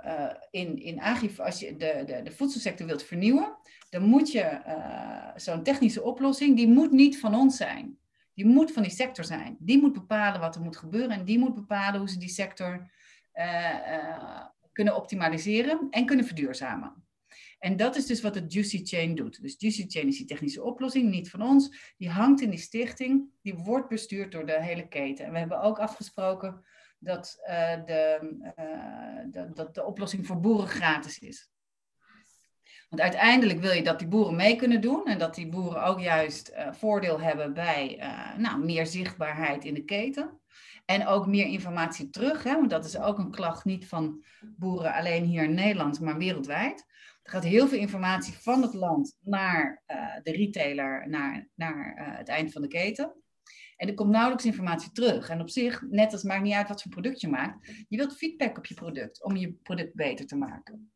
in, 0.50 0.82
in 0.82 1.00
agif, 1.00 1.40
als 1.40 1.60
je 1.60 1.76
de, 1.76 2.02
de, 2.06 2.22
de 2.22 2.30
voedselsector 2.30 2.86
wilt 2.86 3.02
vernieuwen, 3.02 3.56
dan 3.90 4.02
moet 4.02 4.32
je 4.32 4.60
zo'n 5.36 5.62
technische 5.62 6.02
oplossing, 6.02 6.56
die 6.56 6.68
moet 6.68 6.90
niet 6.90 7.18
van 7.18 7.34
ons 7.34 7.56
zijn. 7.56 7.98
Die 8.34 8.46
moet 8.46 8.72
van 8.72 8.82
die 8.82 8.92
sector 8.92 9.24
zijn. 9.24 9.56
Die 9.58 9.80
moet 9.80 9.92
bepalen 9.92 10.40
wat 10.40 10.54
er 10.54 10.62
moet 10.62 10.76
gebeuren 10.76 11.10
en 11.10 11.24
die 11.24 11.38
moet 11.38 11.54
bepalen 11.54 12.00
hoe 12.00 12.08
ze 12.08 12.18
die 12.18 12.28
sector 12.28 12.90
kunnen 14.72 14.96
optimaliseren 14.96 15.86
en 15.90 16.06
kunnen 16.06 16.26
verduurzamen. 16.26 17.03
En 17.64 17.76
dat 17.76 17.96
is 17.96 18.06
dus 18.06 18.20
wat 18.20 18.34
de 18.34 18.44
Juicy 18.46 18.84
Chain 18.84 19.14
doet. 19.14 19.42
Dus 19.42 19.54
Juicy 19.58 19.84
Chain 19.88 20.06
is 20.06 20.16
die 20.16 20.26
technische 20.26 20.62
oplossing, 20.62 21.10
niet 21.10 21.30
van 21.30 21.42
ons. 21.42 21.94
Die 21.96 22.10
hangt 22.10 22.40
in 22.40 22.50
die 22.50 22.58
stichting, 22.58 23.28
die 23.42 23.54
wordt 23.54 23.88
bestuurd 23.88 24.32
door 24.32 24.46
de 24.46 24.62
hele 24.62 24.88
keten. 24.88 25.24
En 25.24 25.32
we 25.32 25.38
hebben 25.38 25.60
ook 25.60 25.78
afgesproken 25.78 26.64
dat, 26.98 27.38
de, 27.86 28.18
dat, 29.30 29.56
dat 29.56 29.74
de 29.74 29.84
oplossing 29.84 30.26
voor 30.26 30.40
boeren 30.40 30.68
gratis 30.68 31.18
is. 31.18 31.50
Want 32.88 33.02
uiteindelijk 33.02 33.60
wil 33.60 33.72
je 33.72 33.82
dat 33.82 33.98
die 33.98 34.08
boeren 34.08 34.36
mee 34.36 34.56
kunnen 34.56 34.80
doen 34.80 35.04
en 35.04 35.18
dat 35.18 35.34
die 35.34 35.48
boeren 35.48 35.84
ook 35.84 36.00
juist 36.00 36.50
uh, 36.50 36.72
voordeel 36.72 37.20
hebben 37.20 37.54
bij 37.54 37.98
nou, 38.36 38.64
meer 38.64 38.86
zichtbaarheid 38.86 39.64
in 39.64 39.74
de 39.74 39.84
keten. 39.84 40.40
En 40.84 41.06
ook 41.06 41.26
meer 41.26 41.46
informatie 41.46 42.10
terug, 42.10 42.42
hè, 42.42 42.54
want 42.54 42.70
dat 42.70 42.84
is 42.84 42.98
ook 42.98 43.18
een 43.18 43.30
klacht 43.30 43.64
niet 43.64 43.86
van 43.86 44.24
boeren 44.40 44.94
alleen 44.94 45.24
hier 45.24 45.42
in 45.42 45.54
Nederland, 45.54 46.00
maar 46.00 46.18
wereldwijd. 46.18 46.86
Er 47.24 47.30
gaat 47.30 47.44
heel 47.44 47.68
veel 47.68 47.78
informatie 47.78 48.32
van 48.32 48.62
het 48.62 48.74
land 48.74 49.16
naar 49.20 49.82
uh, 49.86 49.96
de 50.22 50.32
retailer, 50.32 51.08
naar, 51.08 51.48
naar 51.54 52.16
het 52.18 52.28
eind 52.28 52.52
van 52.52 52.62
de 52.62 52.68
keten. 52.68 53.14
En 53.76 53.88
er 53.88 53.94
komt 53.94 54.10
nauwelijks 54.10 54.44
informatie 54.44 54.92
terug. 54.92 55.28
En 55.28 55.40
op 55.40 55.50
zich, 55.50 55.82
net 55.90 56.12
als 56.12 56.22
maakt 56.22 56.42
niet 56.42 56.54
uit 56.54 56.68
wat 56.68 56.82
voor 56.82 56.90
product 56.90 57.20
je 57.20 57.28
maakt, 57.28 57.84
je 57.88 57.96
wilt 57.96 58.16
feedback 58.16 58.58
op 58.58 58.66
je 58.66 58.74
product 58.74 59.24
om 59.24 59.36
je 59.36 59.52
product 59.62 59.94
beter 59.94 60.26
te 60.26 60.36
maken. 60.36 60.92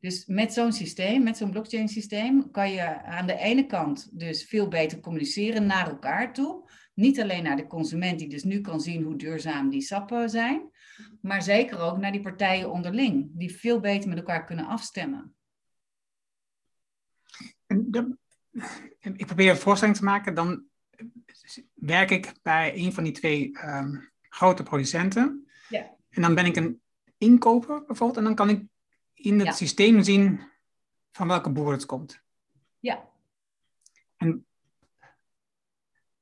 Dus 0.00 0.26
met 0.26 0.52
zo'n 0.52 0.72
systeem, 0.72 1.22
met 1.22 1.36
zo'n 1.36 1.50
blockchain 1.50 1.88
systeem, 1.88 2.50
kan 2.50 2.70
je 2.70 3.02
aan 3.02 3.26
de 3.26 3.36
ene 3.36 3.66
kant 3.66 4.18
dus 4.18 4.44
veel 4.44 4.68
beter 4.68 5.00
communiceren 5.00 5.66
naar 5.66 5.88
elkaar 5.88 6.32
toe. 6.32 6.70
Niet 6.94 7.20
alleen 7.20 7.42
naar 7.42 7.56
de 7.56 7.66
consument 7.66 8.18
die 8.18 8.28
dus 8.28 8.44
nu 8.44 8.60
kan 8.60 8.80
zien 8.80 9.02
hoe 9.02 9.16
duurzaam 9.16 9.70
die 9.70 9.80
sappen 9.80 10.30
zijn, 10.30 10.70
maar 11.20 11.42
zeker 11.42 11.78
ook 11.78 11.98
naar 11.98 12.12
die 12.12 12.20
partijen 12.20 12.70
onderling, 12.70 13.30
die 13.32 13.56
veel 13.56 13.80
beter 13.80 14.08
met 14.08 14.18
elkaar 14.18 14.44
kunnen 14.44 14.66
afstemmen. 14.66 15.35
De, 17.66 18.16
ik 19.00 19.26
probeer 19.26 19.50
een 19.50 19.56
voorstelling 19.56 19.96
te 19.96 20.04
maken, 20.04 20.34
dan 20.34 20.64
werk 21.74 22.10
ik 22.10 22.32
bij 22.42 22.76
een 22.76 22.92
van 22.92 23.04
die 23.04 23.12
twee 23.12 23.58
um, 23.64 24.10
grote 24.22 24.62
producenten. 24.62 25.48
Ja. 25.68 25.94
En 26.08 26.22
dan 26.22 26.34
ben 26.34 26.46
ik 26.46 26.56
een 26.56 26.80
inkoper 27.18 27.84
bijvoorbeeld, 27.84 28.18
en 28.18 28.24
dan 28.24 28.34
kan 28.34 28.48
ik 28.48 28.64
in 29.14 29.40
het 29.40 29.56
systeem 29.56 30.02
zien 30.02 30.40
van 31.12 31.28
welke 31.28 31.50
boer 31.50 31.72
het 31.72 31.86
komt. 31.86 32.20
Ja. 32.78 33.08
En, 34.16 34.46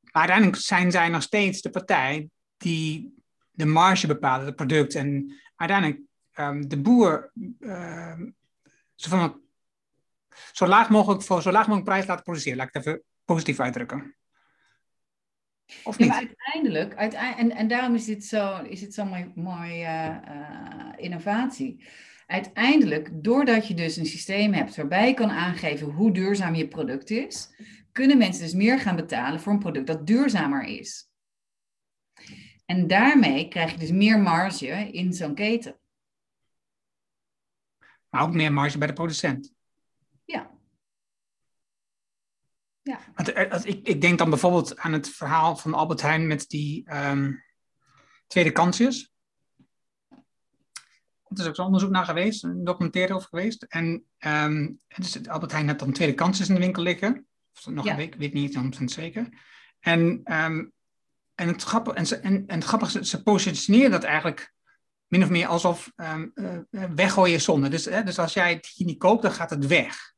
maar 0.01 0.23
uiteindelijk 0.23 0.57
zijn 0.57 0.91
zij 0.91 1.09
nog 1.09 1.23
steeds 1.23 1.63
de 1.63 1.71
partij 1.71 2.31
die 2.57 3.15
de 3.51 3.67
marge 3.67 4.07
bepaalt, 4.07 4.45
het 4.45 4.57
product. 4.57 4.95
En 4.95 5.41
uiteindelijk 5.57 6.01
um, 6.35 6.69
de 6.69 6.81
boer 6.81 7.33
uh, 7.59 8.21
zo, 8.95 9.09
van, 9.09 9.41
zo, 10.53 10.67
laag 10.67 10.91
mogelijk 10.91 11.23
voor 11.23 11.43
zo 11.43 11.51
laag 11.51 11.67
mogelijk 11.67 11.89
prijs 11.89 12.07
laten 12.07 12.25
produceren. 12.25 12.59
Laat 12.59 12.69
ik 12.69 12.75
het 12.75 12.87
even 12.87 13.03
positief 13.25 13.61
uitdrukken. 13.61 14.17
Of 15.85 15.99
niet? 15.99 16.09
Ja, 16.09 16.15
maar 16.15 16.27
uiteindelijk, 16.27 16.95
uiteindelijk 16.95 17.51
en, 17.51 17.57
en 17.59 17.69
daarom 17.69 17.95
is 17.95 18.05
dit 18.05 18.25
zo'n 18.25 18.77
zo 18.91 19.05
mooi, 19.05 19.33
mooi 19.35 19.83
uh, 19.83 20.17
uh, 20.29 20.93
innovatie 20.97 21.87
uiteindelijk, 22.27 23.11
doordat 23.13 23.69
je 23.69 23.75
dus 23.75 23.97
een 23.97 24.07
systeem 24.07 24.53
hebt 24.53 24.77
waarbij 24.77 25.09
je 25.09 25.15
kan 25.15 25.31
aangeven 25.31 25.91
hoe 25.91 26.13
duurzaam 26.13 26.55
je 26.55 26.69
product 26.69 27.11
is, 27.11 27.51
kunnen 27.93 28.19
mensen 28.19 28.43
dus 28.43 28.55
meer 28.55 28.81
gaan 28.81 28.97
betalen 28.97 29.41
voor 29.41 29.53
een 29.53 29.59
product 29.59 29.87
dat 29.87 30.07
duurzamer 30.07 30.63
is. 30.65 31.09
En 32.67 32.87
daarmee 32.87 33.49
krijg 33.49 33.71
je 33.71 33.79
dus 33.79 33.91
meer 33.91 34.19
marge 34.19 34.67
in 34.93 35.13
zo'n 35.13 35.35
keten. 35.35 35.79
Maar 38.09 38.23
ook 38.23 38.35
meer 38.35 38.53
marge 38.53 38.79
bij 38.79 38.87
de 38.87 38.93
producent. 38.93 39.55
Ja. 40.25 40.51
Ja. 42.85 42.99
Want, 43.15 43.33
eh, 43.33 43.61
ik, 43.63 43.89
ik 43.89 44.01
denk 44.01 44.19
dan 44.19 44.31
bijvoorbeeld 44.31 44.79
aan 44.79 44.93
het 44.93 45.09
verhaal 45.09 45.57
van 45.57 45.75
Albert 45.75 46.03
Heijn 46.03 46.27
met 46.27 46.49
die 46.49 46.95
um, 46.95 47.45
tweede 48.27 48.51
kansjes. 48.51 49.13
Er 51.29 51.41
is 51.41 51.47
ook 51.47 51.55
zo'n 51.55 51.67
onderzoek 51.67 51.91
naar 51.91 52.05
geweest, 52.05 52.45
een 52.45 52.65
documentaire 52.65 53.15
over 53.15 53.29
geweest. 53.29 53.63
En 53.63 54.05
um, 54.19 54.79
dus 54.97 55.29
Albert 55.29 55.53
Heijn 55.53 55.69
had 55.69 55.79
dan 55.79 55.93
tweede 55.93 56.15
kansjes 56.15 56.49
in 56.49 56.55
de 56.55 56.61
winkel 56.61 56.83
liggen. 56.83 57.27
Of 57.55 57.67
nog 57.67 57.85
ja. 57.85 57.91
een 57.91 57.97
week, 57.97 58.15
weet 58.15 58.33
niet 58.33 58.59
100% 58.81 58.85
zeker. 58.85 59.29
En, 59.81 60.01
um, 60.25 60.73
en 61.35 61.49
het 61.49 61.63
grappige, 61.63 61.97
en, 61.97 62.07
ze, 62.07 62.17
en, 62.17 62.47
en 62.47 62.55
het 62.55 62.65
grappige 62.65 63.05
ze 63.05 63.23
positioneren 63.23 63.91
dat 63.91 64.03
eigenlijk 64.03 64.55
min 65.07 65.23
of 65.23 65.31
meer 65.31 65.47
alsof 65.47 65.93
um, 65.97 66.33
uh, 66.35 66.85
weggooien 66.95 67.41
zonde. 67.41 67.69
Dus, 67.69 67.85
hè, 67.85 68.03
dus 68.03 68.19
als 68.19 68.33
jij 68.33 68.53
het 68.53 68.67
hier 68.67 68.87
niet 68.87 68.99
koopt, 68.99 69.23
dan 69.23 69.33
gaat 69.33 69.51
het 69.51 69.67
weg. 69.67 70.14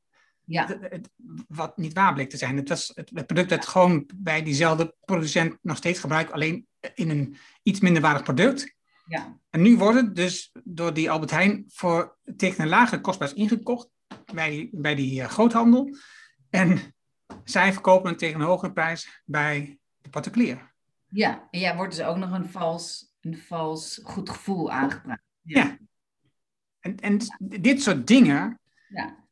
Ja, 0.48 0.66
het- 0.66 0.80
het- 0.92 1.10
wat 1.48 1.76
niet 1.76 1.92
waar 1.92 2.14
bleek 2.14 2.30
te 2.30 2.36
zijn. 2.36 2.56
Het, 2.56 2.68
was, 2.68 2.92
het, 2.94 3.10
het 3.14 3.26
product 3.26 3.50
werd 3.50 3.66
gewoon 3.66 4.10
bij 4.14 4.42
diezelfde 4.42 4.94
producent 5.04 5.58
nog 5.62 5.76
steeds 5.76 6.00
gebruikt, 6.00 6.32
alleen 6.32 6.66
in 6.94 7.10
een 7.10 7.36
iets 7.62 7.80
minder 7.80 8.02
waardig 8.02 8.22
product. 8.22 8.74
ja, 9.06 9.38
En 9.50 9.62
nu 9.62 9.76
wordt 9.76 10.00
het 10.00 10.16
dus 10.16 10.52
door 10.64 10.94
die 10.94 11.10
Albert 11.10 11.30
Heijn 11.30 11.64
voor 11.68 12.16
tegen 12.36 12.62
een 12.62 12.68
lagere 12.68 13.00
kostprijs 13.00 13.32
ingekocht 13.34 13.88
bij 14.34 14.50
die, 14.50 14.68
bij 14.72 14.94
die 14.94 15.22
eh, 15.22 15.28
groothandel. 15.28 15.96
En 16.50 16.94
zij 17.44 17.72
verkopen 17.72 18.08
het 18.10 18.18
tegen 18.18 18.40
een 18.40 18.46
hogere 18.46 18.72
prijs 18.72 19.22
bij 19.24 19.78
de 20.02 20.08
particulier. 20.10 20.74
ja. 21.08 21.48
En 21.50 21.60
ja, 21.60 21.76
wordt 21.76 21.96
dus 21.96 22.04
ook 22.04 22.16
nog 22.16 22.30
een 22.32 22.48
vals, 22.50 23.12
een 23.20 23.38
vals 23.38 24.00
goed 24.04 24.30
gevoel 24.30 24.70
aangepraat. 24.70 25.20
Ja. 25.42 25.78
En, 26.80 26.96
en 26.96 27.18
dit 27.38 27.82
soort 27.82 28.06
dingen, 28.06 28.60
Ja, 28.88 29.24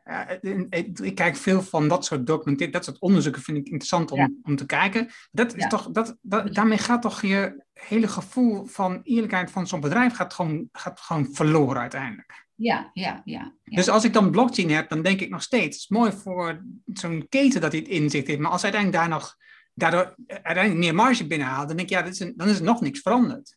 ik 1.03 1.15
kijk 1.15 1.37
veel 1.37 1.63
van 1.63 1.89
dat 1.89 2.05
soort 2.05 2.27
documentaire, 2.27 2.77
dat 2.77 2.85
soort 2.85 2.99
onderzoeken 3.01 3.43
vind 3.43 3.59
ik 3.59 3.65
interessant 3.67 4.11
om, 4.11 4.19
Ja. 4.19 4.31
om 4.43 4.57
te 4.57 4.67
kijken. 4.67 5.09
Dat 5.31 5.55
is 5.55 5.63
Ja. 5.63 5.69
toch, 5.69 5.91
dat, 5.91 6.17
dat, 6.21 6.55
daarmee 6.55 6.79
gaat 6.79 7.03
toch 7.03 7.23
je 7.23 7.65
hele 7.73 8.09
gevoel 8.09 8.65
van 8.67 9.01
eerlijkheid 9.03 9.51
van 9.51 9.67
zo'n 9.67 9.81
bedrijf 9.81 10.15
gaat 10.15 10.35
gewoon, 10.35 10.69
gaat 10.73 11.01
gewoon 11.01 11.29
verloren 11.35 11.81
uiteindelijk. 11.81 12.47
ja, 12.55 12.91
ja, 12.93 13.23
ja. 13.25 13.55
ja. 13.65 13.77
Dus 13.77 13.89
als 13.89 14.05
ik 14.05 14.13
dan 14.13 14.31
blockchain 14.31 14.71
heb, 14.71 14.89
dan 14.89 15.03
denk 15.03 15.21
ik 15.21 15.31
nog 15.31 15.43
steeds, 15.43 15.65
het 15.65 15.75
is 15.75 15.89
mooi 15.89 16.13
voor 16.13 16.65
zo'n 16.93 17.27
keten 17.29 17.61
dat 17.61 17.73
hij 17.73 17.81
het 17.81 17.91
inzicht 17.91 18.27
heeft. 18.27 18.39
Maar 18.41 18.51
als 18.51 18.63
uiteindelijk 18.65 19.03
daar 19.03 19.13
nog, 19.19 19.37
daardoor 19.75 20.15
uiteindelijk 20.27 20.85
meer 20.85 20.95
marge 20.95 21.27
binnenhaalt, 21.27 21.69
dan 21.69 21.77
denk 21.77 21.89
ik, 21.89 21.95
ja, 21.97 22.03
dit 22.03 22.13
is 22.13 22.21
een, 22.21 22.33
dan 22.37 22.49
is 22.49 22.59
er 22.59 22.65
nog 22.65 22.81
niks 22.81 23.01
veranderd. 23.01 23.57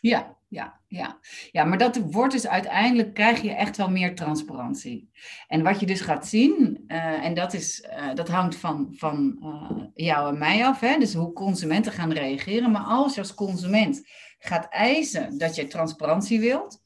Ja, 0.00 0.36
ja, 0.48 0.80
ja. 0.86 1.18
Ja, 1.52 1.64
maar 1.64 1.78
dat 1.78 1.96
wordt 1.96 2.32
dus 2.32 2.46
uiteindelijk 2.46 3.14
krijg 3.14 3.40
je 3.40 3.52
echt 3.52 3.76
wel 3.76 3.90
meer 3.90 4.14
transparantie. 4.14 5.10
En 5.46 5.62
wat 5.62 5.80
je 5.80 5.86
dus 5.86 6.00
gaat 6.00 6.26
zien, 6.26 6.84
eh, 6.86 7.24
en 7.24 7.34
dat, 7.34 7.52
is, 7.52 7.80
eh, 7.80 8.14
dat 8.14 8.28
hangt 8.28 8.56
van, 8.56 8.94
van 8.96 9.38
eh, 9.42 10.06
jou 10.06 10.32
en 10.32 10.38
mij 10.38 10.66
af, 10.66 10.80
hè? 10.80 10.98
dus 10.98 11.14
hoe 11.14 11.32
consumenten 11.32 11.92
gaan 11.92 12.12
reageren. 12.12 12.70
Maar 12.70 12.82
als 12.82 13.14
je 13.14 13.20
als 13.20 13.34
consument 13.34 14.08
gaat 14.38 14.68
eisen 14.68 15.38
dat 15.38 15.54
je 15.54 15.66
transparantie 15.66 16.40
wilt, 16.40 16.82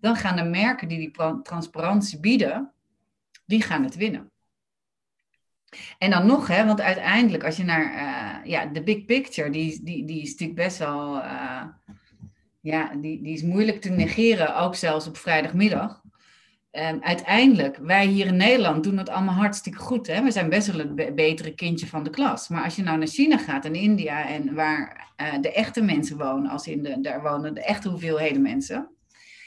dan 0.00 0.16
gaan 0.16 0.36
de 0.36 0.42
merken 0.42 0.88
die 0.88 0.98
die 0.98 1.40
transparantie 1.42 2.20
bieden, 2.20 2.72
die 3.46 3.62
gaan 3.62 3.84
het 3.84 3.96
winnen. 3.96 4.30
En 5.98 6.10
dan 6.10 6.26
nog, 6.26 6.46
hè, 6.46 6.66
want 6.66 6.80
uiteindelijk 6.80 7.44
als 7.44 7.56
je 7.56 7.64
naar 7.64 8.48
ja, 8.48 8.66
de 8.66 8.82
big 8.82 9.04
picture, 9.04 9.50
die, 9.50 9.84
die, 9.84 10.04
die 10.04 10.22
is 10.22 10.30
natuurlijk 10.30 10.58
best 10.58 10.78
wel... 10.78 11.22
ja, 12.60 12.94
die, 12.94 13.22
die 13.22 13.34
is 13.34 13.42
moeilijk 13.42 13.80
te 13.80 13.90
negeren, 13.90 14.56
ook 14.56 14.74
zelfs 14.74 15.06
op 15.06 15.16
vrijdagmiddag. 15.16 16.02
Ehm, 16.70 16.98
uiteindelijk, 17.00 17.76
wij 17.76 18.06
hier 18.06 18.26
in 18.26 18.36
Nederland 18.36 18.84
doen 18.84 18.96
het 18.98 19.08
allemaal 19.08 19.34
hartstikke 19.34 19.78
goed. 19.78 20.06
Hè? 20.06 20.22
We 20.22 20.30
zijn 20.30 20.48
best 20.48 20.66
wel 20.66 20.78
het 20.78 20.94
be- 20.94 21.12
betere 21.14 21.54
kindje 21.54 21.86
van 21.86 22.02
de 22.04 22.10
klas. 22.10 22.48
Maar 22.48 22.64
als 22.64 22.76
je 22.76 22.82
nou 22.82 22.98
naar 22.98 23.06
China 23.06 23.38
gaat 23.38 23.64
en 23.64 23.74
India 23.74 24.28
en 24.28 24.54
waar 24.54 25.12
eh, 25.16 25.40
de 25.40 25.52
echte 25.52 25.82
mensen 25.82 26.18
wonen, 26.18 26.50
als 26.50 26.66
in 26.66 26.82
de, 26.82 27.00
daar 27.00 27.22
wonen 27.22 27.54
de 27.54 27.64
echte 27.64 27.88
hoeveelheden 27.88 28.42
mensen. 28.42 28.90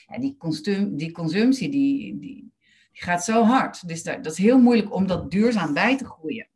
Ja, 0.07 0.19
die, 0.19 0.37
die 0.95 1.11
consumptie 1.11 1.69
die, 1.69 1.97
die, 1.97 2.51
die 2.91 3.01
gaat 3.01 3.23
zo 3.23 3.43
hard. 3.43 3.87
Dus 3.87 4.03
daar, 4.03 4.21
dat 4.21 4.31
is 4.31 4.37
heel 4.37 4.59
moeilijk 4.59 4.93
om 4.93 5.07
dat 5.07 5.31
duurzaam 5.31 5.73
bij 5.73 5.97
te 5.97 6.05
groeien. 6.05 6.47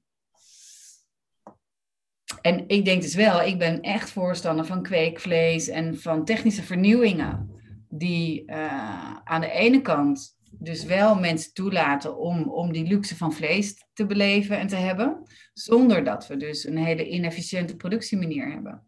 En 2.45 2.63
ik 2.67 2.85
denk 2.85 3.01
dus 3.01 3.15
wel, 3.15 3.41
ik 3.41 3.57
ben 3.57 3.81
echt 3.81 4.11
voorstander 4.11 4.65
van 4.65 4.83
kweekvlees 4.83 5.67
en 5.67 5.99
van 5.99 6.25
technische 6.25 6.63
vernieuwingen. 6.63 7.49
Die 7.89 8.45
eh, 8.45 9.13
aan 9.23 9.41
de 9.41 9.51
ene 9.51 9.81
kant 9.81 10.37
dus 10.51 10.83
wel 10.83 11.19
mensen 11.19 11.53
toelaten 11.53 12.17
om, 12.17 12.49
om 12.49 12.71
die 12.71 12.87
luxe 12.87 13.17
van 13.17 13.33
vlees 13.33 13.85
te 13.93 14.05
beleven 14.05 14.57
en 14.57 14.67
te 14.67 14.75
hebben. 14.75 15.23
Zonder 15.53 16.03
dat 16.03 16.27
we 16.27 16.37
dus 16.37 16.65
een 16.65 16.77
hele 16.77 17.09
inefficiënte 17.09 17.75
productiemanier 17.75 18.51
hebben. 18.51 18.83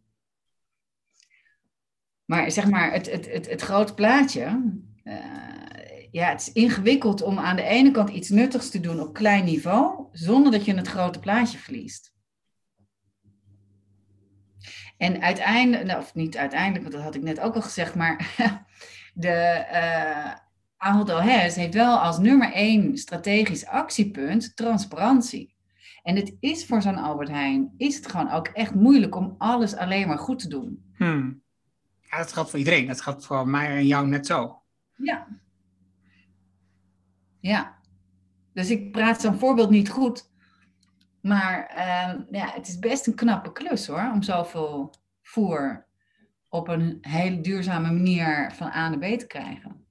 Maar 2.26 2.52
zeg 2.52 2.70
maar, 2.70 2.92
het, 2.92 3.12
het, 3.12 3.32
het, 3.32 3.50
het 3.50 3.62
grote 3.62 3.94
plaatje. 3.94 4.72
eh, 5.04 5.16
ja, 6.12 6.30
het 6.30 6.42
is 6.42 6.52
ingewikkeld 6.52 7.22
om 7.22 7.40
aan 7.40 7.56
de 7.56 7.64
ene 7.64 7.92
kant 7.92 8.10
iets 8.10 8.30
nuttigs 8.30 8.70
te 8.70 8.80
doen 8.80 9.00
op 9.00 9.14
klein 9.14 9.46
niveau. 9.46 10.08
Zonder 10.12 10.52
dat 10.52 10.66
je 10.66 10.74
het 10.74 10.88
grote 10.88 11.20
plaatje 11.20 11.58
verliest. 11.58 12.16
En 14.98 15.22
uiteindelijk, 15.22 15.86
nou, 15.86 16.00
of 16.00 16.16
niet 16.16 16.38
uiteindelijk, 16.38 16.82
want 16.82 16.96
dat 16.96 17.04
had 17.04 17.16
ik 17.16 17.22
net 17.22 17.40
ook 17.40 17.56
al 17.56 17.62
gezegd, 17.62 17.96
maar 17.96 18.36
de 19.14 19.30
eh 19.30 20.34
Ahold 20.78 21.12
heeft 21.22 21.74
wel 21.74 21.98
als 21.98 22.20
nummer 22.20 22.54
één 22.54 22.98
strategisch 22.98 23.66
actiepunt 23.66 24.56
transparantie. 24.56 25.56
En 26.04 26.16
het 26.16 26.36
is 26.40 26.66
voor 26.66 26.82
zo'n 26.82 26.98
Albert 26.98 27.30
Heijn, 27.30 27.74
is 27.78 27.96
het 27.96 28.08
gewoon 28.08 28.32
ook 28.32 28.48
echt 28.48 28.76
moeilijk 28.76 29.16
om 29.16 29.36
alles 29.38 29.76
alleen 29.76 30.08
maar 30.08 30.18
goed 30.18 30.40
te 30.40 30.48
doen. 30.48 30.92
Hmm. 30.96 31.42
Ja, 32.02 32.18
dat 32.18 32.34
geldt 32.34 32.50
voor 32.50 32.60
iedereen. 32.60 32.88
Dat 32.88 33.02
geldt 33.02 33.26
voor 33.26 33.48
mij 33.48 33.68
en 33.68 33.88
jou 33.88 34.08
net 34.08 34.26
zo. 34.26 34.62
Ja. 34.96 35.28
Ja. 37.40 37.76
Dus 38.54 38.70
ik 38.70 38.92
praat 38.92 39.22
zo'n 39.22 39.40
voorbeeld 39.40 39.70
niet 39.70 39.90
goed. 39.90 40.30
Maar 41.28 41.68
eh, 41.68 42.14
ja, 42.32 42.52
het 42.54 42.68
is 42.68 42.80
best 42.80 43.08
een 43.08 43.16
knappe 43.16 43.52
klus 43.52 43.88
hoor, 43.88 44.12
om 44.14 44.22
zoveel 44.22 44.94
voer 45.22 45.86
op 46.50 46.68
een 46.68 46.98
hele 47.02 47.42
duurzame 47.42 47.92
manier 47.92 48.52
van 48.52 48.68
A 48.68 48.90
naar 48.90 49.00
B 49.00 49.20
te 49.20 49.28
krijgen. 49.28 49.86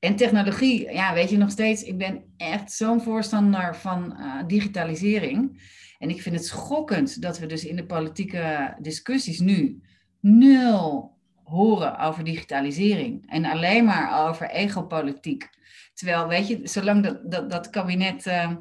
En 0.00 0.16
technologie, 0.16 0.92
ja, 0.92 1.14
weet 1.14 1.30
je 1.30 1.36
nog 1.36 1.50
steeds, 1.50 1.82
ik 1.82 1.98
ben 1.98 2.24
echt 2.36 2.72
zo'n 2.72 3.00
voorstander 3.00 3.76
van 3.76 4.16
eh, 4.16 4.46
digitalisering. 4.46 5.62
En 5.98 6.10
ik 6.10 6.22
vind 6.22 6.34
het 6.34 6.46
schokkend 6.46 7.22
dat 7.22 7.38
we 7.38 7.46
dus 7.46 7.64
in 7.64 7.76
de 7.76 7.86
politieke 7.86 8.76
discussies 8.80 9.38
nu 9.38 9.82
nul 10.20 11.16
horen 11.44 11.98
over 11.98 12.24
digitalisering. 12.24 13.30
En 13.30 13.44
alleen 13.44 13.84
maar 13.84 14.28
over 14.28 14.50
egopolitiek. 14.50 15.48
Terwijl, 15.94 16.28
weet 16.28 16.48
je, 16.48 16.60
zolang 16.62 17.02
dat, 17.02 17.30
dat, 17.30 17.50
dat 17.50 17.70
kabinet 17.70 18.26
eh, 18.26 18.52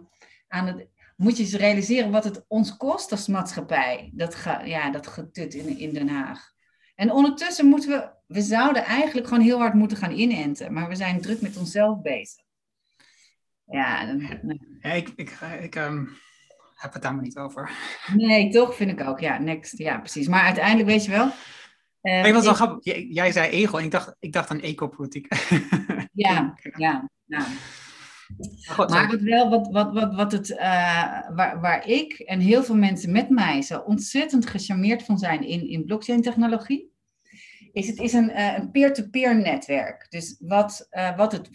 aan 0.48 0.68
het. 0.68 0.88
Moet 1.18 1.38
je 1.38 1.44
eens 1.44 1.54
realiseren 1.54 2.12
wat 2.12 2.24
het 2.24 2.46
ons 2.48 2.78
kost 2.78 3.12
als 3.12 3.28
maatschappij. 3.28 4.10
Dat, 4.14 4.36
ga, 4.36 4.62
ja, 4.64 4.90
dat 4.92 5.08
getut 5.08 5.54
in, 5.54 5.78
in 5.78 5.94
Den 5.94 6.10
Haag. 6.10 6.52
En 6.96 7.12
ondertussen 7.12 7.66
moeten 7.66 7.90
we. 7.90 8.16
We 8.28 8.42
zouden 8.42 8.84
eigenlijk 8.84 9.28
gewoon 9.28 9.44
heel 9.44 9.58
hard 9.60 9.74
moeten 9.74 9.98
gaan 9.98 10.12
inenten. 10.12 10.74
Maar 10.74 10.88
we 10.88 10.96
zijn 10.96 11.22
druk 11.22 11.42
met 11.42 11.58
onszelf 11.58 12.02
bezig. 12.02 12.44
Ja, 13.66 14.06
dan, 14.06 14.20
Ja, 14.82 14.92
ik 14.92 15.10
ik, 15.16 15.38
ik 15.62 15.76
ehm, 15.76 16.06
heb 16.76 16.94
het 16.94 17.02
daar 17.02 17.14
maar 17.14 17.24
niet 17.24 17.38
over. 17.38 17.72
nee, 18.14 18.50
toch 18.52 18.76
vind 18.76 18.92
ik 18.92 19.08
ook. 19.08 19.20
Ja, 19.20 19.38
next. 19.38 19.78
Ja, 19.78 19.98
precies. 20.00 20.28
Maar 20.28 20.44
uiteindelijk 20.44 20.88
weet 20.90 21.06
je 21.06 21.12
wel. 21.12 21.30
eh, 22.02 22.26
ik 22.26 22.34
was 22.34 22.46
wel 22.46 22.54
grappig. 22.54 22.86
Jij, 22.86 23.04
jij 23.06 23.32
zei 23.32 23.50
ego 23.50 23.78
en 23.78 23.84
ik 23.84 23.92
dacht, 23.92 24.16
ik 24.20 24.34
dacht 24.34 24.50
aan 24.50 24.62
ecopolitiek. 24.62 25.28
ja, 26.14 26.54
ja, 26.86 27.10
ja. 27.26 27.46
Maar 28.78 29.08
wat 29.08 29.22
wel, 29.22 29.50
wat, 29.50 29.68
wat, 29.72 29.94
wat, 29.94 30.16
wat 30.16 30.32
het, 30.32 30.58
eh, 30.58 31.30
waar, 31.36 31.62
waar 31.62 31.88
ik 31.88 32.14
en 32.14 32.40
heel 32.40 32.64
veel 32.64 32.76
mensen 32.76 33.12
met 33.12 33.30
mij 33.30 33.62
zo 33.62 33.80
ontzettend 33.80 34.46
gecharmeerd 34.46 35.04
van 35.04 35.18
zijn 35.18 35.44
in, 35.48 35.70
in 35.70 35.86
blockchain-technologie, 35.86 36.92
is 37.72 37.88
het 37.88 38.00
is 38.00 38.14
een 38.14 38.40
een 38.40 38.72
peer-to-peer 38.72 39.36
netwerk. 39.36 40.06
Dus 40.10 40.38
wat, 40.40 40.88
eh, 40.90 41.18
wat 41.18 41.32
het 41.32 41.50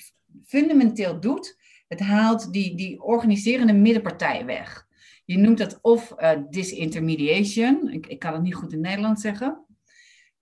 fundamenteel 0.46 1.20
doet, 1.20 1.60
het 1.88 2.00
haalt 2.00 2.52
die, 2.52 2.76
die 2.76 3.02
organiserende 3.02 3.72
middenpartijen 3.72 4.46
weg. 4.46 4.86
Je 5.24 5.38
noemt 5.38 5.58
dat 5.58 5.78
of 5.82 6.14
disintermediation, 6.50 7.88
ik, 7.88 8.06
ik 8.06 8.18
kan 8.18 8.32
het 8.32 8.42
niet 8.42 8.54
goed 8.54 8.72
in 8.72 8.80
Nederland 8.80 9.20
zeggen. 9.20 9.66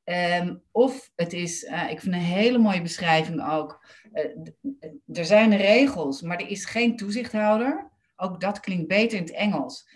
Ehm, 0.05 0.57
of 0.71 1.13
het 1.17 1.33
is, 1.33 1.63
ik 1.63 2.01
vind 2.01 2.15
een 2.15 2.21
hele 2.21 2.59
mooie 2.59 2.83
beschrijving 2.83 3.51
ook, 3.51 3.81
er 5.13 5.25
zijn 5.25 5.57
regels, 5.57 6.23
maar 6.23 6.41
er 6.41 6.49
is 6.49 6.65
geen 6.65 6.97
toezichthouder. 6.97 7.91
Ook 8.17 8.41
dat 8.41 8.61
klinkt 8.61 8.89
beter 8.89 9.19
in 9.19 9.25
het 9.25 9.33
Engels. 9.33 9.89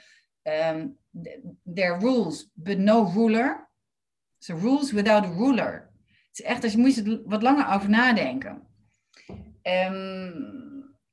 Th- 0.43 1.41
there 1.75 1.93
are 1.93 2.01
rules, 2.01 2.51
but 2.55 2.79
no 2.79 3.05
ruler. 3.15 3.69
So 4.39 4.57
rules 4.57 4.93
without 4.93 5.25
a 5.25 5.33
ruler. 5.33 5.91
Het 6.29 6.39
is 6.39 6.43
echt, 6.43 6.63
als 6.63 6.73
je 6.73 6.79
moet 6.79 6.95
je 6.95 7.23
wat 7.27 7.43
langer 7.43 7.75
over 7.75 7.91
nadenken. 7.91 8.67
Ehm, 9.63 10.33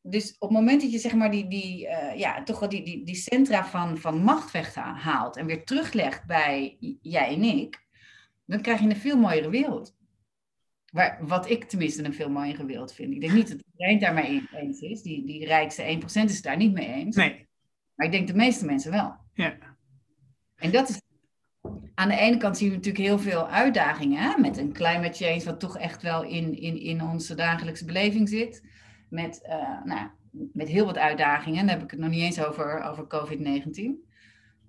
dus 0.02 0.36
op 0.40 0.50
het 0.50 0.58
moment 0.58 0.82
dat 0.82 0.92
je 0.92 1.00
zeg 1.00 1.14
maar 1.14 1.32
die, 1.32 1.48
die, 1.48 1.88
eh, 1.88 2.20
ja, 2.20 2.44
toch 2.44 2.60
wel 2.60 2.70
die, 2.70 2.84
die, 2.84 3.06
die 3.06 3.16
centra 3.16 3.66
van, 3.66 3.98
van 3.98 4.24
macht 4.24 4.52
weghaalt 4.52 5.38
en 5.38 5.46
weer 5.46 5.66
teruglegt 5.66 6.26
bij 6.26 6.78
jij 7.02 7.34
en 7.34 7.44
ik, 7.44 7.86
dan 8.46 8.62
krijg 8.62 8.80
je 8.80 8.90
een 8.90 8.96
veel 8.96 9.18
mooiere 9.18 9.50
wereld. 9.50 9.96
Waar, 10.92 11.18
wat 11.22 11.50
ik 11.50 11.64
tenminste 11.64 12.04
een 12.04 12.14
veel 12.14 12.30
mooiere 12.30 12.66
wereld 12.66 12.94
vind. 12.94 13.14
Ik 13.14 13.22
denk 13.22 13.34
niet 13.34 13.50
dat 13.50 13.64
iedereen 13.72 14.00
daarmee 14.00 14.48
eens 14.54 14.80
is. 14.80 15.02
Die, 15.02 15.26
die 15.26 15.46
rijkste 15.46 16.00
1% 16.02 16.04
is 16.04 16.14
het 16.14 16.44
daar 16.44 16.58
niet 16.58 16.74
mee 16.74 16.88
eens. 16.88 17.16
Nee, 17.16 17.48
Maar 17.96 18.06
ik 18.06 18.12
denk 18.12 18.28
de 18.28 18.36
meeste 18.36 18.66
mensen 18.66 18.92
wel. 18.92 19.16
ja. 19.34 19.58
En 20.56 20.72
dat 20.72 20.90
is. 20.90 21.02
Aan 21.94 22.10
de 22.10 22.16
ene 22.16 22.38
kant 22.38 22.58
zien 22.58 22.70
we 22.70 22.76
natuurlijk 22.76 23.06
heel 23.06 23.20
veel 23.20 23.48
uitdagingen 23.48 24.22
hè? 24.22 24.38
met 24.40 24.58
een 24.58 24.74
climate 24.74 25.24
change, 25.24 25.44
wat 25.44 25.60
toch 25.60 25.78
echt 25.78 26.02
wel 26.02 26.24
in, 26.24 26.58
in, 26.58 26.80
in 26.82 27.04
onze 27.04 27.36
dagelijkse 27.36 27.86
beleving 27.86 28.30
zit. 28.30 28.64
met, 29.10 29.40
uh, 29.44 29.84
nou, 29.84 30.08
met 30.32 30.68
heel 30.68 30.86
wat 30.86 30.98
uitdagingen. 30.98 31.60
Dan 31.66 31.76
heb 31.76 31.84
ik 31.84 31.92
het 31.92 32.00
nog 32.00 32.10
niet 32.10 32.22
eens 32.22 32.44
over, 32.44 32.84
over 32.84 33.04
COVID-19. 33.04 34.10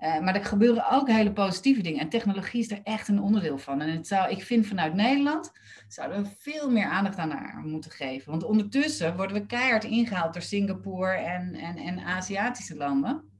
Uh, 0.02 0.20
maar 0.20 0.34
er 0.34 0.44
gebeuren 0.44 0.90
ook 0.90 1.08
hele 1.08 1.32
positieve 1.32 1.82
dingen. 1.82 2.00
En 2.00 2.08
technologie 2.08 2.60
is 2.60 2.70
er 2.70 2.80
echt 2.82 3.08
een 3.08 3.20
onderdeel 3.20 3.58
van. 3.58 3.80
En 3.80 3.88
het 3.88 4.06
zou, 4.06 4.30
ik 4.30 4.42
vind 4.42 4.66
vanuit 4.66 4.94
Nederland 4.94 5.52
zouden 5.88 6.22
we 6.22 6.28
veel 6.38 6.70
meer 6.70 6.84
aandacht 6.84 7.18
aan 7.18 7.68
moeten 7.68 7.90
geven. 7.90 8.30
Want 8.30 8.44
ondertussen 8.44 9.16
worden 9.16 9.36
we 9.36 9.46
keihard 9.46 9.84
ingehaald 9.84 10.32
door 10.32 10.42
Singapore 10.42 11.12
en, 11.12 11.54
en, 11.54 11.76
en 11.76 11.98
Aziatische 11.98 12.76
landen. 12.76 13.30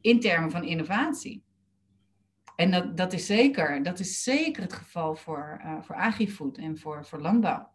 In 0.00 0.20
termen 0.20 0.50
van 0.50 0.64
innovatie. 0.64 1.44
En 2.56 2.70
dat, 2.70 2.96
dat, 2.96 3.12
is, 3.12 3.26
zeker, 3.26 3.82
dat 3.82 3.98
is 3.98 4.22
zeker 4.22 4.62
het 4.62 4.72
geval 4.72 5.14
voor, 5.14 5.60
uh, 5.64 5.82
voor 5.82 5.94
agrifood 5.94 6.58
en 6.58 6.78
voor, 6.78 7.06
voor 7.06 7.20
landbouw. 7.20 7.70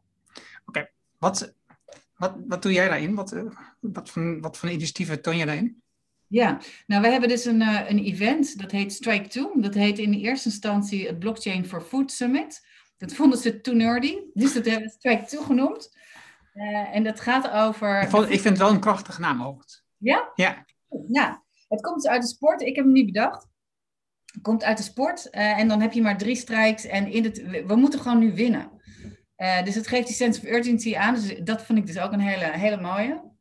Oké, 0.65 0.89
wat, 1.17 1.55
wat, 2.15 2.35
wat 2.47 2.61
doe 2.61 2.71
jij 2.73 2.87
daarin? 2.87 3.15
Wat, 3.15 3.33
uh, 3.33 3.51
wat, 3.79 4.09
voor, 4.09 4.39
wat 4.39 4.57
voor 4.57 4.69
initiatieven 4.69 5.21
toon 5.21 5.37
je 5.37 5.45
daarin? 5.45 5.81
Ja, 6.27 6.59
nou 6.87 7.01
we 7.01 7.07
hebben 7.07 7.29
dus 7.29 7.45
een, 7.45 7.61
uh, 7.61 7.89
een 7.89 7.99
event, 7.99 8.59
dat 8.59 8.71
heet 8.71 8.93
Strike 8.93 9.27
2. 9.27 9.47
Dat 9.53 9.73
heet 9.73 9.99
in 9.99 10.13
eerste 10.13 10.49
instantie 10.49 11.07
het 11.07 11.19
Blockchain 11.19 11.65
for 11.65 11.81
Food 11.81 12.11
Summit. 12.11 12.65
Dat 12.97 13.13
vonden 13.13 13.39
ze 13.39 13.61
too 13.61 13.75
nerdy, 13.75 14.17
dus 14.33 14.53
dat 14.53 14.65
hebben 14.65 14.83
we 14.83 14.93
Strike 14.93 15.25
2 15.25 15.41
genoemd. 15.41 15.95
Uh, 16.53 16.95
en 16.95 17.03
dat 17.03 17.19
gaat 17.19 17.49
over... 17.49 18.01
Ik, 18.01 18.09
vond, 18.09 18.23
ik 18.23 18.39
vind 18.39 18.43
het 18.43 18.57
wel 18.57 18.69
een 18.69 18.79
krachtige 18.79 19.21
naam 19.21 19.43
ook. 19.43 19.63
Ja? 19.97 20.31
Ja. 20.35 20.65
Ja, 21.07 21.43
het 21.67 21.81
komt 21.81 22.01
dus 22.01 22.11
uit 22.11 22.21
de 22.21 22.27
sport. 22.27 22.61
Ik 22.61 22.75
heb 22.75 22.85
hem 22.85 22.93
niet 22.93 23.05
bedacht. 23.05 23.47
Het 24.25 24.41
komt 24.41 24.63
uit 24.63 24.77
de 24.77 24.83
sport 24.83 25.27
uh, 25.31 25.59
en 25.59 25.67
dan 25.67 25.81
heb 25.81 25.93
je 25.93 26.01
maar 26.01 26.17
drie 26.17 26.35
strikes 26.35 26.85
en 26.85 27.11
in 27.11 27.23
het, 27.23 27.65
we 27.65 27.75
moeten 27.75 27.99
gewoon 27.99 28.19
nu 28.19 28.33
winnen. 28.33 28.71
dus 29.63 29.75
het 29.75 29.87
geeft 29.87 30.07
die 30.07 30.15
sense 30.15 30.41
of 30.41 30.47
urgency 30.47 30.95
aan. 30.95 31.13
Dus 31.13 31.39
dat 31.43 31.61
vond 31.61 31.79
ik 31.79 31.87
dus 31.87 31.99
ook 31.99 32.11
een 32.11 32.19
hele, 32.19 32.51
hele 32.57 32.81
mooie. 32.81 33.36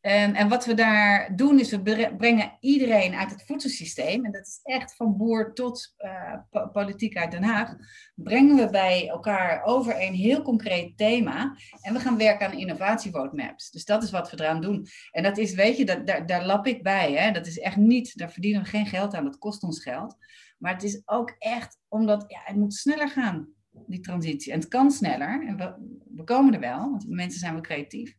En, 0.00 0.34
en, 0.34 0.48
wat 0.48 0.64
we 0.64 0.74
daar 0.74 1.36
doen, 1.36 1.58
is 1.58 1.70
we 1.70 2.10
brengen 2.16 2.56
iedereen 2.60 3.14
uit 3.14 3.30
het 3.30 3.44
voedselsysteem, 3.46 4.24
en 4.24 4.32
dat 4.32 4.46
is 4.46 4.60
echt 4.62 4.96
van 4.96 5.16
boer 5.16 5.54
tot 5.54 5.94
uh, 5.98 6.66
politiek 6.72 7.16
uit 7.16 7.30
Den 7.30 7.42
Haag, 7.42 7.76
brengen 8.14 8.56
we 8.56 8.70
bij 8.70 9.08
elkaar 9.08 9.62
over 9.64 10.02
een 10.02 10.14
heel 10.14 10.42
concreet 10.42 10.96
thema. 10.96 11.56
En 11.80 11.92
we 11.92 12.00
gaan 12.00 12.16
werken 12.16 12.46
aan 12.46 12.58
innovatieroadmaps. 12.58 13.70
Dus 13.70 13.84
dat 13.84 14.02
is 14.02 14.10
wat 14.10 14.30
we 14.30 14.40
eraan 14.40 14.60
doen. 14.60 14.86
En 15.10 15.22
dat 15.22 15.38
is, 15.38 15.54
weet 15.54 15.76
je, 15.76 15.84
dat, 15.84 16.06
daar, 16.06 16.26
daar 16.26 16.46
lap 16.46 16.66
ik 16.66 16.82
bij. 16.82 17.12
Hè? 17.12 17.32
Dat 17.32 17.46
is 17.46 17.58
echt 17.58 17.76
niet, 17.76 18.18
daar 18.18 18.32
verdienen 18.32 18.62
we 18.62 18.68
geen 18.68 18.86
geld 18.86 19.14
aan, 19.14 19.24
dat 19.24 19.38
kost 19.38 19.62
ons 19.62 19.82
geld. 19.82 20.16
Maar 20.58 20.72
het 20.72 20.82
is 20.82 21.02
ook 21.04 21.34
echt 21.38 21.78
omdat 21.88 22.24
ja, 22.26 22.40
het 22.44 22.56
moet 22.56 22.74
sneller 22.74 23.08
gaan, 23.08 23.48
die 23.70 24.00
transitie. 24.00 24.52
En 24.52 24.58
het 24.58 24.68
kan 24.68 24.90
sneller. 24.90 25.46
En 25.46 25.56
we, 25.56 25.74
we 26.16 26.24
komen 26.24 26.54
er 26.54 26.60
wel, 26.60 26.90
want 26.90 27.08
mensen 27.08 27.40
zijn 27.40 27.52
wel 27.52 27.62
creatief. 27.62 28.18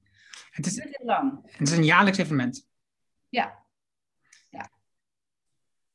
Het 0.52 0.66
is, 0.66 0.76
het 0.76 0.99
lang. 1.04 1.39
Het 1.58 1.68
is 1.68 1.78
een 1.78 1.84
jaarlijks 1.84 2.18
evenement. 2.18 2.68
Ja. 3.30 3.66
ja. 4.49 4.70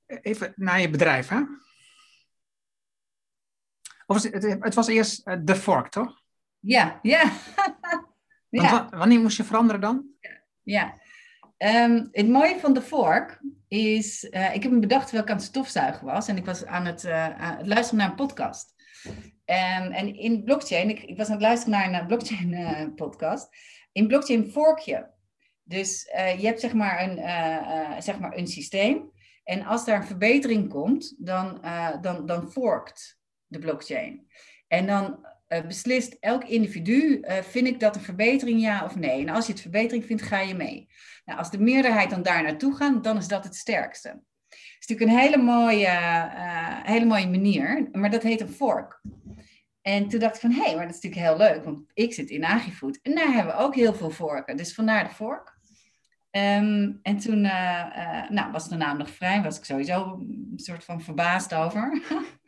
Even 0.06 0.52
naar 0.56 0.80
je 0.80 0.90
bedrijf, 0.90 1.28
hè? 1.28 1.42
Of 4.06 4.22
het, 4.22 4.42
het 4.60 4.74
was 4.74 4.86
eerst 4.86 5.26
uh, 5.28 5.34
The 5.34 5.56
Fork, 5.56 5.88
toch? 5.88 6.22
Ja, 6.58 6.98
ja. 7.02 7.32
ja. 8.48 8.88
wanneer 8.90 9.20
moest 9.20 9.36
je 9.36 9.44
veranderen 9.44 9.80
dan? 9.80 10.06
Ja. 10.20 10.40
ja. 10.62 10.98
Um, 11.58 12.08
het 12.12 12.28
mooie 12.28 12.60
van 12.60 12.74
The 12.74 12.82
Fork 12.82 13.40
is, 13.68 14.24
uh, 14.24 14.54
ik 14.54 14.62
heb 14.62 14.72
hem 14.72 14.80
bedacht 14.80 15.12
ik 15.12 15.30
aan 15.30 15.36
het 15.36 15.44
stofzuigen 15.44 16.06
was 16.06 16.28
en 16.28 16.36
ik 16.36 16.44
was 16.44 16.64
aan 16.64 16.84
het, 16.84 17.04
uh, 17.04 17.40
aan 17.40 17.56
het 17.56 17.66
luisteren 17.66 17.98
naar 17.98 18.10
een 18.10 18.26
podcast. 18.26 18.74
Um, 19.44 19.92
en 19.92 20.16
in 20.16 20.44
blockchain, 20.44 20.88
ik, 20.88 21.02
ik, 21.02 21.16
was 21.16 21.26
aan 21.26 21.32
het 21.32 21.42
luisteren 21.42 21.90
naar 21.90 22.00
een 22.00 22.06
blockchain 22.06 22.94
podcast. 22.94 23.48
In 23.96 24.06
blockchain 24.06 24.50
fork 24.50 24.78
je. 24.78 25.06
Dus 25.62 26.12
uh, 26.16 26.40
je 26.40 26.46
hebt 26.46 26.60
zeg 26.60 26.72
maar, 26.72 27.02
een, 27.02 27.18
uh, 27.18 27.26
uh, 27.26 28.00
zeg 28.00 28.18
maar 28.18 28.36
een 28.36 28.46
systeem. 28.46 29.10
En 29.44 29.64
als 29.64 29.84
daar 29.84 29.96
een 30.00 30.06
verbetering 30.06 30.68
komt, 30.68 31.14
dan, 31.18 31.60
dan, 32.00 32.26
dan 32.26 32.50
forkt 32.50 33.18
de 33.46 33.58
blockchain. 33.58 34.26
En 34.68 34.86
dan 34.86 35.26
beslist 35.66 36.16
elk 36.20 36.44
individu, 36.44 37.24
vind 37.42 37.66
ik 37.66 37.80
dat 37.80 37.96
een 37.96 38.02
verbetering 38.02 38.60
ja 38.60 38.84
of 38.84 38.96
nee. 38.96 39.20
En 39.20 39.28
als 39.28 39.46
je 39.46 39.52
het 39.52 39.60
verbetering 39.60 40.04
vindt, 40.04 40.22
ga 40.22 40.40
je 40.40 40.54
mee. 40.54 40.88
Nou, 41.24 41.38
als 41.38 41.50
de 41.50 41.58
meerderheid 41.58 42.10
dan 42.10 42.22
daar 42.22 42.42
naartoe 42.42 42.76
gaat, 42.76 43.04
dan 43.04 43.16
is 43.16 43.28
dat 43.28 43.44
het 43.44 43.56
sterkste. 43.56 44.08
Het 44.08 44.58
is 44.78 44.86
natuurlijk 44.86 45.10
een 45.10 45.24
hele 45.24 45.42
mooie, 45.42 45.98
hele 46.82 47.04
mooie 47.04 47.28
manier, 47.28 47.88
maar 47.92 48.10
dat 48.10 48.22
heet 48.22 48.40
een 48.40 48.48
fork. 48.48 49.00
En 49.86 50.08
toen 50.08 50.20
dacht 50.20 50.34
ik 50.34 50.40
van, 50.40 50.50
hé, 50.50 50.62
hey, 50.62 50.76
maar 50.76 50.86
dat 50.86 50.96
is 50.96 51.02
natuurlijk 51.02 51.38
heel 51.38 51.48
leuk, 51.48 51.64
want 51.64 51.80
ik 51.94 52.14
zit 52.14 52.30
in 52.30 52.44
AgriFood. 52.44 52.98
En 53.02 53.14
daar 53.14 53.32
hebben 53.32 53.56
we 53.56 53.62
ook 53.62 53.74
heel 53.74 53.94
veel 53.94 54.10
vorken, 54.10 54.56
dus 54.56 54.74
vandaar 54.74 55.08
de 55.08 55.14
vork. 55.14 55.58
Um, 56.30 56.98
en 57.02 57.16
toen 57.16 57.44
uh, 57.44 57.86
uh, 57.96 58.30
nou, 58.30 58.52
was 58.52 58.68
de 58.68 58.76
naam 58.76 58.98
nog 58.98 59.10
vrij, 59.10 59.42
was 59.42 59.58
ik 59.58 59.64
sowieso 59.64 60.04
een 60.04 60.52
soort 60.56 60.84
van 60.84 61.00
verbaasd 61.00 61.54
over. 61.54 62.02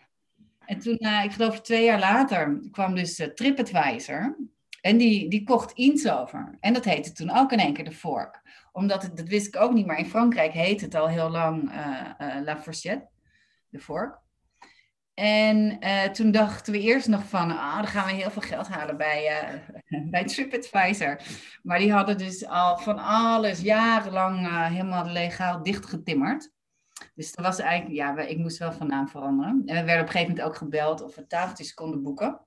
en 0.67 0.79
toen, 0.79 0.97
uh, 1.01 1.25
ik 1.25 1.33
geloof 1.33 1.61
twee 1.61 1.85
jaar 1.85 1.99
later, 1.99 2.61
kwam 2.71 2.95
dus 2.95 3.31
TripAdvisor. 3.35 4.37
En 4.81 4.97
die, 4.97 5.31
die 5.31 5.45
kocht 5.45 6.11
over. 6.11 6.57
En 6.61 6.73
dat 6.73 6.85
heette 6.85 7.13
toen 7.13 7.31
ook 7.31 7.53
in 7.53 7.59
één 7.59 7.73
keer 7.73 7.85
de 7.85 7.93
vork. 7.93 8.43
Omdat, 8.73 9.03
het, 9.03 9.17
dat 9.17 9.29
wist 9.29 9.47
ik 9.47 9.61
ook 9.61 9.73
niet, 9.73 9.87
maar 9.87 9.99
in 9.99 10.11
Frankrijk 10.11 10.53
heet 10.53 10.81
het 10.81 10.95
al 10.95 11.09
heel 11.09 11.31
lang 11.31 11.71
La 12.45 12.57
Fourchette, 12.57 13.09
de 13.69 13.79
vork. 13.79 14.27
En 15.19 15.77
uh, 15.81 16.05
toen 16.05 16.31
dachten 16.31 16.73
we 16.73 16.81
eerst 16.81 17.09
nog 17.09 17.25
van, 17.25 17.51
ah, 17.51 17.77
dan 17.77 17.87
gaan 17.87 18.07
we 18.07 18.13
heel 18.13 18.31
veel 18.31 18.43
geld 18.43 18.69
halen 18.69 18.97
bij, 18.97 19.43
uh, 19.91 20.01
bij 20.11 20.25
TripAdvisor. 20.25 21.21
Maar 21.63 21.79
die 21.79 21.93
hadden 21.93 22.19
dus 22.19 22.47
al 22.47 22.79
van 22.79 22.99
alles 22.99 23.61
jarenlang 23.61 24.47
uh, 24.47 24.67
helemaal 24.67 25.07
legaal 25.07 25.63
dichtgetimmerd. 25.63 26.51
Dus 27.15 27.33
dat 27.33 27.45
was 27.45 27.59
eigenlijk, 27.59 27.95
ja, 27.95 28.19
ik 28.19 28.39
moest 28.39 28.59
wel 28.59 28.73
van 28.73 28.87
naam 28.87 29.09
veranderen. 29.09 29.63
En 29.67 29.75
we 29.75 29.85
werden 29.85 30.01
op 30.01 30.07
een 30.07 30.09
gegeven 30.09 30.29
moment 30.29 30.47
ook 30.47 30.57
gebeld 30.57 31.03
of 31.03 31.15
we 31.15 31.27
tafeltjes 31.27 31.75
konden 31.75 32.03
boeken. 32.03 32.41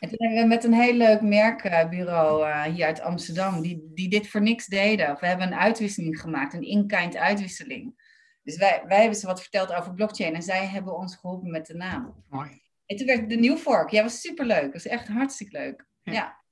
En 0.00 0.08
toen 0.08 0.18
hebben 0.18 0.40
we 0.40 0.46
met 0.46 0.64
een 0.64 0.72
heel 0.72 0.94
leuk 0.94 1.20
merkbureau 1.20 2.68
hier 2.70 2.86
uit 2.86 3.00
Amsterdam, 3.00 3.62
die, 3.62 3.90
die 3.94 4.08
dit 4.08 4.28
voor 4.28 4.42
niks 4.42 4.66
deden. 4.66 5.16
we 5.20 5.26
hebben 5.26 5.46
een 5.46 5.58
uitwisseling 5.58 6.20
gemaakt, 6.20 6.54
een 6.54 6.68
in-kind 6.68 7.16
uitwisseling. 7.16 8.05
Dus 8.46 8.56
wij, 8.56 8.82
wij 8.86 9.00
hebben 9.00 9.18
ze 9.18 9.26
wat 9.26 9.40
verteld 9.40 9.72
over 9.72 9.94
blockchain 9.94 10.34
en 10.34 10.42
zij 10.42 10.66
hebben 10.66 10.96
ons 10.96 11.16
geholpen 11.16 11.50
met 11.50 11.66
de 11.66 11.74
naam. 11.74 12.24
Mooi. 12.28 12.62
En 12.86 12.96
toen 12.96 13.06
werd 13.06 13.28
de 13.28 13.36
New 13.36 13.56
Fork. 13.56 13.90
Ja, 13.90 14.02
was 14.02 14.20
superleuk. 14.20 14.62
Dat 14.62 14.72
was 14.72 14.86
echt 14.86 15.08
hartstikke 15.08 15.58
leuk. 15.58 15.86
Ja. 16.02 16.12
ja. 16.12 16.42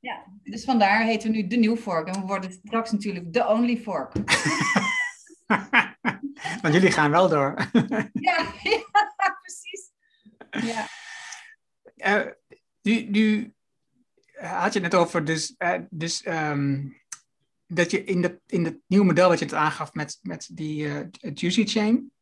ja. 0.00 0.24
dus 0.42 0.64
vandaar 0.64 1.04
heten 1.04 1.30
we 1.30 1.36
nu 1.36 1.46
de 1.46 1.56
New 1.56 1.76
Fork. 1.76 2.08
En 2.08 2.20
we 2.20 2.26
worden 2.26 2.52
straks 2.52 2.90
natuurlijk 2.90 3.32
de 3.32 3.46
Only 3.46 3.76
Fork. 3.76 4.12
Want 6.62 6.74
jullie 6.74 6.90
gaan 6.90 7.10
wel 7.10 7.28
door. 7.28 7.54
ja, 8.12 8.46
ja, 8.62 8.84
precies. 9.40 9.90
Ja. 10.50 10.86
Uh, 11.96 12.32
nu, 12.82 13.02
nu 13.02 13.54
had 14.32 14.72
je 14.72 14.80
het 14.80 14.92
net 14.92 14.94
over, 14.94 15.24
dus, 15.24 15.54
uh, 15.58 15.78
dus 15.90 16.26
um, 16.26 17.01
dat 17.74 17.90
je 17.90 18.04
in, 18.04 18.22
de, 18.22 18.40
in 18.46 18.64
het 18.64 18.78
nieuwe 18.86 19.06
model 19.06 19.28
dat 19.28 19.38
je 19.38 19.44
het 19.44 19.54
aangaf 19.54 19.94
met, 19.94 20.18
met 20.22 20.48
die 20.52 20.86
uh, 20.86 21.00
Juicy 21.34 21.66
Chain, 21.66 22.12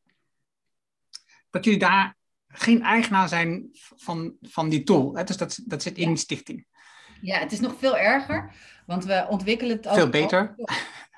dat 1.50 1.64
jullie 1.64 1.80
daar 1.80 2.16
geen 2.48 2.82
eigenaar 2.82 3.28
zijn 3.28 3.68
van, 3.96 4.36
van 4.40 4.68
die 4.68 4.82
tool. 4.82 5.16
Hè? 5.16 5.24
Dus 5.24 5.36
dat, 5.36 5.60
dat 5.64 5.82
zit 5.82 5.98
in 5.98 6.08
die 6.08 6.16
stichting. 6.16 6.66
Ja, 7.20 7.38
het 7.38 7.52
is 7.52 7.60
nog 7.60 7.74
veel 7.78 7.96
erger, 7.98 8.52
want 8.86 9.04
we 9.04 9.26
ontwikkelen 9.28 9.76
het 9.76 9.88
ook. 9.88 9.94
Veel 9.94 10.08
beter. 10.08 10.54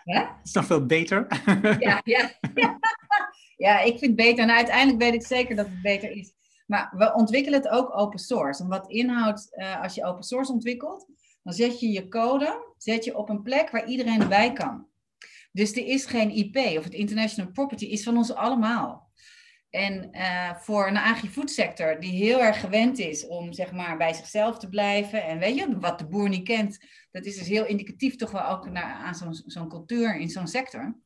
Het 0.04 0.28
is 0.44 0.52
nog 0.52 0.66
veel 0.66 0.86
beter. 0.86 1.26
Ja, 1.78 2.00
ja. 2.04 2.38
ja, 3.66 3.80
ik 3.80 3.98
vind 3.98 4.00
het 4.00 4.16
beter. 4.16 4.44
En 4.44 4.50
uiteindelijk 4.50 4.98
weet 4.98 5.14
ik 5.14 5.26
zeker 5.26 5.56
dat 5.56 5.66
het 5.66 5.82
beter 5.82 6.10
is. 6.10 6.32
Maar 6.66 6.92
we 6.96 7.14
ontwikkelen 7.14 7.62
het 7.62 7.70
ook 7.70 7.98
open 7.98 8.18
source. 8.18 8.62
En 8.62 8.68
wat 8.68 8.90
inhoudt 8.90 9.48
uh, 9.50 9.82
als 9.82 9.94
je 9.94 10.04
open 10.04 10.22
source 10.22 10.52
ontwikkelt, 10.52 11.06
dan 11.42 11.52
zet 11.52 11.80
je 11.80 11.88
je 11.88 12.08
code 12.08 12.74
zet 12.76 13.04
je 13.04 13.16
op 13.16 13.28
een 13.28 13.42
plek 13.42 13.70
waar 13.70 13.86
iedereen 13.86 14.20
erbij 14.20 14.52
kan. 14.52 14.86
Dus 15.52 15.72
er 15.72 15.86
is 15.86 16.04
geen 16.04 16.30
IP 16.30 16.56
of 16.56 16.84
het 16.84 16.94
international 16.94 17.52
property 17.52 17.84
is 17.84 18.02
van 18.02 18.16
ons 18.16 18.34
allemaal. 18.34 19.10
En 19.70 20.08
uh, 20.12 20.56
voor 20.56 20.86
een 20.86 20.96
agri-food 20.96 21.50
sector 21.50 22.00
die 22.00 22.10
heel 22.10 22.40
erg 22.40 22.60
gewend 22.60 22.98
is 22.98 23.26
om 23.26 23.52
zeg 23.52 23.72
maar 23.72 23.96
bij 23.96 24.12
zichzelf 24.12 24.58
te 24.58 24.68
blijven. 24.68 25.24
En 25.24 25.38
weet 25.38 25.56
je, 25.56 25.78
wat 25.78 25.98
de 25.98 26.06
boer 26.06 26.28
niet 26.28 26.44
kent, 26.44 26.78
dat 27.10 27.24
is 27.24 27.38
dus 27.38 27.48
heel 27.48 27.66
indicatief 27.66 28.16
toch 28.16 28.30
wel 28.30 28.46
ook 28.46 28.70
naar, 28.70 28.94
aan 28.94 29.34
zo'n 29.46 29.68
cultuur 29.68 30.16
in 30.16 30.28
zo'n 30.28 30.46
sector. 30.46 31.00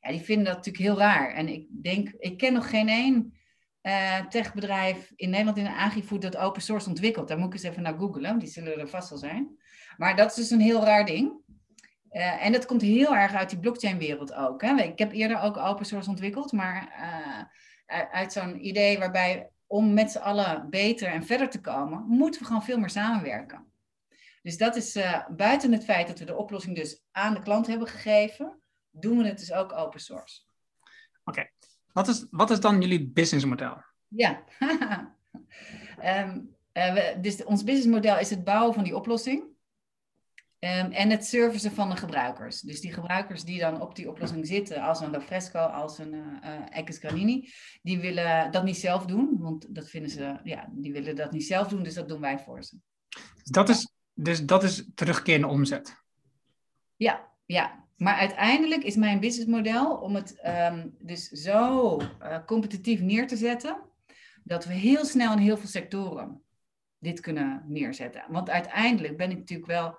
Ja, 0.00 0.10
die 0.10 0.20
vinden 0.20 0.44
dat 0.44 0.54
natuurlijk 0.54 0.84
heel 0.84 0.98
raar. 0.98 1.34
En 1.34 1.48
ik 1.48 1.66
denk, 1.82 2.08
ik 2.18 2.38
ken 2.38 2.52
nog 2.52 2.70
geen 2.70 2.88
één 2.88 3.38
uh, 3.82 4.26
techbedrijf 4.26 5.12
in 5.16 5.30
Nederland 5.30 5.58
in 5.58 5.64
de 5.64 5.76
agri-food 5.76 6.22
dat 6.22 6.36
open 6.36 6.62
source 6.62 6.88
ontwikkelt. 6.88 7.28
Daar 7.28 7.38
moet 7.38 7.46
ik 7.46 7.52
eens 7.52 7.62
even 7.62 7.82
naar 7.82 7.98
googlen, 7.98 8.38
die 8.38 8.48
zullen 8.48 8.78
er 8.78 8.88
vast 8.88 9.08
wel 9.10 9.18
zijn. 9.18 9.58
Maar 9.98 10.16
dat 10.16 10.30
is 10.30 10.34
dus 10.34 10.50
een 10.50 10.60
heel 10.60 10.84
raar 10.84 11.04
ding. 11.04 11.32
Uh, 12.12 12.44
en 12.44 12.52
dat 12.52 12.66
komt 12.66 12.82
heel 12.82 13.16
erg 13.16 13.34
uit 13.34 13.50
die 13.50 13.58
blockchain-wereld 13.58 14.34
ook. 14.34 14.62
Hè. 14.62 14.82
Ik 14.82 14.98
heb 14.98 15.12
eerder 15.12 15.40
ook 15.40 15.56
open 15.56 15.86
source 15.86 16.10
ontwikkeld, 16.10 16.52
maar 16.52 16.92
uh, 17.88 18.02
uit 18.10 18.32
zo'n 18.32 18.66
idee 18.66 18.98
waarbij 18.98 19.50
om 19.66 19.94
met 19.94 20.10
z'n 20.10 20.18
allen 20.18 20.70
beter 20.70 21.08
en 21.08 21.26
verder 21.26 21.50
te 21.50 21.60
komen, 21.60 22.04
moeten 22.06 22.40
we 22.40 22.46
gewoon 22.46 22.64
veel 22.64 22.78
meer 22.78 22.90
samenwerken. 22.90 23.66
Dus 24.42 24.56
dat 24.56 24.76
is 24.76 24.96
uh, 24.96 25.28
buiten 25.28 25.72
het 25.72 25.84
feit 25.84 26.06
dat 26.06 26.18
we 26.18 26.24
de 26.24 26.36
oplossing 26.36 26.76
dus 26.76 27.02
aan 27.10 27.34
de 27.34 27.42
klant 27.42 27.66
hebben 27.66 27.88
gegeven, 27.88 28.60
doen 28.90 29.18
we 29.18 29.26
het 29.26 29.38
dus 29.38 29.52
ook 29.52 29.72
open 29.72 30.00
source. 30.00 30.42
Oké, 31.24 31.50
wat, 31.92 32.08
is, 32.08 32.26
wat 32.30 32.50
is 32.50 32.60
dan 32.60 32.80
jullie 32.80 33.08
businessmodel? 33.08 33.82
Ja, 34.08 34.44
um, 36.04 36.56
uh, 36.72 37.08
dus 37.20 37.44
ons 37.44 37.64
businessmodel 37.64 38.18
is 38.18 38.30
het 38.30 38.44
bouwen 38.44 38.74
van 38.74 38.84
die 38.84 38.96
oplossing. 38.96 39.56
Um, 40.60 40.92
en 40.92 41.10
het 41.10 41.26
servicen 41.26 41.72
van 41.72 41.90
de 41.90 41.96
gebruikers. 41.96 42.60
Dus 42.60 42.80
die 42.80 42.92
gebruikers 42.92 43.44
die 43.44 43.58
dan 43.58 43.80
op 43.80 43.96
die 43.96 44.08
oplossing 44.08 44.46
zitten, 44.46 44.82
als 44.82 45.00
een 45.00 45.10
Lofresco, 45.10 45.58
als 45.58 45.98
een 45.98 46.12
uh, 46.14 46.78
uh 46.78 46.86
Granini, 46.86 47.48
die 47.82 47.98
willen 47.98 48.52
dat 48.52 48.64
niet 48.64 48.76
zelf 48.76 49.06
doen, 49.06 49.36
want 49.38 49.74
dat 49.74 49.90
vinden 49.90 50.10
ze, 50.10 50.40
ja, 50.44 50.68
die 50.72 50.92
willen 50.92 51.16
dat 51.16 51.32
niet 51.32 51.46
zelf 51.46 51.68
doen, 51.68 51.82
dus 51.82 51.94
dat 51.94 52.08
doen 52.08 52.20
wij 52.20 52.38
voor 52.38 52.64
ze. 52.64 52.76
Dus 53.34 53.50
dat 53.50 53.68
is, 53.68 53.88
dus 54.14 54.44
dat 54.44 54.62
is 54.62 54.84
terugkerende 54.94 55.46
omzet? 55.46 55.96
Ja, 56.96 57.28
ja. 57.46 57.86
Maar 57.96 58.14
uiteindelijk 58.14 58.82
is 58.82 58.96
mijn 58.96 59.20
businessmodel 59.20 59.96
om 59.96 60.14
het 60.14 60.40
um, 60.46 60.94
dus 60.98 61.28
zo 61.28 61.96
uh, 61.96 62.44
competitief 62.46 63.00
neer 63.00 63.26
te 63.26 63.36
zetten, 63.36 63.76
dat 64.44 64.64
we 64.64 64.72
heel 64.72 65.04
snel 65.04 65.32
in 65.32 65.38
heel 65.38 65.56
veel 65.56 65.68
sectoren 65.68 66.42
dit 66.98 67.20
kunnen 67.20 67.64
neerzetten. 67.66 68.24
Want 68.28 68.50
uiteindelijk 68.50 69.16
ben 69.16 69.30
ik 69.30 69.36
natuurlijk 69.36 69.68
wel 69.68 69.98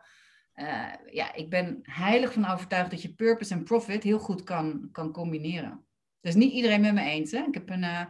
uh, 0.61 0.93
ja, 1.11 1.33
ik 1.33 1.49
ben 1.49 1.79
heilig 1.81 2.33
van 2.33 2.45
overtuigd 2.45 2.91
dat 2.91 3.01
je 3.01 3.13
purpose 3.13 3.53
en 3.53 3.63
profit 3.63 4.03
heel 4.03 4.19
goed 4.19 4.43
kan, 4.43 4.89
kan 4.91 5.11
combineren. 5.11 5.85
Dus 6.21 6.35
niet 6.35 6.53
iedereen 6.53 6.81
met 6.81 6.93
me 6.93 7.01
eens. 7.01 7.31
Hè? 7.31 7.43
Ik 7.43 7.53
heb 7.53 7.69
een, 7.69 7.83
uh, 7.83 8.05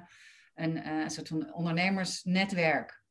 een 0.56 0.88
uh, 0.88 1.08
soort 1.08 1.28
van 1.28 1.54
ondernemersnetwerk. 1.54 3.04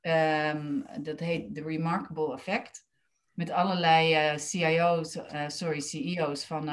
Um, 0.00 0.86
dat 1.02 1.20
heet 1.20 1.54
The 1.54 1.62
Remarkable 1.62 2.34
Effect. 2.34 2.86
Met 3.32 3.50
allerlei 3.50 4.38
CIO's, 4.38 5.18
sorry, 5.46 5.80
CEO's 5.80 6.44
van, 6.44 6.68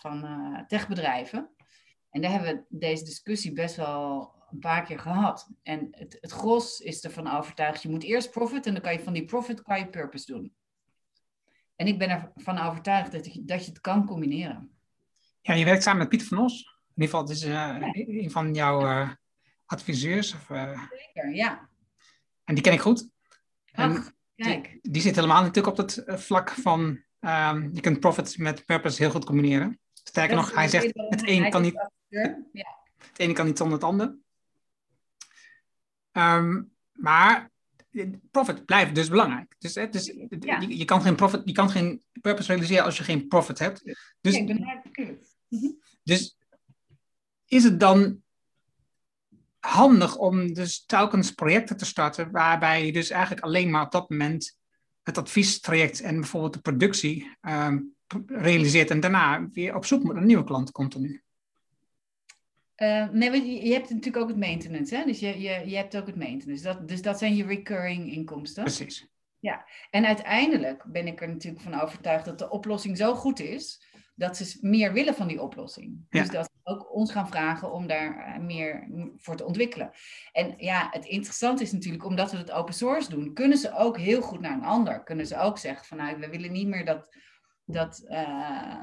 van 0.00 0.24
techbedrijven. 0.66 1.50
En 2.10 2.20
daar 2.20 2.30
hebben 2.30 2.54
we 2.68 2.78
deze 2.78 3.04
discussie 3.04 3.52
best 3.52 3.76
wel 3.76 4.35
een 4.50 4.58
paar 4.58 4.84
keer 4.84 4.98
gehad. 4.98 5.50
En 5.62 5.88
het, 5.90 6.18
het 6.20 6.32
gros 6.32 6.80
is 6.80 7.04
ervan 7.04 7.30
overtuigd, 7.30 7.82
je 7.82 7.88
moet 7.88 8.02
eerst 8.02 8.30
profit 8.30 8.66
en 8.66 8.72
dan 8.72 8.82
kan 8.82 8.92
je 8.92 9.00
van 9.00 9.12
die 9.12 9.24
profit 9.24 9.62
kan 9.62 9.78
je 9.78 9.88
purpose 9.88 10.32
doen. 10.32 10.54
En 11.76 11.86
ik 11.86 11.98
ben 11.98 12.32
ervan 12.34 12.58
overtuigd 12.58 13.12
dat 13.12 13.32
je, 13.32 13.44
dat 13.44 13.64
je 13.64 13.70
het 13.70 13.80
kan 13.80 14.06
combineren. 14.06 14.70
Ja, 15.40 15.54
je 15.54 15.64
werkt 15.64 15.82
samen 15.82 15.98
met 15.98 16.08
Pieter 16.08 16.28
van 16.28 16.38
Os. 16.38 16.60
In 16.94 17.02
ieder 17.02 17.04
geval, 17.04 17.20
het 17.20 17.36
is 17.36 17.44
uh, 17.44 17.76
een 18.22 18.30
van 18.30 18.54
jouw 18.54 18.86
uh, 18.86 19.10
adviseurs. 19.66 20.34
Of, 20.34 20.50
uh... 20.50 20.82
Zeker, 20.90 21.34
ja. 21.34 21.68
En 22.44 22.54
die 22.54 22.62
ken 22.62 22.72
ik 22.72 22.80
goed. 22.80 23.08
Ach, 23.72 24.12
kijk. 24.34 24.78
Die, 24.82 24.92
die, 24.92 25.02
zit 25.02 25.14
helemaal 25.14 25.42
natuurlijk 25.42 25.78
op 25.78 25.86
het 25.86 26.04
vlak 26.06 26.50
van... 26.50 27.04
Um, 27.20 27.70
je 27.72 27.80
kunt 27.80 28.00
profit 28.00 28.38
met 28.38 28.64
purpose 28.64 29.02
heel 29.02 29.10
goed 29.10 29.24
combineren. 29.24 29.80
Sterker 29.92 30.36
nog, 30.36 30.54
hij 30.54 30.68
zegt, 30.68 30.90
het 30.94 31.28
een 31.28 31.50
kan 31.50 31.62
niet... 31.62 31.90
Ja. 32.08 32.44
Het 32.96 33.18
ene 33.18 33.32
kan 33.32 33.46
niet 33.46 33.58
zonder 33.58 33.76
het 33.76 33.86
ander. 33.86 34.16
Um, 36.16 36.70
maar 36.92 37.50
profit 38.30 38.64
blijft 38.64 38.94
dus 38.94 39.08
belangrijk. 39.08 39.54
Dus, 39.58 39.74
hè, 39.74 39.88
dus 39.88 40.12
ja. 40.40 40.60
je, 40.60 40.78
je, 40.78 40.84
kan 40.84 41.02
geen 41.02 41.14
profit, 41.14 41.42
je 41.44 41.52
kan 41.52 41.70
geen 41.70 42.02
purpose 42.20 42.48
realiseren 42.48 42.84
als 42.84 42.96
je 42.96 43.04
geen 43.04 43.28
profit 43.28 43.58
hebt. 43.58 43.82
Dus, 44.20 44.44
ben 44.44 44.82
mhm. 45.48 45.70
dus 46.02 46.36
is 47.46 47.64
het 47.64 47.80
dan 47.80 48.22
handig 49.58 50.16
om 50.16 50.52
dus 50.52 50.84
telkens 50.84 51.30
projecten 51.30 51.76
te 51.76 51.84
starten 51.84 52.30
waarbij 52.30 52.86
je 52.86 52.92
dus 52.92 53.10
eigenlijk 53.10 53.44
alleen 53.44 53.70
maar 53.70 53.84
op 53.84 53.92
dat 53.92 54.10
moment 54.10 54.58
het 55.02 55.18
adviestraject 55.18 56.00
en 56.00 56.20
bijvoorbeeld 56.20 56.52
de 56.52 56.60
productie 56.60 57.36
um, 57.40 57.94
realiseert 58.26 58.90
en 58.90 59.00
daarna 59.00 59.48
weer 59.52 59.74
op 59.74 59.84
zoek 59.84 60.02
moet 60.02 60.14
naar 60.14 60.24
nieuwe 60.24 60.44
klanten 60.44 60.74
continu? 60.74 61.24
Uh, 62.76 63.08
nee, 63.08 63.64
je, 63.64 63.72
hebt 63.72 63.90
natuurlijk 63.90 64.16
ook 64.16 64.28
het 64.28 64.38
maintenance, 64.38 64.96
hè? 64.96 65.04
Dus 65.04 65.20
je, 65.20 65.40
je, 65.40 65.62
je 65.68 65.76
hebt 65.76 65.96
ook 65.96 66.06
het 66.06 66.16
maintenance. 66.16 66.64
Dat, 66.64 66.88
dus 66.88 67.02
dat 67.02 67.18
zijn 67.18 67.36
je 67.36 67.44
recurring 67.44 68.12
inkomsten. 68.12 68.62
Precies. 68.62 69.06
Ja, 69.38 69.66
en 69.90 70.06
uiteindelijk 70.06 70.84
ben 70.86 71.06
ik 71.06 71.20
er 71.20 71.28
natuurlijk 71.28 71.62
van 71.62 71.80
overtuigd 71.80 72.24
dat 72.24 72.38
de 72.38 72.50
oplossing 72.50 72.96
zo 72.96 73.14
goed 73.14 73.40
is 73.40 73.84
dat 74.14 74.36
ze 74.36 74.58
meer 74.60 74.92
willen 74.92 75.14
van 75.14 75.28
die 75.28 75.42
oplossing. 75.42 76.06
Ja. 76.10 76.20
Dus 76.20 76.30
dat 76.30 76.44
ze 76.44 76.70
ook 76.70 76.94
ons 76.94 77.12
gaan 77.12 77.28
vragen 77.28 77.72
om 77.72 77.86
daar 77.86 78.16
eh, 78.16 78.40
meer 78.40 78.88
voor 79.16 79.36
te 79.36 79.44
ontwikkelen. 79.44 79.90
En 80.32 80.54
ja, 80.56 80.88
het 80.90 81.04
interessante 81.04 81.62
is 81.62 81.72
natuurlijk, 81.72 82.04
omdat 82.04 82.30
we 82.30 82.36
het 82.36 82.50
open 82.50 82.74
source 82.74 83.10
doen, 83.10 83.34
kunnen 83.34 83.58
ze 83.58 83.74
ook 83.74 83.98
heel 83.98 84.22
goed 84.22 84.40
naar 84.40 84.52
een 84.52 84.64
ander. 84.64 85.02
Kunnen 85.02 85.26
ze 85.26 85.38
ook 85.38 85.58
zeggen 85.58 85.86
van 85.86 85.96
nou, 85.96 86.18
we 86.18 86.28
willen 86.28 86.52
niet 86.52 86.68
meer 86.68 86.84
dat, 86.84 87.16
dat, 87.64 88.04
uh, 88.08 88.82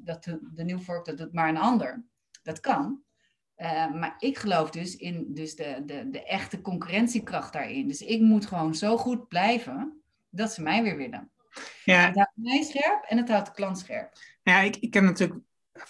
dat 0.00 0.24
de, 0.24 0.48
de 0.54 0.64
New 0.64 0.80
Fork 0.80 1.04
dat 1.04 1.18
doet, 1.18 1.32
maar 1.32 1.48
een 1.48 1.56
ander. 1.56 2.04
Dat 2.42 2.60
kan. 2.60 3.02
Uh, 3.56 3.92
maar 3.92 4.14
ik 4.18 4.38
geloof 4.38 4.70
dus 4.70 4.96
in 4.96 5.34
dus 5.34 5.54
de, 5.54 5.82
de, 5.86 6.10
de 6.10 6.24
echte 6.24 6.60
concurrentiekracht 6.60 7.52
daarin. 7.52 7.88
Dus 7.88 8.00
ik 8.00 8.20
moet 8.20 8.46
gewoon 8.46 8.74
zo 8.74 8.96
goed 8.96 9.28
blijven 9.28 10.02
dat 10.30 10.52
ze 10.52 10.62
mij 10.62 10.82
weer 10.82 10.96
willen. 10.96 11.30
Ja. 11.84 12.06
Het 12.06 12.14
houdt 12.14 12.32
mij 12.34 12.62
scherp 12.62 13.04
en 13.04 13.16
het 13.16 13.28
houdt 13.28 13.46
de 13.46 13.52
klant 13.52 13.78
scherp. 13.78 14.12
Ja, 14.42 14.60
ik, 14.60 14.76
ik 14.76 14.90
ken 14.90 15.04
natuurlijk, 15.04 15.40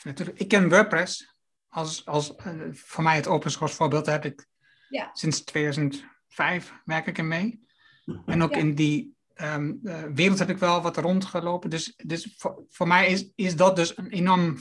natuurlijk 0.02 0.38
ik 0.38 0.48
ken 0.48 0.68
WordPress 0.68 1.36
als, 1.68 2.06
als 2.06 2.34
uh, 2.46 2.62
voor 2.72 3.02
mij 3.02 3.16
het 3.16 3.26
open 3.26 3.50
source 3.50 3.74
voorbeeld. 3.74 4.04
Daar 4.04 4.22
heb 4.22 4.32
ik 4.32 4.46
ja. 4.88 5.10
sinds 5.12 5.44
2005 5.44 6.72
werk 6.84 7.06
ik 7.06 7.18
er 7.18 7.24
mee. 7.24 7.60
En 8.26 8.42
ook 8.42 8.54
ja. 8.54 8.58
in 8.58 8.74
die 8.74 9.16
um, 9.36 9.80
uh, 9.82 10.02
wereld 10.02 10.38
heb 10.38 10.50
ik 10.50 10.58
wel 10.58 10.82
wat 10.82 10.96
rondgelopen. 10.96 11.70
Dus, 11.70 11.94
dus 11.96 12.34
voor, 12.36 12.64
voor 12.68 12.88
mij 12.88 13.06
is, 13.06 13.30
is 13.34 13.56
dat 13.56 13.76
dus 13.76 13.96
een 13.96 14.10
enorm 14.10 14.56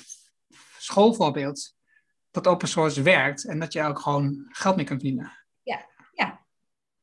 schoolvoorbeeld 0.77 1.73
dat 2.31 2.47
open 2.47 2.67
source 2.67 3.01
werkt 3.01 3.45
en 3.45 3.59
dat 3.59 3.73
je 3.73 3.83
ook 3.83 3.99
gewoon 3.99 4.47
geld 4.49 4.75
mee 4.75 4.85
kunt 4.85 5.01
verdienen. 5.01 5.31
Ja, 5.63 5.85
ja. 6.11 6.45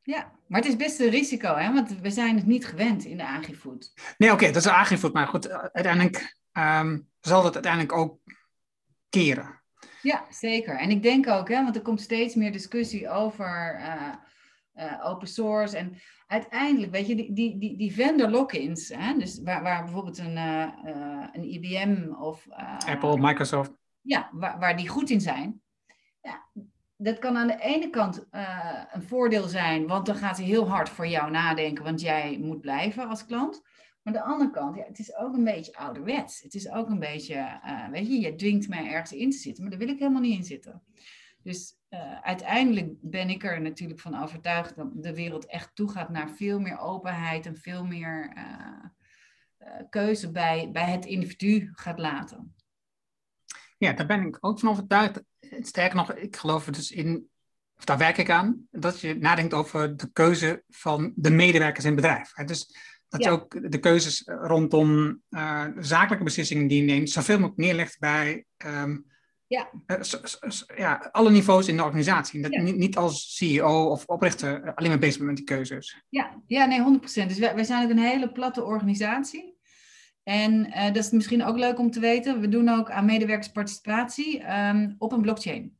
Ja, 0.03 0.33
maar 0.47 0.61
het 0.61 0.69
is 0.69 0.77
best 0.77 1.01
een 1.01 1.11
risico, 1.11 1.55
hè? 1.55 1.73
want 1.73 2.01
we 2.01 2.11
zijn 2.11 2.37
het 2.37 2.47
niet 2.47 2.67
gewend 2.67 3.05
in 3.05 3.17
de 3.17 3.27
agrifood. 3.27 3.93
Nee, 4.19 4.33
oké, 4.33 4.47
dat 4.47 4.57
is 4.57 4.67
agrifood, 4.67 5.13
maar 5.13 5.27
goed, 5.27 5.51
uiteindelijk 5.51 6.37
um, 6.53 7.09
zal 7.21 7.43
dat 7.43 7.55
uiteindelijk 7.55 7.93
ook 7.93 8.21
keren. 9.09 9.61
Ja, 10.03 10.25
zeker. 10.31 10.79
En 10.79 10.91
ik 10.91 11.03
denk 11.03 11.29
ook, 11.29 11.49
hè, 11.49 11.63
want 11.63 11.77
er 11.77 11.83
komt 11.83 12.01
steeds 12.01 12.35
meer 12.35 12.53
discussie 12.53 13.09
over 13.09 13.79
uh, 13.81 14.13
uh, 14.75 15.07
open 15.07 15.29
source. 15.29 15.77
En 15.77 15.99
uiteindelijk, 16.27 16.93
weet 16.93 17.07
je, 17.07 17.17
die, 17.17 17.33
die, 17.33 17.59
die, 17.59 17.77
die 17.77 17.95
vendor 17.95 18.29
lock-ins, 18.31 18.93
dus 19.19 19.41
waar, 19.43 19.63
waar 19.63 19.85
bijvoorbeeld 19.85 20.19
een, 20.19 20.37
uh, 20.37 20.69
een 21.33 21.45
IBM 21.45 22.13
of... 22.13 22.47
Apple, 22.87 23.19
Microsoft 23.19 23.73
ja, 24.09 24.29
waar, 24.33 24.59
waar 24.59 24.77
die 24.77 24.89
goed 24.89 25.11
in 25.11 25.21
zijn. 25.21 25.63
Ja, 26.23 26.49
dat 26.97 27.19
kan 27.19 27.37
aan 27.37 27.47
de 27.47 27.61
ene 27.61 27.91
kant 27.91 28.27
uh, 28.33 28.83
een 28.91 29.03
voordeel 29.03 29.49
zijn, 29.49 29.87
want 29.87 30.07
dan 30.07 30.17
gaat 30.17 30.37
hij 30.37 30.47
heel 30.47 30.69
hard 30.69 30.89
voor 30.89 31.07
jou 31.07 31.31
nadenken, 31.31 31.85
want 31.85 32.01
jij 32.01 32.39
moet 32.39 32.61
blijven 32.61 33.09
als 33.09 33.27
klant. 33.27 33.63
Maar 34.03 34.17
aan 34.17 34.23
de 34.23 34.33
andere 34.33 34.51
kant, 34.51 34.77
ja, 34.77 34.85
het 34.85 34.99
is 34.99 35.17
ook 35.17 35.35
een 35.35 35.45
beetje 35.45 35.77
ouderwets. 35.77 36.43
Het 36.43 36.55
is 36.55 36.71
ook 36.71 36.89
een 36.89 36.99
beetje, 36.99 37.61
uh, 37.65 37.89
weet 37.89 38.07
je, 38.07 38.21
je 38.21 38.35
dwingt 38.35 38.69
mij 38.69 38.91
ergens 38.91 39.13
in 39.13 39.31
te 39.31 39.37
zitten, 39.37 39.63
maar 39.63 39.71
daar 39.71 39.87
wil 39.87 39.95
ik 39.95 39.99
helemaal 39.99 40.21
niet 40.21 40.39
in 40.39 40.45
zitten. 40.45 40.83
Dus 41.43 41.77
uh, 41.91 42.21
uiteindelijk 42.21 42.93
ben 43.01 43.31
ik 43.31 43.45
er 43.45 43.61
natuurlijk 43.61 44.01
van 44.01 44.23
overtuigd 44.23 44.77
dat 44.77 45.03
de 45.03 45.15
wereld 45.15 45.47
echt 45.47 45.71
toegaat 45.75 46.11
naar 46.11 46.31
veel 46.31 46.61
meer 46.61 46.79
openheid 46.79 47.47
en 47.47 47.57
veel 47.57 47.85
meer 47.85 48.33
keuze 49.91 50.31
bij, 50.31 50.71
bij 50.73 50.91
het 50.91 51.05
individu 51.05 51.71
gaat 51.73 51.99
laten. 51.99 52.55
Ja, 53.79 53.93
daar 53.93 54.07
ben 54.07 54.27
ik 54.27 54.37
ook 54.41 54.61
van 54.61 54.69
overtuigd. 54.69 55.23
Sterker 55.61 55.97
nog, 55.97 56.13
ik 56.13 56.37
geloof 56.37 56.67
er 56.67 56.73
dus 56.73 56.91
in, 56.91 57.29
of 57.77 57.85
daar 57.85 57.99
werk 57.99 58.17
ik 58.17 58.31
aan, 58.31 58.67
dat 58.71 59.01
je 59.01 59.15
nadenkt 59.15 59.55
over 59.55 59.97
de 59.97 60.13
keuze 60.13 60.63
van 60.69 61.13
de 61.15 61.31
medewerkers 61.31 61.85
in 61.85 61.93
het 61.93 62.01
bedrijf. 62.01 62.33
Dus 62.33 62.77
dat 63.09 63.25
je 63.25 63.31
ook 63.31 63.71
de 63.71 63.79
keuzes 63.79 64.23
rondom 64.25 65.21
uh, 65.31 65.65
zakelijke 65.79 66.25
beslissingen 66.25 66.67
die 66.67 66.81
je 66.81 66.93
neemt, 66.93 67.11
zoveel 67.11 67.39
mogelijk 67.39 67.61
neerlegt 67.61 67.99
bij 67.99 68.45
um, 68.67 69.07
ja. 69.49 69.71
Uh, 69.87 69.99
ja, 70.77 71.09
alle 71.13 71.31
niveaus 71.31 71.69
in 71.69 71.77
de 71.77 71.85
organisatie. 71.85 72.43
Dat 72.43 72.53
ja. 72.53 72.63
niet, 72.63 72.77
niet 72.77 72.97
als 72.97 73.37
CEO 73.37 73.85
of 73.85 74.05
oprichter 74.07 74.75
alleen 74.75 74.91
maar 74.91 74.99
bezig 74.99 75.17
bent 75.17 75.29
met 75.29 75.37
die 75.37 75.47
keuzes. 75.47 76.03
Ja, 76.09 76.43
ja 76.47 76.65
nee, 76.65 76.99
100%. 77.01 77.03
Dus 77.03 77.39
wij, 77.39 77.55
wij 77.55 77.65
zijn 77.65 77.85
ook 77.85 77.91
een 77.91 77.99
hele 77.99 78.33
platte 78.33 78.65
organisatie. 78.65 79.58
En 80.29 80.67
uh, 80.67 80.85
dat 80.85 80.97
is 80.97 81.11
misschien 81.11 81.45
ook 81.45 81.57
leuk 81.57 81.79
om 81.79 81.91
te 81.91 82.01
weten. 82.01 82.41
We 82.41 82.49
doen 82.49 82.69
ook 82.69 82.91
aan 82.91 83.05
medewerkersparticipatie 83.05 84.53
um, 84.55 84.95
op 84.99 85.13
een 85.13 85.23
blockchain. 85.23 85.77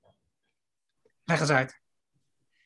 Leg 1.25 1.41
eens 1.41 1.51
uit. 1.51 1.81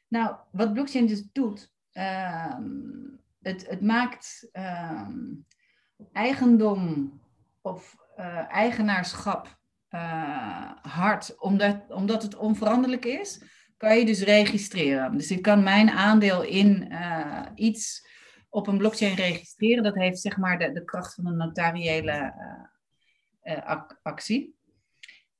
Nou, 0.09 0.37
wat 0.51 0.72
blockchain 0.72 1.07
dus 1.07 1.22
doet, 1.33 1.72
um, 1.93 3.20
het, 3.41 3.66
het 3.68 3.80
maakt 3.80 4.49
um, 4.53 5.47
eigendom 6.12 7.12
of 7.61 7.97
uh, 8.18 8.53
eigenaarschap 8.53 9.59
uh, 9.91 10.70
hard, 10.83 11.41
omdat, 11.41 11.76
omdat 11.89 12.22
het 12.22 12.37
onveranderlijk 12.37 13.05
is, 13.05 13.43
kan 13.76 13.99
je 13.99 14.05
dus 14.05 14.22
registreren. 14.22 15.16
Dus 15.16 15.30
ik 15.30 15.43
kan 15.43 15.62
mijn 15.62 15.91
aandeel 15.91 16.43
in 16.43 16.93
iets 17.55 18.11
op 18.53 18.66
een 18.66 18.78
blockchain 18.78 19.14
registreren. 19.14 19.82
Dat 19.82 19.94
heeft 19.94 20.20
zeg 20.20 20.36
maar 20.36 20.59
de, 20.59 20.72
de 20.72 20.84
kracht 20.84 21.14
van 21.14 21.26
een 21.26 21.36
notariële 21.36 22.34
actie. 24.03 24.55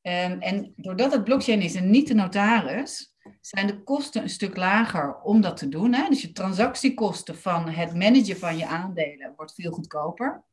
Um, 0.03 0.41
en 0.41 0.73
doordat 0.77 1.13
het 1.13 1.25
blockchain 1.25 1.61
is 1.61 1.75
en 1.75 1.91
niet 1.91 2.09
de 2.09 2.15
notaris, 2.15 3.17
zijn 3.41 3.67
de 3.67 3.83
kosten 3.83 4.23
een 4.23 4.29
stuk 4.29 4.57
lager 4.57 5.21
om 5.21 5.41
dat 5.41 5.57
te 5.57 5.69
doen. 5.69 5.93
Hè? 5.93 6.09
Dus 6.09 6.21
je 6.21 6.33
transactiekosten 6.33 7.37
van 7.37 7.69
het 7.69 7.95
managen 7.95 8.37
van 8.37 8.57
je 8.57 8.67
aandelen 8.67 9.33
wordt 9.37 9.55
veel 9.55 9.73
goedkoper. 9.73 10.45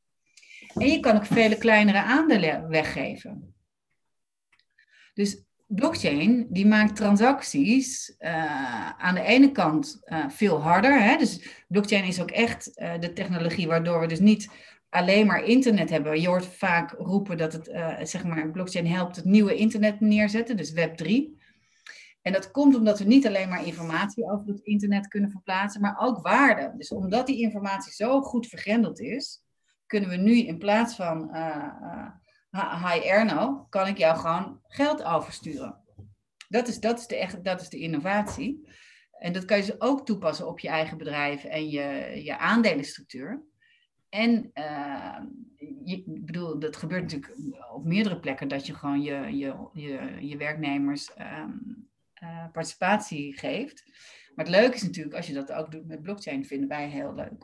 En 0.73 0.87
je 0.87 0.99
kan 0.99 1.15
ook 1.15 1.25
vele 1.25 1.57
kleinere 1.57 2.01
aandelen 2.01 2.67
weggeven. 2.67 3.55
Dus 5.13 5.43
blockchain 5.71 6.47
die 6.49 6.65
maakt 6.65 6.95
transacties 6.95 8.15
uh, 8.19 8.89
aan 8.89 9.15
de 9.15 9.21
ene 9.21 9.51
kant 9.51 10.01
uh, 10.05 10.29
veel 10.29 10.61
harder. 10.61 11.01
Hè? 11.01 11.17
Dus 11.17 11.63
blockchain 11.67 12.03
is 12.03 12.21
ook 12.21 12.31
echt 12.31 12.71
uh, 12.75 12.93
de 12.99 13.13
technologie 13.13 13.67
waardoor 13.67 13.99
we 13.99 14.07
dus 14.07 14.19
niet 14.19 14.49
alleen 14.89 15.25
maar 15.25 15.43
internet 15.43 15.89
hebben. 15.89 16.21
Je 16.21 16.27
hoort 16.27 16.45
vaak 16.45 16.91
roepen 16.97 17.37
dat 17.37 17.53
het, 17.53 17.71
zeg 18.09 18.23
maar, 18.23 18.51
blockchain 18.51 18.87
helpt 18.87 19.15
het 19.15 19.25
nieuwe 19.25 19.55
internet 19.55 19.99
neerzetten, 19.99 20.57
dus 20.57 20.71
Web 20.71 20.97
3. 20.97 21.37
En 22.21 22.33
dat 22.33 22.51
komt 22.51 22.75
omdat 22.75 22.99
we 22.99 23.05
niet 23.05 23.27
alleen 23.27 23.49
maar 23.49 23.65
informatie 23.65 24.31
over 24.31 24.47
het 24.47 24.59
internet 24.59 25.07
kunnen 25.07 25.31
verplaatsen, 25.31 25.81
maar 25.81 25.99
ook 25.99 26.21
waarde. 26.21 26.73
Dus 26.77 26.91
omdat 26.91 27.27
die 27.27 27.41
informatie 27.41 27.91
zo 27.91 28.21
goed 28.21 28.47
vergrendeld 28.47 28.99
is, 28.99 29.43
kunnen 29.85 30.09
we 30.09 30.15
nu 30.15 30.37
in 30.37 30.57
plaats 30.57 30.95
van 30.95 31.29
hi 32.51 32.99
Erno, 32.99 33.65
kan 33.69 33.87
ik 33.87 33.97
jou 33.97 34.17
gewoon 34.17 34.59
geld 34.67 35.03
oversturen. 35.03 35.77
Dat 36.47 36.67
is, 36.67 36.79
dat, 36.79 36.99
is 36.99 37.07
de 37.07 37.15
echt, 37.15 37.43
dat 37.43 37.61
is 37.61 37.69
de 37.69 37.79
innovatie. 37.79 38.67
En 39.11 39.33
dat 39.33 39.45
kan 39.45 39.57
je 39.57 39.63
dus 39.63 39.81
ook 39.81 40.05
toepassen 40.05 40.47
op 40.47 40.59
je 40.59 40.67
eigen 40.67 40.97
bedrijf 40.97 41.43
en 41.43 41.69
je, 41.69 42.11
je 42.23 42.37
aandelenstructuur. 42.37 43.43
En 44.09 44.51
uh, 44.53 45.19
je, 45.83 46.03
bedoel, 46.05 46.59
dat 46.59 46.75
gebeurt 46.75 47.01
natuurlijk 47.01 47.37
op 47.73 47.85
meerdere 47.85 48.19
plekken, 48.19 48.47
dat 48.47 48.65
je 48.65 48.73
gewoon 48.73 49.01
je, 49.01 49.37
je, 49.37 49.69
je, 49.73 50.27
je 50.27 50.37
werknemers 50.37 51.09
um, 51.19 51.89
uh, 52.23 52.51
participatie 52.51 53.37
geeft. 53.37 53.83
Maar 54.35 54.45
het 54.45 54.55
leuke 54.55 54.75
is 54.75 54.83
natuurlijk, 54.83 55.15
als 55.15 55.27
je 55.27 55.33
dat 55.33 55.51
ook 55.51 55.71
doet 55.71 55.87
met 55.87 56.01
blockchain, 56.01 56.45
vinden 56.45 56.69
wij 56.69 56.89
heel 56.89 57.13
leuk. 57.13 57.43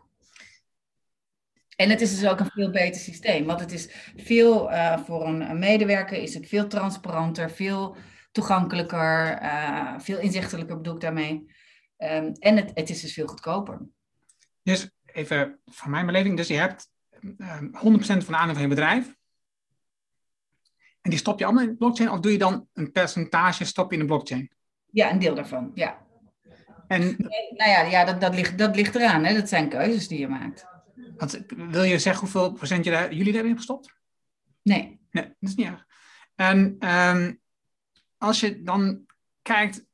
En 1.76 1.90
het 1.90 2.02
is 2.02 2.20
dus 2.20 2.30
ook 2.30 2.40
een 2.40 2.52
veel 2.52 2.70
beter 2.70 3.02
systeem, 3.02 3.46
want 3.46 3.60
het 3.60 3.72
is 3.72 4.12
veel 4.16 4.72
uh, 4.72 4.98
voor 4.98 5.28
een, 5.28 5.60
medewerker 5.60 6.18
is 6.18 6.34
het 6.34 6.48
veel 6.48 6.68
transparanter, 6.68 7.52
veel 7.52 7.96
toegankelijker, 8.32 9.42
uh, 9.42 10.00
veel 10.00 10.20
inzichtelijker 10.20 10.76
bedoel 10.76 10.96
ik 10.96 11.02
daarmee. 11.02 11.54
Um, 11.98 12.32
en 12.32 12.56
het, 12.56 12.72
het 12.74 12.90
is 12.90 13.02
dus 13.02 13.14
veel 13.14 13.28
goedkoper. 13.28 13.82
Dus 14.64 14.90
even 15.06 15.60
van 15.66 15.92
mijn 15.92 16.06
beleving, 16.06 16.38
dus 16.38 16.48
je 16.48 16.54
hebt 16.54 16.90
um, 17.22 17.72
100% 17.74 17.78
van 17.78 18.18
de 18.18 18.36
aandelen 18.36 18.54
van 18.54 18.62
je 18.62 18.68
bedrijf. 18.68 19.16
En 21.02 21.10
die 21.10 21.20
stop 21.20 21.40
je 21.40 21.46
allemaal 21.46 21.64
in 21.64 21.70
de 21.70 21.76
blockchain 21.76 22.12
of 22.12 22.20
doe 22.20 22.32
je 22.32 22.38
dan 22.38 22.68
een 22.74 22.92
percentage 22.92 23.66
stop 23.66 23.94
in 23.94 24.00
de 24.00 24.06
blockchain? 24.06 24.52
Ja, 24.92 25.12
een 25.12 25.20
deel 25.20 25.36
daarvan, 25.36 25.72
ja. 25.74 26.04
En, 26.88 27.02
nou 27.50 27.70
ja, 27.70 27.82
ja 27.82 28.06
dat, 28.06 28.22
dat, 28.22 28.36
ligt, 28.36 28.58
dat 28.58 28.76
ligt 28.76 28.96
eraan, 28.96 29.24
hè? 29.24 29.34
dat 29.34 29.50
zijn 29.50 29.70
keuzes 29.70 30.08
die 30.08 30.20
je 30.20 30.28
maakt. 30.28 30.75
Wat, 31.18 31.42
wil 31.48 31.84
je 31.84 32.00
zeggen 32.00 32.22
hoeveel 32.22 32.52
procent 32.52 32.86
je 32.86 32.92
daar, 32.92 33.14
jullie 33.14 33.34
daarin 33.34 33.56
gestopt? 33.56 33.94
Nee. 34.62 35.00
Nee, 35.12 35.24
dat 35.24 35.50
is 35.50 35.56
niet 35.56 35.68
erg. 35.68 35.86
En 36.36 36.90
um, 36.90 37.40
als 38.18 38.40
je 38.40 38.62
dan 38.62 39.06
kijkt, 39.42 39.86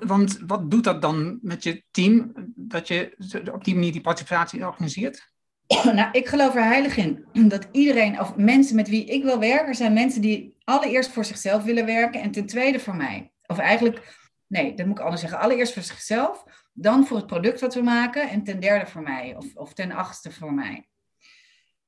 want 0.00 0.38
wat 0.46 0.70
doet 0.70 0.84
dat 0.84 1.02
dan 1.02 1.38
met 1.42 1.62
je 1.62 1.84
team, 1.90 2.32
dat 2.54 2.88
je 2.88 3.16
op 3.52 3.64
die 3.64 3.74
manier 3.74 3.92
die 3.92 4.00
participatie 4.00 4.66
organiseert? 4.66 5.32
Nou, 5.92 6.08
ik 6.12 6.28
geloof 6.28 6.54
er 6.54 6.64
heilig 6.64 6.96
in 6.96 7.48
dat 7.48 7.68
iedereen, 7.72 8.20
of 8.20 8.36
mensen 8.36 8.76
met 8.76 8.88
wie 8.88 9.04
ik 9.04 9.22
wil 9.22 9.38
werken, 9.38 9.74
zijn 9.74 9.92
mensen 9.92 10.20
die 10.20 10.56
allereerst 10.64 11.10
voor 11.10 11.24
zichzelf 11.24 11.64
willen 11.64 11.86
werken 11.86 12.20
en 12.20 12.30
ten 12.30 12.46
tweede 12.46 12.80
voor 12.80 12.96
mij. 12.96 13.32
Of 13.46 13.58
eigenlijk, 13.58 14.16
nee, 14.46 14.74
dat 14.74 14.86
moet 14.86 14.98
ik 14.98 15.04
anders 15.04 15.20
zeggen. 15.20 15.38
Allereerst 15.40 15.72
voor 15.72 15.82
zichzelf, 15.82 16.44
dan 16.74 17.06
voor 17.06 17.16
het 17.16 17.26
product 17.26 17.60
wat 17.60 17.74
we 17.74 17.82
maken 17.82 18.28
en 18.30 18.44
ten 18.44 18.60
derde 18.60 18.86
voor 18.86 19.02
mij 19.02 19.36
of, 19.36 19.56
of 19.56 19.72
ten 19.72 19.92
achtste 19.92 20.32
voor 20.32 20.54
mij. 20.54 20.88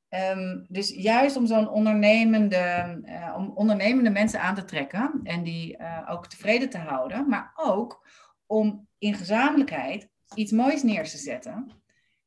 Um, 0.08 0.66
dus 0.68 0.88
juist 0.88 1.36
om 1.36 1.46
zo'n 1.46 1.68
ondernemende, 1.68 3.00
uh, 3.04 3.34
om 3.36 3.52
ondernemende 3.54 4.10
mensen 4.10 4.40
aan 4.40 4.54
te 4.54 4.64
trekken 4.64 5.20
en 5.22 5.42
die 5.42 5.78
uh, 5.78 6.02
ook 6.08 6.26
tevreden 6.26 6.70
te 6.70 6.78
houden, 6.78 7.28
maar 7.28 7.52
ook 7.56 8.08
om 8.46 8.88
in 8.98 9.14
gezamenlijkheid 9.14 10.08
iets 10.34 10.52
moois 10.52 10.82
neer 10.82 11.04
te 11.04 11.16
zetten. 11.16 11.70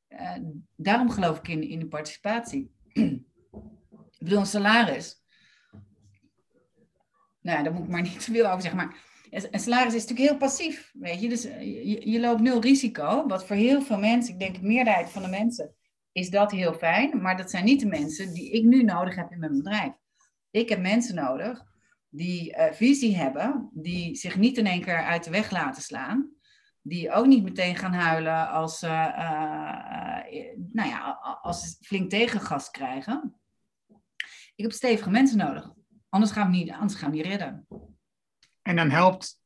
Uh, 0.10 0.36
daarom 0.76 1.10
geloof 1.10 1.38
ik 1.38 1.48
in, 1.48 1.70
in 1.70 1.80
de 1.80 1.88
participatie. 1.88 2.72
ik 2.94 4.20
bedoel, 4.20 4.40
een 4.40 4.46
salaris. 4.46 5.24
Nou, 7.42 7.64
daar 7.64 7.74
moet 7.74 7.84
ik 7.84 7.90
maar 7.90 8.02
niet 8.02 8.24
te 8.26 8.32
veel 8.32 8.48
over 8.48 8.62
zeggen, 8.62 8.80
maar 8.80 8.98
een 9.30 9.60
salaris 9.60 9.94
is 9.94 10.02
natuurlijk 10.02 10.30
heel 10.30 10.38
passief, 10.38 10.92
weet 10.94 11.22
je. 11.22 11.30
Dus 11.30 11.46
eh, 11.46 11.62
je, 11.62 12.10
je, 12.10 12.20
loopt 12.20 12.42
nul 12.42 12.62
risico, 12.62 13.28
wat 13.28 13.46
voor 13.46 13.56
heel 13.56 13.82
veel 13.82 14.00
mensen, 14.00 14.34
ik 14.34 14.40
denk 14.40 14.56
de 14.56 14.68
meerderheid 14.68 15.10
van 15.10 15.22
de 15.22 15.28
mensen, 15.28 15.76
is 16.12 16.30
dat 16.30 16.52
heel 16.52 16.74
fijn. 16.74 17.22
Maar 17.22 17.38
dat 17.38 17.50
zijn 17.50 17.66
niet 17.66 17.80
de 17.80 17.88
mensen 17.88 18.34
die 18.34 18.52
ik 18.52 18.64
nu 18.64 18.84
nodig 18.84 19.16
heb 19.16 19.32
in 19.32 19.40
mijn 19.40 19.58
bedrijf. 19.58 19.94
Ik 20.52 20.70
heb 20.70 20.80
mensen 20.80 21.16
nodig 21.16 21.68
die 22.10 22.56
uh, 22.56 22.72
visie 22.72 23.16
hebben, 23.16 23.70
die 23.74 24.16
zich 24.16 24.38
niet 24.38 24.58
in 24.58 24.66
één 24.66 24.82
keer 24.82 25.04
uit 25.04 25.24
de 25.24 25.30
weg 25.30 25.52
laten 25.52 25.82
slaan. 25.82 26.32
Die 26.82 27.12
ook 27.12 27.26
niet 27.26 27.44
meteen 27.44 27.76
gaan 27.76 27.94
huilen 27.94 28.50
als, 28.50 28.84
uh, 28.84 28.90
nou 30.72 30.90
ja, 30.90 31.20
als 31.42 31.62
ze 31.62 31.76
flink 31.86 32.10
tegengas 32.10 32.72
krijgen. 32.72 33.40
Ik 34.56 34.64
heb 34.64 34.72
stevige 34.72 35.10
mensen 35.10 35.38
nodig. 35.38 35.74
Anders 36.10 36.32
gaan 36.32 36.52
we 36.52 36.58
niet, 36.58 36.72
anders 36.72 36.96
gaan 36.96 37.10
we 37.10 37.16
niet 37.16 37.26
redden. 37.26 37.68
En 38.70 38.76
dan 38.76 38.90
helpt 38.90 39.40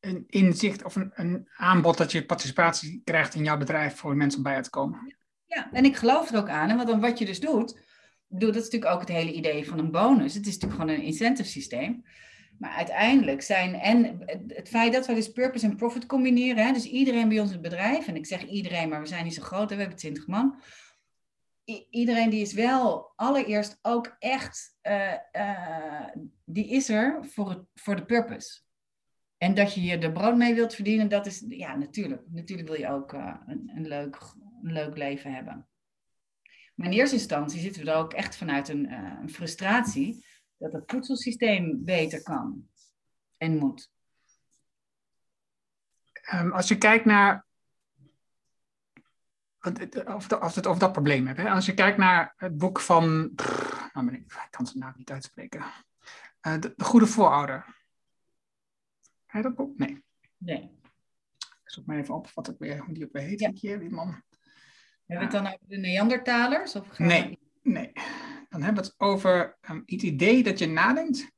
een 0.00 0.24
inzicht 0.26 0.84
of 0.84 0.96
een, 0.96 1.12
een, 1.14 1.48
aanbod 1.56 1.96
dat 1.96 2.12
je 2.12 2.26
participatie 2.26 3.00
krijgt 3.04 3.34
in 3.34 3.44
jouw 3.44 3.56
bedrijf 3.56 3.96
voor 3.96 4.16
mensen 4.16 4.38
om 4.38 4.44
bij 4.44 4.62
te 4.62 4.70
komen. 4.70 5.16
Ja, 5.46 5.72
en 5.72 5.84
ik 5.84 5.96
geloof 5.96 6.30
er 6.30 6.38
ook 6.38 6.48
aan. 6.48 6.76
Wat, 6.76 6.86
dan, 6.86 7.00
wat 7.00 7.18
je 7.18 7.24
dus 7.24 7.40
doet, 7.40 7.78
bedoel, 8.26 8.52
dat 8.52 8.62
is 8.62 8.64
natuurlijk 8.64 8.92
ook 8.92 9.00
het 9.00 9.08
hele 9.08 9.32
idee 9.32 9.68
van 9.68 9.78
een 9.78 9.90
bonus. 9.90 10.34
Het 10.34 10.46
is 10.46 10.52
natuurlijk 10.52 10.80
gewoon 10.80 10.96
een 10.96 11.06
incentive 11.06 11.48
systeem. 11.48 12.04
Maar 12.58 12.70
uiteindelijk 12.70 13.42
zijn, 13.42 13.74
en 13.74 14.22
het 14.46 14.68
feit 14.68 14.92
dat 14.92 15.06
we 15.06 15.14
dus 15.14 15.32
purpose 15.32 15.66
en 15.66 15.76
profit 15.76 16.06
combineren, 16.06 16.66
hè, 16.66 16.72
dus 16.72 16.84
iedereen 16.84 17.28
bij 17.28 17.40
ons 17.40 17.48
in 17.48 17.54
het 17.54 17.70
bedrijf, 17.70 18.06
en 18.06 18.16
ik 18.16 18.26
zeg 18.26 18.44
iedereen, 18.44 18.88
maar 18.88 19.00
we 19.00 19.06
zijn 19.06 19.24
niet 19.24 19.34
zo 19.34 19.42
groot, 19.42 19.70
we 19.70 19.76
hebben 19.76 19.98
20 19.98 20.26
man. 20.26 20.60
iedereen 21.90 22.30
die 22.30 22.40
is 22.40 22.52
wel 22.52 23.12
allereerst 23.16 23.78
ook 23.82 24.16
echt, 24.18 24.76
uh, 24.82 25.12
uh, 25.32 26.06
die 26.48 26.68
is 26.68 26.88
er 26.88 27.24
voor, 27.24 27.50
het, 27.50 27.64
voor 27.74 27.96
de 27.96 28.04
purpose. 28.04 28.60
En 29.38 29.54
dat 29.54 29.74
je 29.74 29.82
je 29.82 29.98
er 29.98 30.12
brood 30.12 30.36
mee 30.36 30.54
wilt 30.54 30.74
verdienen, 30.74 31.08
dat 31.08 31.26
is, 31.26 31.44
ja, 31.48 31.76
natuurlijk. 31.76 32.22
Natuurlijk 32.26 32.68
wil 32.68 32.78
je 32.78 32.90
ook 32.90 33.12
uh, 33.12 33.36
een, 33.46 33.72
een, 33.74 33.86
leuk, 33.86 34.18
een 34.62 34.72
leuk 34.72 34.96
leven 34.96 35.34
hebben. 35.34 35.68
Maar 36.74 36.86
in 36.86 36.92
eerste 36.92 37.16
instantie 37.16 37.60
zitten 37.60 37.84
we 37.84 37.90
er 37.90 37.96
ook 37.96 38.12
echt 38.12 38.36
vanuit 38.36 38.68
een, 38.68 38.90
uh, 38.90 39.18
een 39.20 39.30
frustratie 39.30 40.26
dat 40.56 40.72
het 40.72 40.82
voedselsysteem 40.86 41.84
beter 41.84 42.22
kan 42.22 42.68
en 43.36 43.56
moet. 43.56 43.90
Um, 46.34 46.52
als 46.52 46.68
je 46.68 46.78
kijkt 46.78 47.04
naar. 47.04 47.44
Of, 50.06 50.32
of 50.32 50.54
het 50.54 50.66
over 50.66 50.80
dat 50.80 50.92
probleem 50.92 51.26
hebben. 51.26 51.46
Als 51.46 51.66
je 51.66 51.74
kijkt 51.74 51.98
naar 51.98 52.34
het 52.36 52.58
boek 52.58 52.80
van. 52.80 53.32
Nou, 53.92 54.12
ik 54.14 54.46
kan 54.50 54.64
het 54.64 54.74
naam 54.74 54.94
niet 54.96 55.10
uitspreken. 55.10 55.64
Uh, 56.42 56.60
de, 56.60 56.74
de, 56.76 56.84
Goede 56.84 57.06
Voorouder. 57.06 57.64
Heb 59.26 59.42
je 59.42 59.42
dat 59.42 59.54
boek? 59.54 59.78
Nee. 59.78 60.04
Nee. 60.36 60.70
Zoek 61.64 61.86
maar 61.86 61.98
even 61.98 62.14
op 62.14 62.30
wat 62.34 62.46
het 62.46 62.58
weer, 62.58 62.78
hoe 62.78 62.94
die 62.94 63.04
ook 63.04 63.12
weer 63.12 63.22
heet. 63.22 63.40
Ja. 63.40 63.52
Keer, 63.52 63.78
die 63.78 63.90
man. 63.90 64.22
Hebben 65.06 65.28
we 65.28 65.36
het 65.36 65.44
dan 65.44 65.46
over 65.46 65.68
de 65.68 65.76
Neandertalers? 65.76 66.74
Of 66.74 66.98
nee, 66.98 67.38
nee. 67.62 67.92
Dan 68.48 68.62
hebben 68.62 68.82
we 68.82 68.88
het 68.88 69.00
over 69.00 69.56
um, 69.70 69.82
het 69.86 70.02
idee 70.02 70.42
dat 70.42 70.58
je 70.58 70.66
nadenkt 70.66 71.30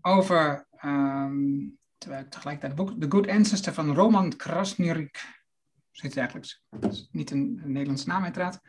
over, 0.00 0.68
um, 0.84 1.78
terwijl 1.98 2.22
ik 2.22 2.30
tegelijkertijd 2.30 2.78
het 2.78 2.86
boek, 2.86 3.00
The 3.00 3.10
Good 3.10 3.28
Ancestor 3.28 3.72
van 3.72 3.94
Roman 3.94 4.36
Krasnirik. 4.36 5.44
Zit 5.90 6.16
eigenlijk, 6.16 6.60
dat 6.70 6.92
is 6.92 7.08
niet 7.12 7.30
een, 7.30 7.60
een 7.64 7.72
Nederlandse 7.72 8.08
naam 8.08 8.22
uiteraard. 8.22 8.60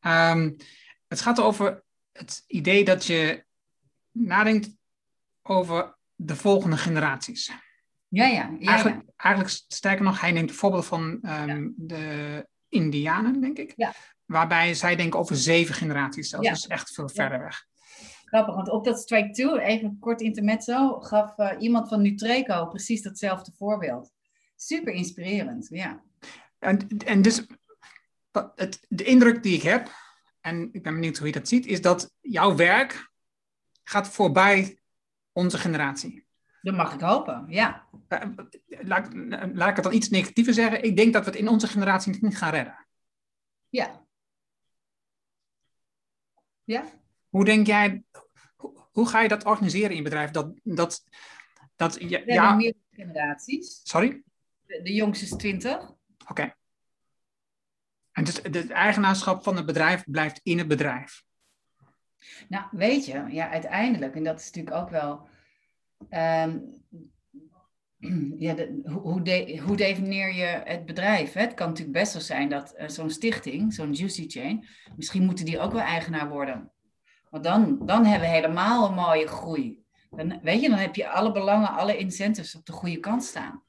Um, 0.00 0.56
het 1.06 1.20
gaat 1.20 1.40
over 1.40 1.84
het 2.12 2.44
idee 2.46 2.84
dat 2.84 3.04
je 3.04 3.44
nadenkt 4.10 4.76
over 5.48 5.96
de 6.14 6.36
volgende 6.36 6.76
generaties. 6.76 7.52
Ja, 8.08 8.26
ja. 8.26 8.56
ja, 8.58 8.70
eigenlijk, 8.70 9.02
ja. 9.06 9.12
eigenlijk 9.16 9.54
sterker 9.68 10.04
nog, 10.04 10.20
hij 10.20 10.32
neemt 10.32 10.52
voorbeeld 10.52 10.86
van 10.86 11.02
um, 11.02 11.20
ja. 11.22 11.70
de 11.76 12.46
Indianen, 12.68 13.40
denk 13.40 13.58
ik. 13.58 13.72
Ja. 13.76 13.92
Waarbij 14.24 14.74
zij 14.74 14.96
denken 14.96 15.18
over 15.18 15.36
zeven 15.36 15.74
generaties 15.74 16.28
zelfs. 16.28 16.48
Dat 16.48 16.56
is 16.56 16.66
echt 16.66 16.94
veel 16.94 17.08
verder 17.08 17.40
weg. 17.40 17.66
Grappig, 18.24 18.54
want 18.54 18.70
op 18.70 18.84
dat 18.84 18.98
Strike 18.98 19.30
2, 19.30 19.60
even 19.60 19.96
kort 20.00 20.20
intermezzo, 20.20 21.00
gaf 21.00 21.38
uh, 21.38 21.50
iemand 21.58 21.88
van 21.88 22.02
Nutreco 22.02 22.66
precies 22.66 23.02
datzelfde 23.02 23.52
voorbeeld. 23.56 24.10
Super 24.56 24.92
inspirerend, 24.92 25.68
ja. 25.70 26.02
En, 26.58 26.88
en 27.06 27.22
dus, 27.22 27.46
het, 28.54 28.86
de 28.88 29.04
indruk 29.04 29.42
die 29.42 29.54
ik 29.54 29.62
heb, 29.62 29.90
en 30.40 30.68
ik 30.72 30.82
ben 30.82 30.94
benieuwd 30.94 31.18
hoe 31.18 31.26
je 31.26 31.32
dat 31.32 31.48
ziet, 31.48 31.66
is 31.66 31.80
dat 31.80 32.10
jouw 32.20 32.56
werk 32.56 33.12
gaat 33.82 34.08
voorbij 34.08 34.78
onze 35.34 35.58
generatie. 35.58 36.26
Dat 36.62 36.74
mag 36.74 36.94
ik 36.94 37.00
hopen, 37.00 37.44
ja. 37.48 37.86
Uh, 38.08 38.20
laat, 38.66 39.14
laat, 39.54 39.68
ik 39.68 39.74
het 39.74 39.84
dan 39.84 39.92
iets 39.92 40.08
negatiever 40.08 40.54
zeggen. 40.54 40.82
Ik 40.82 40.96
denk 40.96 41.12
dat 41.12 41.24
we 41.24 41.30
het 41.30 41.40
in 41.40 41.48
onze 41.48 41.68
generatie 41.68 42.18
niet 42.20 42.36
gaan 42.36 42.50
redden. 42.50 42.86
Ja. 43.68 44.04
Ja. 46.64 46.84
Hoe 47.28 47.44
denk 47.44 47.66
jij, 47.66 48.02
hoe, 48.56 48.72
hoe 48.92 49.08
ga 49.08 49.20
je 49.20 49.28
dat 49.28 49.44
organiseren 49.44 49.90
in 49.90 49.96
je 49.96 50.02
bedrijf? 50.02 50.30
Dat, 50.30 50.52
dat, 50.62 51.04
dat, 51.76 51.96
ja, 52.00 52.24
we 52.24 52.32
ja, 52.32 52.54
meer 52.54 52.74
generaties. 52.90 53.80
Sorry? 53.82 54.22
De, 54.66 54.82
de 54.82 54.92
jongste 54.92 55.24
is 55.24 55.30
20. 55.30 55.92
Oké. 56.28 56.54
En 58.12 58.24
dus 58.24 58.42
het 58.42 58.70
eigenaarschap 58.70 59.42
van 59.42 59.56
het 59.56 59.66
bedrijf 59.66 60.04
blijft 60.04 60.40
in 60.42 60.58
het 60.58 60.68
bedrijf. 60.68 61.24
Nou, 62.48 62.64
weet 62.70 63.06
je, 63.06 63.24
ja, 63.28 63.50
uiteindelijk, 63.50 64.14
en 64.14 64.24
dat 64.24 64.40
is 64.40 64.50
natuurlijk 64.50 64.76
ook 64.76 64.90
wel. 64.90 65.28
Um, 66.10 66.82
ja, 68.46 68.54
hoe, 68.84 69.22
de, 69.22 69.60
hoe 69.64 69.76
definieer 69.76 70.34
je 70.34 70.62
het 70.64 70.86
bedrijf? 70.86 71.32
Het 71.32 71.54
kan 71.54 71.68
natuurlijk 71.68 71.98
best 71.98 72.12
wel 72.12 72.22
zijn 72.22 72.48
dat 72.48 72.74
uh, 72.78 72.88
zo'n 72.88 73.10
stichting, 73.10 73.74
zo'n 73.74 73.92
Juicy 73.92 74.28
Chain, 74.28 74.66
misschien 74.96 75.24
moeten 75.24 75.44
die 75.44 75.60
ook 75.60 75.72
wel 75.72 75.80
eigenaar 75.80 76.28
worden. 76.28 76.72
Want 77.30 77.44
dan, 77.44 77.86
dan 77.86 78.04
hebben 78.04 78.28
we 78.28 78.34
helemaal 78.34 78.88
een 78.88 78.94
mooie 78.94 79.26
groei. 79.26 79.82
Dan, 80.10 80.40
weet 80.42 80.60
je, 80.60 80.68
dan 80.68 80.78
heb 80.78 80.94
je 80.94 81.08
alle 81.08 81.32
belangen, 81.32 81.68
alle 81.68 81.96
incentives 81.96 82.54
op 82.54 82.66
de 82.66 82.72
goede 82.72 83.00
kant 83.00 83.24
staan. 83.24 83.62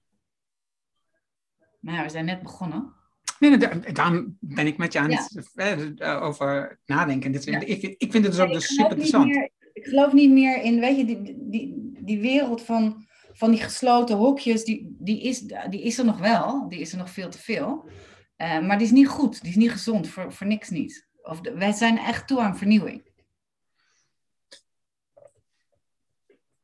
Ja, 1.79 2.03
we 2.03 2.09
zijn 2.09 2.25
net 2.25 2.41
begonnen. 2.41 2.93
Nee, 3.39 3.57
daarom 3.93 4.37
ben 4.39 4.67
ik 4.67 4.77
met 4.77 4.93
je 4.93 4.99
aan 4.99 5.11
het 5.11 5.53
eh, 5.95 6.21
over 6.23 6.79
nadenken. 6.85 7.31
Dit, 7.31 7.47
ik, 7.47 7.81
ik 7.97 8.11
vind 8.11 8.23
het 8.23 8.33
dus 8.33 8.39
ook 8.39 8.51
dus 8.51 8.67
super 8.67 8.83
interessant. 8.83 9.25
Meer, 9.25 9.49
ik 9.73 9.85
geloof 9.85 10.13
niet 10.13 10.31
meer 10.31 10.61
in, 10.61 10.79
weet 10.79 10.97
je, 10.97 11.05
die, 11.05 11.35
die, 11.37 11.91
die 11.99 12.19
wereld 12.19 12.61
van, 12.61 13.05
van 13.33 13.51
die 13.51 13.59
gesloten 13.59 14.15
hokjes, 14.15 14.63
die, 14.63 14.95
die, 14.99 15.21
is, 15.21 15.39
die 15.69 15.81
is 15.81 15.97
er 15.97 16.05
nog 16.05 16.17
wel. 16.17 16.69
Die 16.69 16.79
is 16.79 16.91
er 16.91 16.97
nog 16.97 17.09
veel 17.09 17.29
te 17.29 17.39
veel. 17.39 17.89
Uh, 18.37 18.59
maar 18.59 18.77
die 18.77 18.87
is 18.87 18.93
niet 18.93 19.07
goed, 19.07 19.41
die 19.41 19.49
is 19.49 19.55
niet 19.55 19.71
gezond, 19.71 20.07
voor, 20.07 20.33
voor 20.33 20.47
niks 20.47 20.69
niet. 20.69 21.07
Of 21.21 21.41
de, 21.41 21.53
wij 21.53 21.71
zijn 21.71 21.97
echt 21.97 22.27
toe 22.27 22.39
aan 22.41 22.57
vernieuwing. 22.57 23.13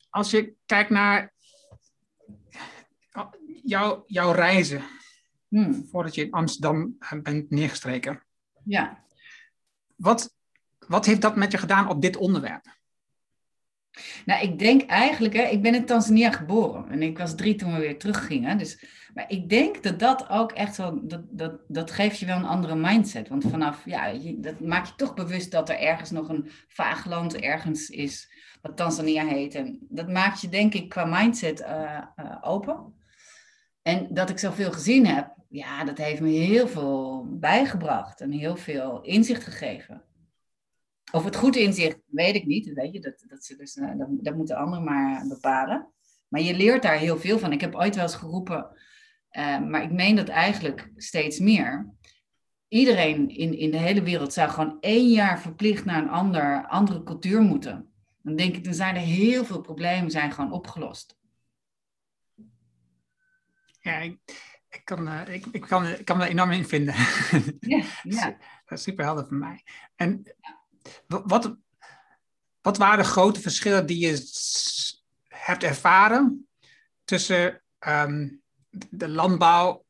Als 0.10 0.32
je 0.32 0.54
kijkt 0.66 0.90
naar 0.90 1.34
jouw, 3.64 4.04
jouw 4.08 4.32
reizen, 4.32 4.84
Hmm. 5.52 5.88
Voordat 5.92 6.16
je 6.16 6.26
in 6.26 6.32
Amsterdam 6.32 6.98
bent 7.24 7.50
neergestreken. 7.50 8.24
Ja. 8.64 9.04
Wat, 9.96 10.36
wat 10.88 11.06
heeft 11.06 11.22
dat 11.22 11.36
met 11.36 11.52
je 11.52 11.58
gedaan 11.58 11.90
op 11.90 12.02
dit 12.02 12.18
onderwerp? 12.18 12.80
Nou, 14.26 14.44
ik 14.44 14.60
denk 14.60 14.82
eigenlijk, 14.82 15.34
hè, 15.34 15.44
ik 15.44 15.62
ben 15.62 15.76
in 15.76 15.86
Tanzania 15.86 16.32
geboren 16.32 16.90
en 16.90 17.02
ik 17.02 17.18
was 17.18 17.36
drie 17.36 17.56
toen 17.56 17.74
we 17.74 17.80
weer 17.80 17.98
teruggingen. 17.98 18.58
Dus, 18.58 18.86
maar 19.14 19.26
ik 19.28 19.50
denk 19.50 19.84
dat 19.84 20.00
dat 20.00 20.30
ook 20.30 20.52
echt 20.52 20.78
wel, 20.78 21.08
dat, 21.08 21.22
dat, 21.30 21.60
dat 21.68 21.92
geeft 21.92 22.20
je 22.20 22.26
wel 22.26 22.38
een 22.38 22.46
andere 22.46 22.76
mindset. 22.76 23.28
Want 23.28 23.44
vanaf, 23.50 23.86
ja, 23.86 24.06
je, 24.06 24.40
dat 24.40 24.60
maakt 24.60 24.88
je 24.88 24.96
toch 24.96 25.14
bewust 25.14 25.52
dat 25.52 25.70
er 25.70 25.80
ergens 25.80 26.12
nog 26.12 26.30
een 26.30 26.50
vaag 26.68 27.06
land 27.06 27.36
ergens 27.36 27.90
is, 27.90 28.34
wat 28.62 28.78
Tanzania 28.78 29.26
heet. 29.26 29.56
En 29.56 29.80
dat 29.90 30.10
maakt 30.10 30.42
je 30.42 30.50
denk 30.50 30.74
ik 30.74 30.90
qua 30.90 31.06
mindset 31.06 31.60
uh, 31.60 32.02
uh, 32.16 32.38
open. 32.42 32.94
En 33.82 34.08
dat 34.10 34.30
ik 34.30 34.40
zoveel 34.40 34.72
gezien 34.72 35.06
heb, 35.06 35.36
ja, 35.52 35.84
dat 35.84 35.98
heeft 35.98 36.22
me 36.22 36.30
heel 36.30 36.68
veel 36.68 37.28
bijgebracht 37.30 38.22
en 38.22 38.32
heel 38.32 38.56
veel 38.56 39.02
inzicht 39.02 39.44
gegeven. 39.44 40.04
Of 41.12 41.24
het 41.24 41.36
goed 41.36 41.56
inzicht, 41.56 42.00
weet 42.06 42.36
ik 42.36 42.46
niet. 42.46 42.74
Weet 42.74 42.94
je, 42.94 43.00
dat, 43.00 43.24
dat, 43.28 43.54
dus, 43.58 43.76
uh, 43.76 43.98
dat, 43.98 44.08
dat 44.10 44.36
moeten 44.36 44.56
anderen 44.56 44.84
maar 44.84 45.28
bepalen. 45.28 45.92
Maar 46.28 46.42
je 46.42 46.54
leert 46.54 46.82
daar 46.82 46.98
heel 46.98 47.18
veel 47.18 47.40
van. 47.40 47.52
Ik 47.52 47.62
heb 47.62 47.76
ooit 47.76 47.96
wel 47.96 48.04
eens 48.04 48.16
geroepen, 48.16 48.68
uh, 49.32 49.60
maar 49.60 49.84
ik 49.84 49.92
meen 49.92 50.16
dat 50.16 50.28
eigenlijk 50.28 50.92
steeds 50.96 51.40
meer. 51.40 51.94
Iedereen 52.68 53.30
in, 53.30 53.58
in 53.58 53.72
de 53.72 53.78
hele 53.78 54.04
wereld 54.04 54.34
zou 54.34 54.50
gewoon 54.50 54.78
één 54.80 55.10
jaar 55.10 55.40
verplicht 55.40 55.86
naar 55.86 56.02
een 56.02 56.10
ander, 56.10 56.68
andere 56.68 57.04
cultuur 57.04 57.42
moeten. 57.42 57.92
Dan 58.22 58.36
denk 58.36 58.56
ik, 58.56 58.64
dan 58.64 58.74
zijn 58.74 58.96
er 58.96 59.02
heel 59.02 59.46
veel 59.46 59.62
problemen 59.62 60.12
zijn 60.12 60.32
gewoon 60.32 60.52
opgelost. 60.52 61.20
Ja, 63.80 64.16
ik 64.72 64.82
kan, 64.84 65.08
uh, 65.08 65.28
ik, 65.28 65.46
ik, 65.52 65.62
kan, 65.62 65.88
ik 65.88 66.06
kan 66.06 66.18
me 66.18 66.28
enorm 66.28 66.52
in 66.52 66.66
vinden. 66.66 66.96
Ja, 67.60 67.84
ja. 68.04 68.38
dat 68.66 68.78
is 68.78 68.84
super 68.84 69.06
helder 69.06 69.26
voor 69.28 69.38
mij. 69.38 69.64
En 69.96 70.24
wat, 71.08 71.56
wat 72.62 72.78
waren 72.78 73.04
de 73.04 73.10
grote 73.10 73.42
verschillen 73.42 73.86
die 73.86 74.00
je 74.08 74.30
hebt 75.28 75.64
ervaren 75.64 76.48
tussen 77.04 77.62
um, 77.88 78.42
de 78.90 79.08
landbouw, 79.08 79.86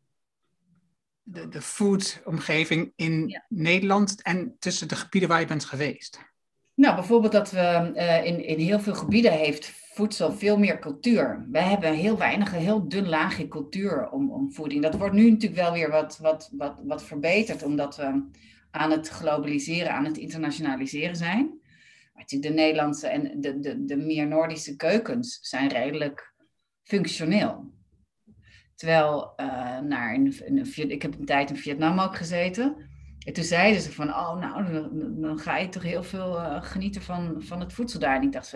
de, 1.23 1.47
de 1.47 1.61
foodomgeving 1.61 2.93
in 2.95 3.27
ja. 3.27 3.45
Nederland 3.49 4.21
en 4.21 4.55
tussen 4.59 4.87
de 4.87 4.95
gebieden 4.95 5.29
waar 5.29 5.39
je 5.39 5.45
bent 5.45 5.65
geweest? 5.65 6.19
Nou, 6.73 6.95
bijvoorbeeld 6.95 7.31
dat 7.31 7.51
we 7.51 7.91
uh, 7.95 8.25
in, 8.25 8.45
in 8.45 8.59
heel 8.59 8.79
veel 8.79 8.95
gebieden 8.95 9.31
heeft 9.31 9.80
voedsel 9.93 10.31
veel 10.31 10.57
meer 10.57 10.79
cultuur. 10.79 11.45
Wij 11.49 11.63
hebben 11.63 11.93
heel 11.93 12.17
weinig, 12.17 12.53
een 12.53 12.59
heel 12.59 12.87
dun 12.87 13.07
laagje 13.07 13.47
cultuur 13.47 14.09
om, 14.09 14.31
om 14.31 14.53
voeding. 14.53 14.81
Dat 14.81 14.97
wordt 14.97 15.13
nu 15.13 15.29
natuurlijk 15.29 15.61
wel 15.61 15.73
weer 15.73 15.89
wat, 15.89 16.17
wat, 16.17 16.49
wat, 16.57 16.81
wat 16.83 17.03
verbeterd, 17.03 17.63
omdat 17.63 17.95
we 17.95 18.29
aan 18.71 18.91
het 18.91 19.07
globaliseren, 19.07 19.91
aan 19.91 20.05
het 20.05 20.17
internationaliseren 20.17 21.15
zijn. 21.15 21.59
De 22.25 22.49
Nederlandse 22.49 23.07
en 23.07 23.41
de, 23.41 23.59
de, 23.59 23.85
de 23.85 23.97
meer 23.97 24.27
Noordische 24.27 24.75
keukens 24.75 25.39
zijn 25.41 25.69
redelijk 25.69 26.33
functioneel. 26.83 27.71
Terwijl 28.75 29.33
uh, 29.37 29.79
naar 29.79 30.13
een, 30.13 30.33
een, 30.45 30.91
ik 30.91 31.01
heb 31.01 31.13
een 31.13 31.25
tijd 31.25 31.49
in 31.49 31.55
Vietnam 31.55 31.99
ook 31.99 32.15
gezeten. 32.15 32.89
En 33.25 33.33
toen 33.33 33.43
zeiden 33.43 33.81
ze 33.81 33.91
van, 33.91 34.09
oh 34.09 34.37
nou, 34.37 34.71
dan, 34.71 35.21
dan 35.21 35.39
ga 35.39 35.57
je 35.57 35.69
toch 35.69 35.83
heel 35.83 36.03
veel 36.03 36.39
uh, 36.39 36.63
genieten 36.63 37.01
van, 37.01 37.35
van 37.43 37.59
het 37.59 37.73
voedsel 37.73 37.99
daar. 37.99 38.15
En 38.15 38.21
ik 38.21 38.31
dacht, 38.31 38.53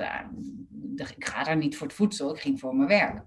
ik 1.16 1.26
ga 1.26 1.44
daar 1.44 1.58
niet 1.58 1.78
voor 1.78 1.88
het 1.88 1.96
voedsel, 1.96 2.36
ik 2.36 2.42
ging 2.42 2.60
voor 2.60 2.76
mijn 2.76 2.88
werk. 2.88 3.24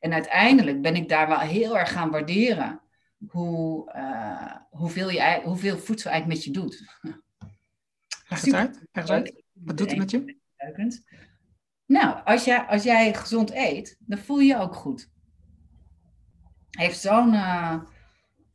En 0.00 0.12
uiteindelijk 0.12 0.82
ben 0.82 0.96
ik 0.96 1.08
daar 1.08 1.28
wel 1.28 1.38
heel 1.38 1.78
erg 1.78 1.92
gaan 1.92 2.10
waarderen 2.10 2.80
hoe, 3.28 3.92
uh, 3.96 4.56
hoeveel, 4.70 5.10
je, 5.10 5.40
hoeveel 5.44 5.78
voedsel 5.78 6.10
eigenlijk 6.10 6.40
met 6.40 6.54
je 6.54 6.60
doet. 6.60 6.98
Leg 8.28 8.40
het 8.40 8.54
uit, 8.54 8.80
leg 8.92 9.08
uit. 9.08 9.42
Wat 9.52 9.76
doet 9.76 9.90
het 9.90 9.98
met 9.98 10.10
je? 10.10 10.38
Nou, 11.86 12.24
als 12.24 12.44
jij, 12.44 12.60
als 12.60 12.82
jij 12.82 13.14
gezond 13.14 13.50
eet, 13.50 13.96
dan 13.98 14.18
voel 14.18 14.38
je 14.38 14.46
je 14.46 14.58
ook 14.58 14.74
goed. 14.74 15.10
Heeft 16.70 17.00
zo'n... 17.00 17.32
Uh, 17.32 17.80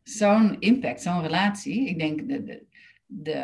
zo'n 0.10 0.60
impact, 0.60 1.02
zo'n 1.02 1.22
relatie. 1.22 1.88
Ik 1.88 2.00
denk, 2.00 2.28
de, 2.28 2.44
de, 2.44 2.66
de, 3.06 3.44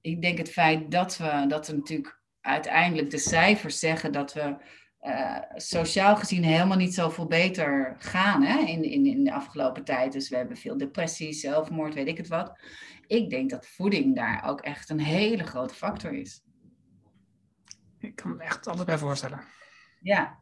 ik 0.00 0.22
denk 0.22 0.38
het 0.38 0.50
feit 0.50 0.90
dat 0.90 1.16
we, 1.16 1.44
dat 1.48 1.66
we 1.66 1.74
natuurlijk 1.74 2.20
uiteindelijk 2.40 3.10
de 3.10 3.18
cijfers 3.18 3.78
zeggen 3.78 4.12
dat 4.12 4.32
we 4.32 4.56
uh, 5.00 5.38
sociaal 5.54 6.16
gezien 6.16 6.44
helemaal 6.44 6.76
niet 6.76 6.94
zoveel 6.94 7.26
beter 7.26 7.96
gaan 7.98 8.42
hè, 8.42 8.58
in, 8.58 8.82
in, 8.82 9.06
in 9.06 9.24
de 9.24 9.32
afgelopen 9.32 9.84
tijd. 9.84 10.12
Dus 10.12 10.28
we 10.28 10.36
hebben 10.36 10.56
veel 10.56 10.76
depressie, 10.76 11.32
zelfmoord, 11.32 11.94
weet 11.94 12.08
ik 12.08 12.16
het 12.16 12.28
wat. 12.28 12.58
Ik 13.06 13.30
denk 13.30 13.50
dat 13.50 13.66
voeding 13.66 14.16
daar 14.16 14.44
ook 14.48 14.60
echt 14.60 14.90
een 14.90 15.00
hele 15.00 15.44
grote 15.44 15.74
factor 15.74 16.12
is. 16.12 16.42
Ik 17.98 18.16
kan 18.16 18.36
me 18.36 18.42
echt 18.42 18.66
altijd 18.66 18.86
bij 18.86 18.98
voorstellen. 18.98 19.40
Ja, 20.00 20.41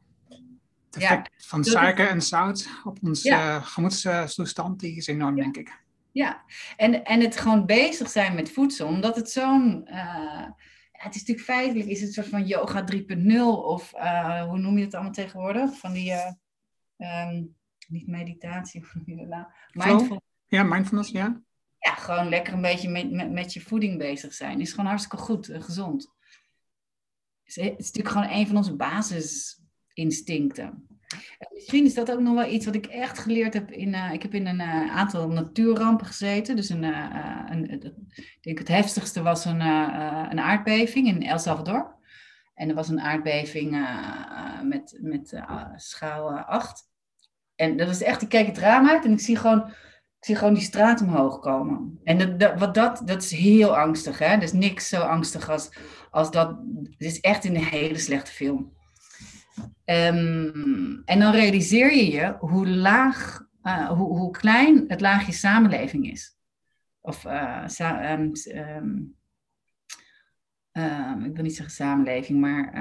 het 0.90 1.02
effect 1.02 1.30
ja, 1.36 1.44
van 1.46 1.64
suiker 1.64 2.08
en 2.08 2.22
zout 2.22 2.68
op 2.84 2.98
onze 3.02 3.28
ja. 3.28 3.56
uh, 3.56 3.66
gemoedstoestand, 3.66 4.80
die 4.80 4.96
is 4.96 5.06
enorm, 5.06 5.36
ja. 5.36 5.42
denk 5.42 5.56
ik. 5.56 5.82
Ja, 6.12 6.42
en, 6.76 7.04
en 7.04 7.20
het 7.20 7.36
gewoon 7.36 7.66
bezig 7.66 8.10
zijn 8.10 8.34
met 8.34 8.50
voedsel, 8.50 8.86
omdat 8.86 9.16
het 9.16 9.30
zo'n... 9.30 9.88
Uh, 9.90 10.48
het 10.92 11.14
is 11.14 11.20
natuurlijk 11.20 11.46
feitelijk 11.46 11.88
is 11.88 11.98
het 11.98 12.08
een 12.08 12.14
soort 12.14 12.28
van 12.28 12.46
yoga 12.46 12.84
3.0 12.92 13.40
of 13.64 13.94
uh, 13.94 14.42
hoe 14.42 14.58
noem 14.58 14.78
je 14.78 14.84
het 14.84 14.94
allemaal 14.94 15.12
tegenwoordig? 15.12 15.78
Van 15.78 15.92
die, 15.92 16.12
um, 16.96 17.56
niet 17.88 18.06
meditatie, 18.06 18.80
hoe 18.92 19.02
noem 19.06 19.18
je 19.18 19.26
dat 19.26 19.28
nou? 19.28 19.46
Mindful. 19.72 20.22
Ja, 20.46 20.62
mindfulness, 20.62 21.10
ja. 21.10 21.40
Ja, 21.78 21.94
gewoon 21.94 22.28
lekker 22.28 22.52
een 22.52 22.60
beetje 22.60 22.88
met, 22.88 23.10
met, 23.10 23.30
met 23.30 23.52
je 23.52 23.60
voeding 23.60 23.98
bezig 23.98 24.34
zijn. 24.34 24.60
Is 24.60 24.70
gewoon 24.70 24.86
hartstikke 24.86 25.24
goed 25.24 25.48
en 25.48 25.62
gezond. 25.62 26.12
Het 27.42 27.56
is, 27.56 27.56
het 27.56 27.78
is 27.78 27.86
natuurlijk 27.86 28.14
gewoon 28.14 28.30
een 28.30 28.46
van 28.46 28.56
onze 28.56 28.76
basis 28.76 29.59
instincten. 30.00 30.86
misschien 31.54 31.84
is 31.84 31.94
dat 31.94 32.12
ook 32.12 32.20
nog 32.20 32.34
wel 32.34 32.52
iets 32.52 32.64
wat 32.64 32.74
ik 32.74 32.86
echt 32.86 33.18
geleerd 33.18 33.54
heb. 33.54 33.70
In, 33.70 33.88
uh, 33.88 34.12
ik 34.12 34.22
heb 34.22 34.34
in 34.34 34.46
een 34.46 34.60
uh, 34.60 34.96
aantal 34.96 35.28
natuurrampen 35.28 36.06
gezeten. 36.06 36.56
Dus 36.56 36.68
een, 36.68 36.82
uh, 36.82 37.46
een, 37.48 37.70
ik 38.14 38.38
denk 38.40 38.58
het 38.58 38.68
heftigste 38.68 39.22
was 39.22 39.44
een, 39.44 39.60
een 40.30 40.40
aardbeving 40.40 41.06
in 41.06 41.22
El 41.22 41.38
Salvador. 41.38 41.98
En 42.54 42.68
er 42.68 42.74
was 42.74 42.88
een 42.88 43.00
aardbeving 43.00 43.88
met, 44.62 44.98
met 45.00 45.42
schaal 45.76 46.38
8. 46.38 46.88
En 47.56 47.76
dat 47.76 47.88
is 47.88 48.02
echt, 48.02 48.22
ik 48.22 48.28
kijk 48.28 48.46
het 48.46 48.58
raam 48.58 48.88
uit 48.88 49.04
en 49.04 49.12
ik 49.12 49.20
zie 49.20 49.36
gewoon 49.36 49.66
Ik 50.18 50.26
zie 50.26 50.36
gewoon 50.36 50.54
die 50.54 50.62
straat 50.62 51.00
omhoog 51.00 51.38
komen. 51.38 52.00
En 52.04 52.38
dat, 52.38 52.58
wat 52.58 52.74
dat, 52.74 53.02
dat 53.04 53.22
is 53.22 53.30
heel 53.30 53.76
angstig. 53.76 54.18
Hè? 54.18 54.34
Dat 54.34 54.42
is 54.42 54.52
niks 54.52 54.88
zo 54.88 55.00
angstig 55.00 55.50
als, 55.50 55.70
als 56.10 56.30
dat. 56.30 56.48
Het 56.82 57.08
is 57.08 57.20
echt 57.20 57.44
een 57.44 57.56
hele 57.56 57.98
slechte 57.98 58.30
film. 58.30 58.72
Ehm, 59.84 60.98
en 61.04 61.18
dan 61.18 61.32
realiseer 61.32 61.94
je 61.94 62.10
je 62.10 62.36
hoe 62.38 62.68
laag, 62.68 63.46
uh, 63.62 63.88
hoe, 63.88 64.18
hoe 64.18 64.30
klein 64.30 64.84
het 64.88 65.00
laagje 65.00 65.32
samenleving 65.32 66.10
is. 66.10 66.38
Of 67.00 67.20
sa 67.66 68.12
um, 68.12 68.32
um, 70.72 71.24
ik 71.24 71.34
wil 71.34 71.42
niet 71.42 71.56
zeggen 71.56 71.74
samenleving, 71.74 72.40
maar 72.40 72.72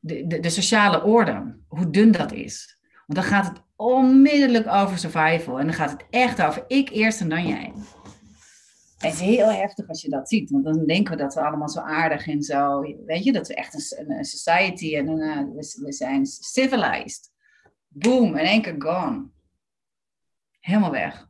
de, 0.00 0.40
de 0.40 0.50
sociale 0.50 1.02
orde. 1.02 1.56
Hoe 1.68 1.90
dun 1.90 2.12
dat 2.12 2.32
is. 2.32 2.78
Want 3.06 3.18
dan 3.18 3.28
gaat 3.28 3.46
het 3.46 3.62
onmiddellijk 3.76 4.66
over 4.66 4.98
survival. 4.98 5.58
En 5.58 5.66
dan 5.66 5.74
gaat 5.74 5.90
het 5.90 6.06
echt 6.10 6.42
over 6.42 6.64
ik 6.66 6.90
eerst 6.90 7.20
en 7.20 7.28
dan 7.28 7.46
jij. 7.46 7.72
Het 9.06 9.14
is 9.14 9.20
heel 9.20 9.50
heftig 9.50 9.88
als 9.88 10.02
je 10.02 10.10
dat 10.10 10.28
ziet, 10.28 10.50
want 10.50 10.64
dan 10.64 10.86
denken 10.86 11.16
we 11.16 11.22
dat 11.22 11.34
we 11.34 11.40
allemaal 11.40 11.68
zo 11.68 11.80
aardig 11.80 12.26
en 12.26 12.42
zo, 12.42 12.80
weet 13.06 13.24
je, 13.24 13.32
dat 13.32 13.48
we 13.48 13.54
echt 13.54 13.98
een, 13.98 14.10
een 14.10 14.24
society 14.24 14.96
en 14.96 15.08
een, 15.08 15.54
we, 15.54 15.80
we, 15.84 15.92
zijn 15.92 16.26
civilized. 16.26 17.32
Boom, 17.88 18.36
in 18.36 18.44
één 18.44 18.62
keer 18.62 18.74
gone. 18.78 19.28
Helemaal 20.60 20.90
weg. 20.90 21.28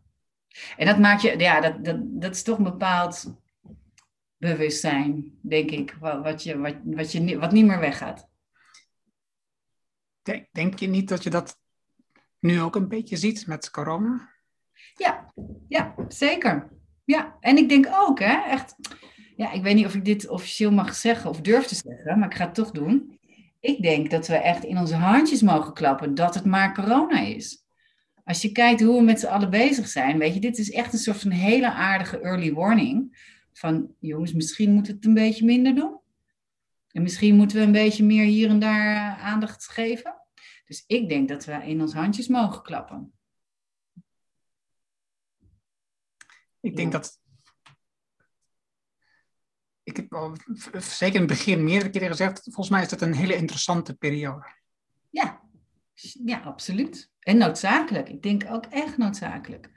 En 0.76 0.86
dat 0.86 0.98
maakt 0.98 1.22
je, 1.22 1.38
ja, 1.38 1.60
dat, 1.60 1.84
dat, 1.84 1.96
dat 2.00 2.34
is 2.34 2.42
toch 2.42 2.58
een 2.58 2.64
bepaald 2.64 3.34
bewustzijn, 4.36 5.38
denk 5.40 5.70
ik, 5.70 5.96
wat, 6.00 6.22
wat, 6.22 6.42
je, 6.42 6.58
wat, 6.58 6.74
wat, 6.84 7.12
je, 7.12 7.38
wat 7.38 7.52
niet 7.52 7.66
meer 7.66 7.80
weggaat. 7.80 8.28
Denk, 10.22 10.46
denk 10.52 10.78
je 10.78 10.86
niet 10.86 11.08
dat 11.08 11.22
je 11.22 11.30
dat 11.30 11.58
nu 12.38 12.60
ook 12.60 12.76
een 12.76 12.88
beetje 12.88 13.16
ziet 13.16 13.46
met 13.46 13.70
corona? 13.70 14.32
Ja, 14.94 15.32
ja 15.68 15.94
zeker. 16.08 16.75
Ja, 17.06 17.36
en 17.40 17.56
ik 17.56 17.68
denk 17.68 17.88
ook, 17.92 18.18
hè, 18.20 18.50
echt, 18.50 18.74
ja, 19.36 19.52
ik 19.52 19.62
weet 19.62 19.74
niet 19.74 19.86
of 19.86 19.94
ik 19.94 20.04
dit 20.04 20.28
officieel 20.28 20.72
mag 20.72 20.94
zeggen 20.94 21.30
of 21.30 21.40
durf 21.40 21.66
te 21.66 21.74
zeggen, 21.74 22.18
maar 22.18 22.28
ik 22.28 22.36
ga 22.36 22.44
het 22.44 22.54
toch 22.54 22.70
doen. 22.70 23.18
Ik 23.60 23.82
denk 23.82 24.10
dat 24.10 24.26
we 24.26 24.34
echt 24.34 24.64
in 24.64 24.78
onze 24.78 24.94
handjes 24.94 25.42
mogen 25.42 25.72
klappen 25.72 26.14
dat 26.14 26.34
het 26.34 26.44
maar 26.44 26.74
corona 26.74 27.20
is. 27.20 27.64
Als 28.24 28.42
je 28.42 28.52
kijkt 28.52 28.80
hoe 28.80 28.96
we 28.96 29.02
met 29.02 29.20
z'n 29.20 29.26
allen 29.26 29.50
bezig 29.50 29.88
zijn, 29.88 30.18
weet 30.18 30.34
je, 30.34 30.40
dit 30.40 30.58
is 30.58 30.70
echt 30.70 30.92
een 30.92 30.98
soort 30.98 31.20
van 31.20 31.30
hele 31.30 31.72
aardige 31.72 32.20
early 32.20 32.52
warning. 32.52 33.18
Van 33.52 33.94
jongens, 34.00 34.32
misschien 34.32 34.72
moeten 34.72 34.92
we 34.92 34.98
het 34.98 35.06
een 35.06 35.14
beetje 35.14 35.44
minder 35.44 35.74
doen. 35.74 36.00
En 36.90 37.02
misschien 37.02 37.36
moeten 37.36 37.56
we 37.56 37.62
een 37.62 37.72
beetje 37.72 38.04
meer 38.04 38.24
hier 38.24 38.48
en 38.48 38.58
daar 38.58 38.96
eh, 38.96 39.24
aandacht 39.24 39.68
geven. 39.68 40.14
Dus 40.66 40.84
ik 40.86 41.08
denk 41.08 41.28
dat 41.28 41.44
we 41.44 41.52
in 41.52 41.80
ons 41.80 41.92
handjes 41.92 42.28
mogen 42.28 42.62
klappen. 42.62 43.12
Ik 46.66 46.76
denk 46.76 46.92
dat. 46.92 47.20
Ik 49.82 49.96
heb 49.96 50.14
al, 50.14 50.36
zeker 50.78 51.14
in 51.14 51.20
het 51.20 51.30
begin 51.30 51.64
meerdere 51.64 51.90
keren 51.90 52.08
gezegd, 52.08 52.42
volgens 52.42 52.68
mij 52.68 52.82
is 52.82 52.88
dat 52.88 53.00
een 53.00 53.14
hele 53.14 53.36
interessante 53.36 53.94
periode. 53.94 54.46
Ja, 55.10 55.40
ja, 56.24 56.38
absoluut. 56.38 57.10
En 57.20 57.38
noodzakelijk. 57.38 58.08
Ik 58.08 58.22
denk 58.22 58.44
ook 58.50 58.64
echt 58.66 58.96
noodzakelijk. 58.96 59.70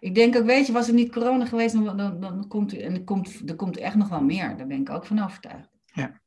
Ik 0.00 0.14
denk 0.14 0.36
ook, 0.36 0.44
weet 0.44 0.66
je, 0.66 0.72
was 0.72 0.88
er 0.88 0.94
niet 0.94 1.12
corona 1.12 1.46
geweest, 1.46 1.74
dan, 1.74 1.96
dan, 1.96 2.20
dan 2.20 2.48
komt, 2.48 2.72
en 2.72 2.94
er, 2.94 3.04
komt, 3.04 3.48
er 3.48 3.56
komt 3.56 3.76
echt 3.76 3.94
nog 3.94 4.08
wel 4.08 4.22
meer. 4.22 4.56
Daar 4.56 4.66
ben 4.66 4.80
ik 4.80 4.90
ook 4.90 5.06
van 5.06 5.24
overtuigd. 5.24 5.68
Ja. 5.92 6.20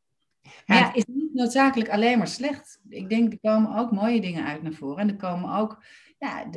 Maar 0.65 0.77
ja, 0.77 0.93
is 0.93 1.05
niet 1.05 1.33
noodzakelijk 1.33 1.89
alleen 1.89 2.17
maar 2.17 2.27
slecht. 2.27 2.79
Ik 2.89 3.09
denk, 3.09 3.33
er 3.33 3.39
komen 3.39 3.77
ook 3.77 3.91
mooie 3.91 4.21
dingen 4.21 4.45
uit 4.45 4.61
naar 4.61 4.73
voren. 4.73 4.97
En 4.97 5.09
er 5.09 5.15
komen 5.15 5.55
ook 5.55 5.83
ja, 6.19 6.51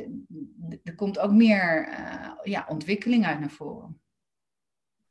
er 0.83 0.95
komt 0.95 1.19
ook 1.19 1.31
meer 1.31 1.89
uh, 1.89 2.31
ja, 2.43 2.65
ontwikkeling 2.67 3.25
uit 3.25 3.39
naar 3.39 3.49
voren. 3.49 4.01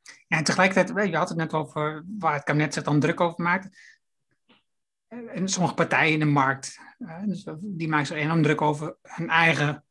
Ja, 0.03 0.39
en 0.39 0.45
tegelijkertijd, 0.45 1.09
je 1.11 1.17
had 1.17 1.29
het 1.29 1.39
net 1.39 1.53
over 1.53 2.05
waar 2.19 2.35
het 2.35 2.43
kabinet 2.43 2.75
zich 2.75 2.83
dan 2.83 3.01
druk 3.01 3.21
over 3.21 3.43
maakt. 3.43 3.69
En 5.09 5.49
sommige 5.49 5.75
partijen 5.75 6.13
in 6.13 6.19
de 6.19 6.25
markt, 6.25 6.79
dus 7.25 7.47
die 7.61 7.89
maken 7.89 8.07
zich 8.07 8.17
enorm 8.17 8.43
druk 8.43 8.61
over 8.61 8.97
hun 9.03 9.29
eigen 9.29 9.85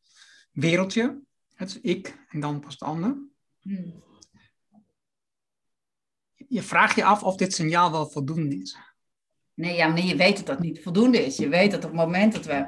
wereldje. 0.51 1.21
Het 1.55 1.69
is 1.69 1.79
ik 1.81 2.25
en 2.29 2.39
dan 2.39 2.59
pas 2.59 2.77
de 2.77 2.85
ander. 2.85 3.17
Hmm. 3.59 4.03
Je 6.47 6.61
vraagt 6.61 6.95
je 6.95 7.03
af 7.03 7.23
of 7.23 7.35
dit 7.35 7.53
signaal 7.53 7.91
wel 7.91 8.09
voldoende 8.09 8.55
is. 8.55 8.77
Nee, 9.53 9.75
ja, 9.75 9.87
nee, 9.87 10.05
je 10.05 10.15
weet 10.15 10.37
dat 10.37 10.45
dat 10.45 10.59
niet 10.59 10.83
voldoende 10.83 11.25
is. 11.25 11.37
Je 11.37 11.49
weet 11.49 11.71
dat 11.71 11.83
op 11.83 11.89
het 11.89 11.99
moment 11.99 12.33
dat 12.33 12.45
we 12.45 12.67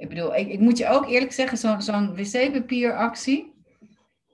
ik 0.00 0.08
bedoel, 0.08 0.34
ik, 0.34 0.48
ik 0.48 0.60
moet 0.60 0.78
je 0.78 0.88
ook 0.88 1.08
eerlijk 1.08 1.32
zeggen, 1.32 1.58
zo'n 1.58 1.82
zo 1.82 2.12
wc-papieractie, 2.14 3.54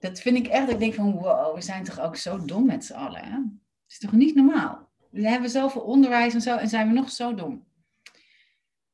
dat 0.01 0.21
vind 0.21 0.37
ik 0.37 0.47
echt, 0.47 0.71
ik 0.71 0.79
denk 0.79 0.95
van 0.95 1.13
wow, 1.13 1.55
we 1.55 1.61
zijn 1.61 1.85
toch 1.85 2.01
ook 2.01 2.17
zo 2.17 2.45
dom 2.45 2.67
met 2.67 2.85
z'n 2.85 2.93
allen. 2.93 3.25
Hè? 3.25 3.37
Het 3.37 3.93
is 3.93 3.99
toch 3.99 4.13
niet 4.13 4.35
normaal? 4.35 4.89
We 5.11 5.29
hebben 5.29 5.51
zoveel 5.51 5.81
onderwijs 5.81 6.35
en 6.35 6.41
zo 6.41 6.57
en 6.57 6.69
zijn 6.69 6.89
we 6.89 6.95
nog 6.95 7.11
zo 7.11 7.35
dom. 7.35 7.65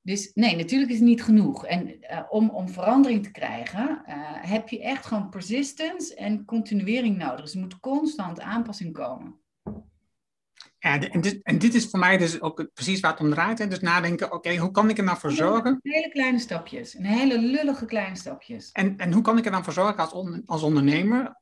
Dus 0.03 0.31
nee, 0.35 0.57
natuurlijk 0.57 0.91
is 0.91 0.99
het 0.99 1.09
niet 1.09 1.23
genoeg. 1.23 1.67
En 1.67 1.89
uh, 1.89 2.23
om, 2.29 2.51
om 2.51 2.69
verandering 2.69 3.23
te 3.23 3.31
krijgen, 3.31 4.03
uh, 4.07 4.15
heb 4.41 4.69
je 4.69 4.83
echt 4.83 5.07
gewoon 5.07 5.29
persistence 5.29 6.15
en 6.15 6.45
continuering 6.45 7.19
nodig. 7.19 7.41
Dus 7.41 7.55
er 7.55 7.61
moet 7.61 7.81
constant 7.81 8.41
aanpassing 8.41 8.93
komen. 8.93 9.41
Ja, 10.83 11.01
en 11.01 11.21
dit, 11.21 11.43
en 11.43 11.59
dit 11.59 11.75
is 11.75 11.87
voor 11.87 11.99
mij 11.99 12.19
dus 12.19 12.41
ook 12.41 12.69
precies 12.75 13.01
waar 13.01 13.11
het 13.11 13.21
om 13.21 13.31
draait. 13.31 13.59
Hè? 13.59 13.69
Dus 13.69 13.81
nadenken, 13.81 14.33
oké, 14.33 14.57
hoe 14.57 14.71
kan 14.71 14.91
ik 14.91 14.99
er 14.99 15.05
nou 15.05 15.19
voor 15.19 15.31
zorgen? 15.31 15.79
Hele 15.83 16.11
kleine 16.11 16.39
stapjes, 16.39 16.95
een 16.95 17.05
hele 17.05 17.39
lullige 17.39 17.85
kleine 17.85 18.17
stapjes. 18.17 18.71
En, 18.73 18.97
en 18.97 19.13
hoe 19.13 19.23
kan 19.23 19.39
ik 19.39 19.45
er 19.45 19.51
dan 19.51 19.65
voor 19.65 19.73
zorgen 19.73 19.97
als, 19.97 20.43
als 20.47 20.63
ondernemer, 20.63 21.37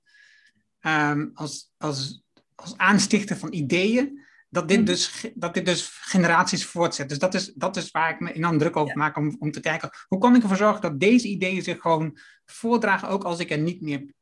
um, 0.81 1.31
als, 1.35 1.73
als, 1.77 2.23
als 2.55 2.77
aanstichter 2.77 3.37
van 3.37 3.53
ideeën, 3.53 4.25
dat 4.49 4.69
dit, 4.69 4.79
mm. 4.79 4.85
dus, 4.85 5.31
dat 5.35 5.55
dit 5.55 5.67
dus 5.67 5.89
generaties 5.89 6.67
voortzet. 6.67 7.09
Dus 7.09 7.19
dat 7.19 7.35
is, 7.35 7.53
dat 7.55 7.77
is 7.77 7.91
waar 7.91 8.11
ik 8.11 8.21
me 8.21 8.33
enorm 8.33 8.59
druk 8.59 8.77
over 8.77 8.97
maak 8.97 9.17
om, 9.17 9.37
om 9.39 9.51
te 9.51 9.61
kijken, 9.61 9.91
hoe 10.09 10.19
kan 10.19 10.35
ik 10.35 10.43
ervoor 10.43 10.57
zorgen 10.57 10.83
dat 10.83 11.01
deze 11.01 11.29
ideeën 11.29 11.63
zich 11.63 11.81
gewoon 11.81 12.19
voordragen, 12.45 13.09
ook 13.09 13.25
als 13.25 13.39
ik 13.39 13.51
er 13.51 13.59
niet 13.59 13.81
meer 13.81 14.15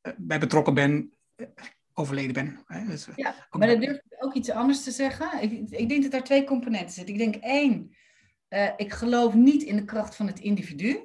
eh, 0.00 0.12
bij 0.16 0.38
betrokken 0.38 0.74
ben 0.74 1.12
overleden 1.94 2.32
ben. 2.32 2.86
Dus, 2.86 3.08
eh, 3.08 3.16
ja, 3.16 3.34
maar 3.50 3.68
dan 3.68 3.80
durf 3.80 3.96
ik 3.96 4.24
ook 4.24 4.34
iets 4.34 4.50
anders 4.50 4.82
te 4.82 4.90
zeggen. 4.90 5.42
Ik, 5.42 5.70
ik 5.70 5.88
denk 5.88 6.02
dat 6.02 6.10
daar 6.10 6.24
twee 6.24 6.44
componenten 6.44 6.90
zitten. 6.90 7.14
Ik 7.14 7.20
denk 7.20 7.34
één, 7.34 7.94
uh, 8.48 8.68
ik 8.76 8.92
geloof 8.92 9.34
niet 9.34 9.62
in 9.62 9.76
de 9.76 9.84
kracht 9.84 10.16
van 10.16 10.26
het 10.26 10.40
individu. 10.40 10.98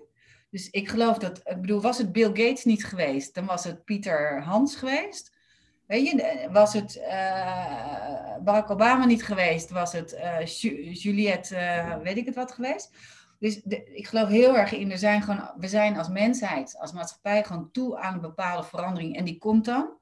Dus 0.49 0.69
ik 0.69 0.89
geloof 0.89 1.17
dat, 1.17 1.37
ik 1.37 1.61
bedoel, 1.61 1.81
was 1.81 1.97
het 1.97 2.11
Bill 2.11 2.27
Gates 2.27 2.63
niet 2.63 2.85
geweest, 2.85 3.33
dan 3.33 3.45
was 3.45 3.63
het 3.63 3.83
Pieter 3.83 4.43
Hans 4.43 4.75
geweest. 4.75 5.37
Weet 5.87 6.09
je, 6.09 6.47
was 6.51 6.73
het 6.73 6.95
uh, 6.95 8.37
Barack 8.43 8.69
Obama 8.69 9.05
niet 9.05 9.23
geweest, 9.23 9.69
was 9.69 9.93
het 9.93 10.13
uh, 10.13 10.45
Juliette, 10.93 11.99
weet 12.03 12.17
ik 12.17 12.25
het 12.25 12.35
wat 12.35 12.51
geweest. 12.51 12.95
Dus 13.39 13.61
de, 13.63 13.83
ik 13.93 14.07
geloof 14.07 14.27
heel 14.27 14.57
erg 14.57 14.71
in, 14.71 14.91
er 14.91 14.97
zijn 14.97 15.21
gewoon, 15.21 15.51
we 15.57 15.67
zijn 15.67 15.97
als 15.97 16.09
mensheid, 16.09 16.77
als 16.79 16.91
maatschappij 16.91 17.43
gewoon 17.43 17.71
toe 17.71 17.97
aan 17.97 18.13
een 18.13 18.21
bepaalde 18.21 18.67
verandering 18.67 19.15
en 19.15 19.25
die 19.25 19.37
komt 19.37 19.65
dan. 19.65 19.98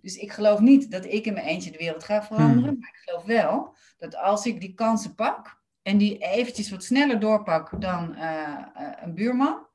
Dus 0.00 0.16
ik 0.16 0.32
geloof 0.32 0.60
niet 0.60 0.90
dat 0.90 1.04
ik 1.04 1.26
in 1.26 1.32
mijn 1.32 1.46
eentje 1.46 1.70
de 1.70 1.78
wereld 1.78 2.04
ga 2.04 2.22
veranderen. 2.22 2.68
Hmm. 2.68 2.78
Maar 2.78 2.88
ik 2.88 3.00
geloof 3.04 3.24
wel 3.24 3.76
dat 3.98 4.16
als 4.16 4.46
ik 4.46 4.60
die 4.60 4.74
kansen 4.74 5.14
pak 5.14 5.62
en 5.82 5.98
die 5.98 6.18
eventjes 6.18 6.70
wat 6.70 6.84
sneller 6.84 7.20
doorpak 7.20 7.80
dan 7.80 8.14
uh, 8.14 8.22
uh, 8.22 8.92
een 9.00 9.14
buurman, 9.14 9.66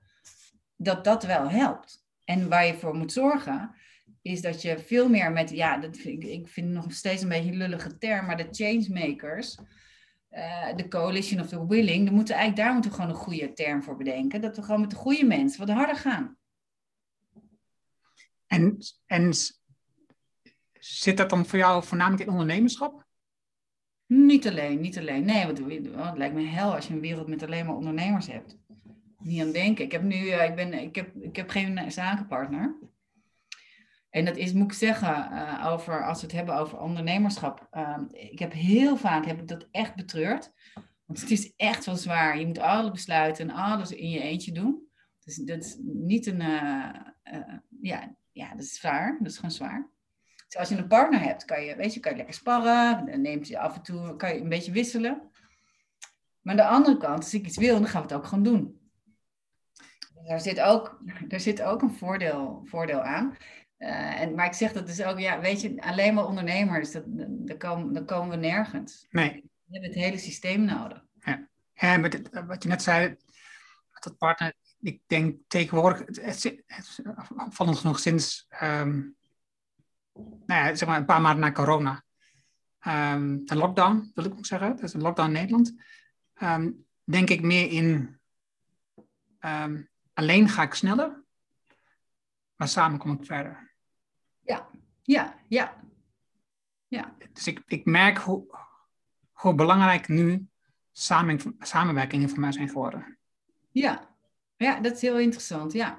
dat 0.75 1.03
dat 1.03 1.23
wel 1.23 1.49
helpt. 1.49 2.05
En 2.23 2.49
waar 2.49 2.65
je 2.65 2.73
voor 2.73 2.95
moet 2.95 3.11
zorgen, 3.11 3.75
is 4.21 4.41
dat 4.41 4.61
je 4.61 4.79
veel 4.79 5.09
meer 5.09 5.31
met, 5.31 5.49
ja, 5.49 5.77
dat 5.77 5.97
vind 5.97 6.23
ik, 6.23 6.29
ik 6.29 6.47
vind 6.47 6.67
het 6.67 6.75
nog 6.75 6.93
steeds 6.93 7.21
een 7.21 7.29
beetje 7.29 7.51
een 7.51 7.57
lullige 7.57 7.97
term, 7.97 8.25
maar 8.25 8.37
de 8.37 8.47
changemakers, 8.51 9.57
uh, 10.31 10.75
de 10.75 10.87
coalition 10.87 11.41
of 11.41 11.47
the 11.47 11.67
willing, 11.67 12.05
dan 12.05 12.13
moeten 12.13 12.35
eigenlijk, 12.35 12.65
daar 12.65 12.73
moeten 12.73 12.91
we 12.91 12.97
gewoon 12.97 13.11
een 13.11 13.21
goede 13.21 13.53
term 13.53 13.83
voor 13.83 13.97
bedenken. 13.97 14.41
Dat 14.41 14.55
we 14.55 14.63
gewoon 14.63 14.81
met 14.81 14.89
de 14.89 14.95
goede 14.95 15.25
mensen 15.25 15.59
wat 15.59 15.75
harder 15.75 15.95
gaan. 15.95 16.37
En, 18.47 18.77
en 19.05 19.33
Zit 20.81 21.17
dat 21.17 21.29
dan 21.29 21.45
voor 21.45 21.59
jou 21.59 21.83
voornamelijk 21.83 22.23
in 22.23 22.31
ondernemerschap? 22.31 23.05
Niet 24.05 24.47
alleen, 24.47 24.81
niet 24.81 24.97
alleen. 24.97 25.25
Nee, 25.25 25.45
want 25.45 25.57
het 25.57 26.17
lijkt 26.17 26.35
me 26.35 26.43
hel 26.43 26.75
als 26.75 26.87
je 26.87 26.93
een 26.93 26.99
wereld 26.99 27.27
met 27.27 27.43
alleen 27.43 27.65
maar 27.65 27.75
ondernemers 27.75 28.27
hebt. 28.27 28.57
Niet 29.17 29.41
aan 29.41 29.51
denken. 29.51 29.85
Ik 29.85 29.91
heb 29.91 30.01
nu, 30.01 30.15
uh, 30.15 30.45
ik, 30.45 30.55
ben, 30.55 30.73
ik, 30.73 30.95
heb, 30.95 31.15
ik 31.15 31.35
heb 31.35 31.49
geen 31.49 31.91
zakenpartner. 31.91 32.75
En 34.09 34.25
dat 34.25 34.37
is, 34.37 34.53
moet 34.53 34.71
ik 34.71 34.77
zeggen, 34.77 35.29
uh, 35.31 35.67
over, 35.67 36.05
als 36.05 36.19
we 36.19 36.25
het 36.25 36.35
hebben 36.35 36.55
over 36.55 36.79
ondernemerschap. 36.79 37.67
Uh, 37.71 37.97
ik 38.11 38.39
heb 38.39 38.53
heel 38.53 38.97
vaak 38.97 39.25
heb 39.25 39.39
ik 39.39 39.47
dat 39.47 39.67
echt 39.71 39.95
betreurd. 39.95 40.51
Want 41.05 41.21
het 41.21 41.31
is 41.31 41.53
echt 41.55 41.85
wel 41.85 41.95
zwaar. 41.95 42.39
Je 42.39 42.47
moet 42.47 42.59
alle 42.59 42.91
besluiten 42.91 43.49
en 43.49 43.55
alles 43.55 43.91
in 43.91 44.09
je 44.09 44.19
eentje 44.19 44.51
doen. 44.51 44.87
Dus 45.23 45.35
dat 45.35 45.63
is 45.63 45.77
niet 45.81 46.25
een, 46.25 46.41
ja, 47.81 48.15
ja, 48.31 48.49
dat 48.49 48.63
is 48.63 48.75
zwaar. 48.75 49.17
Dat 49.19 49.31
is 49.31 49.35
gewoon 49.35 49.51
zwaar. 49.51 49.90
Dus 50.51 50.59
als 50.59 50.69
je 50.69 50.77
een 50.77 50.87
partner 50.87 51.19
hebt, 51.19 51.45
kan 51.45 51.63
je, 51.63 51.75
weet 51.75 51.93
je, 51.93 51.99
kan 51.99 52.11
je 52.11 52.17
lekker 52.17 52.35
sparren. 52.35 53.05
Dan 53.05 53.21
neemt 53.21 53.47
je 53.47 53.59
af 53.59 53.75
en 53.75 53.81
toe, 53.81 54.15
kan 54.15 54.33
je 54.33 54.41
een 54.41 54.49
beetje 54.49 54.71
wisselen. 54.71 55.31
Maar 56.41 56.59
aan 56.59 56.67
de 56.69 56.75
andere 56.75 56.97
kant, 56.97 57.17
als 57.17 57.33
ik 57.33 57.45
iets 57.45 57.57
wil, 57.57 57.73
dan 57.79 57.87
gaan 57.87 58.01
we 58.01 58.07
het 58.07 58.17
ook 58.17 58.25
gewoon 58.25 58.43
doen. 58.43 58.89
Er 60.25 60.39
zit 60.39 60.61
ook, 60.61 61.01
er 61.29 61.39
zit 61.39 61.61
ook 61.61 61.81
een 61.81 61.93
voordeel, 61.93 62.61
voordeel 62.65 63.01
aan. 63.01 63.37
Uh, 63.77 64.21
en, 64.21 64.35
maar 64.35 64.45
ik 64.45 64.53
zeg 64.53 64.73
dat 64.73 64.87
dus 64.87 65.03
ook, 65.03 65.19
ja, 65.19 65.39
weet 65.39 65.61
je, 65.61 65.81
alleen 65.81 66.13
maar 66.13 66.27
ondernemers, 66.27 66.91
dat, 66.91 67.03
dan, 67.07 67.57
komen, 67.57 67.93
dan 67.93 68.05
komen 68.05 68.29
we 68.29 68.35
nergens. 68.35 69.07
Nee. 69.09 69.31
We 69.31 69.71
hebben 69.71 69.89
het 69.89 69.99
hele 69.99 70.17
systeem 70.17 70.65
nodig. 70.65 71.05
Ja, 71.19 71.47
ja 71.73 71.97
met 71.97 72.29
wat 72.47 72.63
je 72.63 72.69
net 72.69 72.81
zei, 72.81 73.07
met 73.91 74.03
dat 74.03 74.17
partner, 74.17 74.53
ik 74.81 75.01
denk 75.07 75.37
tegenwoordig, 75.47 75.99
het, 76.05 76.43
het, 76.65 77.01
genoeg 77.55 77.99
sinds, 77.99 78.47
um, 78.61 79.15
nou 80.45 80.65
ja, 80.65 80.75
zeg 80.75 80.87
maar 80.87 80.97
een 80.97 81.05
paar 81.05 81.21
maanden 81.21 81.41
na 81.41 81.51
corona, 81.51 82.03
um, 82.87 83.45
de 83.45 83.55
lockdown, 83.55 84.11
wil 84.15 84.25
ik 84.25 84.33
ook 84.33 84.45
zeggen, 84.45 84.69
dat 84.69 84.83
is 84.83 84.93
een 84.93 85.01
lockdown 85.01 85.27
in 85.27 85.33
Nederland, 85.33 85.73
um, 86.41 86.85
denk 87.03 87.29
ik 87.29 87.41
meer 87.41 87.71
in, 87.71 88.19
alleen 90.13 90.49
ga 90.49 90.63
ik 90.63 90.73
sneller, 90.73 91.23
maar 92.55 92.67
samen 92.67 92.99
kom 92.99 93.11
ik 93.11 93.25
verder. 93.25 93.71
Ja, 94.41 94.69
ja, 95.01 95.35
ja. 95.47 95.83
ja. 96.87 97.15
Dus 97.33 97.47
ik, 97.47 97.63
ik 97.67 97.85
merk 97.85 98.17
hoe, 98.17 98.57
hoe 99.31 99.55
belangrijk 99.55 100.07
nu 100.07 100.47
samen, 100.91 101.55
samenwerkingen 101.59 102.29
voor 102.29 102.39
mij 102.39 102.51
zijn 102.51 102.67
geworden. 102.67 103.17
Ja. 103.71 104.15
ja, 104.55 104.79
dat 104.79 104.95
is 104.95 105.01
heel 105.01 105.19
interessant, 105.19 105.73
ja. 105.73 105.97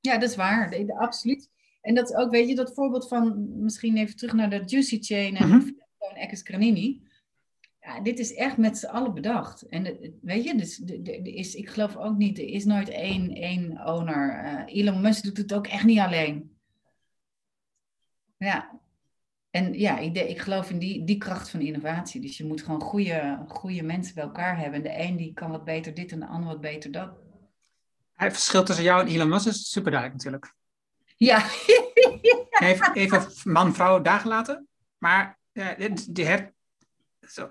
Ja, 0.00 0.18
dat 0.18 0.30
is 0.30 0.36
waar, 0.36 0.70
de, 0.70 0.84
de, 0.84 0.98
absoluut. 0.98 1.50
En 1.80 1.94
dat 1.94 2.10
is 2.10 2.16
ook, 2.16 2.30
weet 2.30 2.48
je, 2.48 2.54
dat 2.54 2.74
voorbeeld 2.74 3.08
van, 3.08 3.48
misschien 3.62 3.96
even 3.96 4.16
terug 4.16 4.32
naar 4.32 4.50
de 4.50 4.62
Juicy 4.64 4.98
Chain 5.00 5.36
en 5.36 5.46
mm 5.46 5.52
-hmm. 5.52 5.76
Ja, 7.80 8.00
dit 8.00 8.18
is 8.18 8.34
echt 8.34 8.56
met 8.56 8.78
z'n 8.78 8.86
allen 8.86 9.14
bedacht. 9.14 9.62
En 9.62 9.98
weet 10.22 10.44
je, 10.44 10.56
dus, 10.56 10.82
er 10.84 11.26
is, 11.26 11.54
ik 11.54 11.68
geloof 11.68 11.96
ook 11.96 12.16
niet, 12.16 12.38
er 12.38 12.48
is 12.48 12.64
nooit 12.64 12.88
één, 12.88 13.32
één 13.32 13.86
owner. 13.86 14.44
Uh, 14.44 14.76
Elon 14.76 15.00
Musk 15.00 15.24
doet 15.24 15.36
het 15.36 15.54
ook 15.54 15.66
echt 15.66 15.84
niet 15.84 15.98
alleen. 15.98 16.56
Ja, 18.36 18.80
en 19.50 19.72
ja, 19.72 19.98
ik, 19.98 20.16
ik 20.16 20.38
geloof 20.38 20.70
in 20.70 20.78
die, 20.78 21.04
die 21.04 21.18
kracht 21.18 21.50
van 21.50 21.60
innovatie. 21.60 22.20
Dus 22.20 22.36
je 22.36 22.44
moet 22.44 22.62
gewoon 22.62 22.80
goede, 22.80 23.44
goede 23.48 23.82
mensen 23.82 24.14
bij 24.14 24.24
elkaar 24.24 24.58
hebben. 24.58 24.74
En 24.74 24.82
de 24.82 25.04
een 25.08 25.16
die 25.16 25.32
kan 25.32 25.50
wat 25.50 25.64
beter 25.64 25.94
dit 25.94 26.12
en 26.12 26.20
de 26.20 26.26
ander 26.26 26.48
wat 26.48 26.60
beter 26.60 26.92
dat. 26.92 27.10
Het 28.18 28.32
verschil 28.32 28.64
tussen 28.64 28.84
jou 28.84 29.00
en 29.00 29.06
Elon 29.14 29.28
Musk 29.28 29.46
is 29.46 29.70
super 29.70 29.90
duidelijk 29.90 30.22
natuurlijk. 30.22 30.54
Ja. 31.16 31.44
even, 32.70 32.92
even 32.92 33.26
man-vrouw 33.44 34.00
daar 34.00 34.20
gelaten. 34.20 34.68
Maar 34.98 35.38
uh, 35.52 35.66
die, 36.10 36.24
hebt 36.24 36.52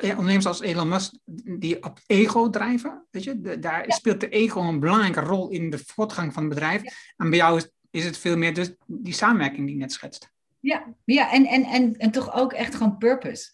ondernemers 0.02 0.46
als 0.46 0.62
Elon 0.62 0.88
Musk 0.88 1.14
die 1.60 1.84
op 1.84 2.00
ego 2.06 2.50
drijven, 2.50 3.06
weet 3.12 3.24
je, 3.24 3.60
daar 3.60 3.86
speelt 3.88 4.20
de 4.20 4.30
ego 4.30 4.62
een 4.62 4.80
belangrijke 4.80 5.20
rol 5.20 5.50
in 5.50 5.70
de 5.70 5.84
voortgang 5.86 6.34
van 6.34 6.44
het 6.44 6.54
bedrijf. 6.54 6.82
En 7.18 7.30
bij 7.30 7.40
jou 7.40 7.58
is, 7.58 7.70
is 7.92 8.06
het 8.06 8.18
veel 8.18 8.38
meer 8.38 8.54
dus 8.54 8.74
die 8.86 9.14
samenwerking 9.14 9.66
die 9.66 9.76
je 9.76 9.82
net 9.82 9.92
schetst. 9.92 10.32
Ja, 10.60 10.94
ja 11.06 11.32
en, 11.32 11.46
en, 11.46 11.64
en, 11.64 11.98
en 11.98 12.12
toch 12.12 12.34
ook 12.34 12.54
echt 12.54 12.76
gewoon 12.76 12.98
purpose. 12.98 13.50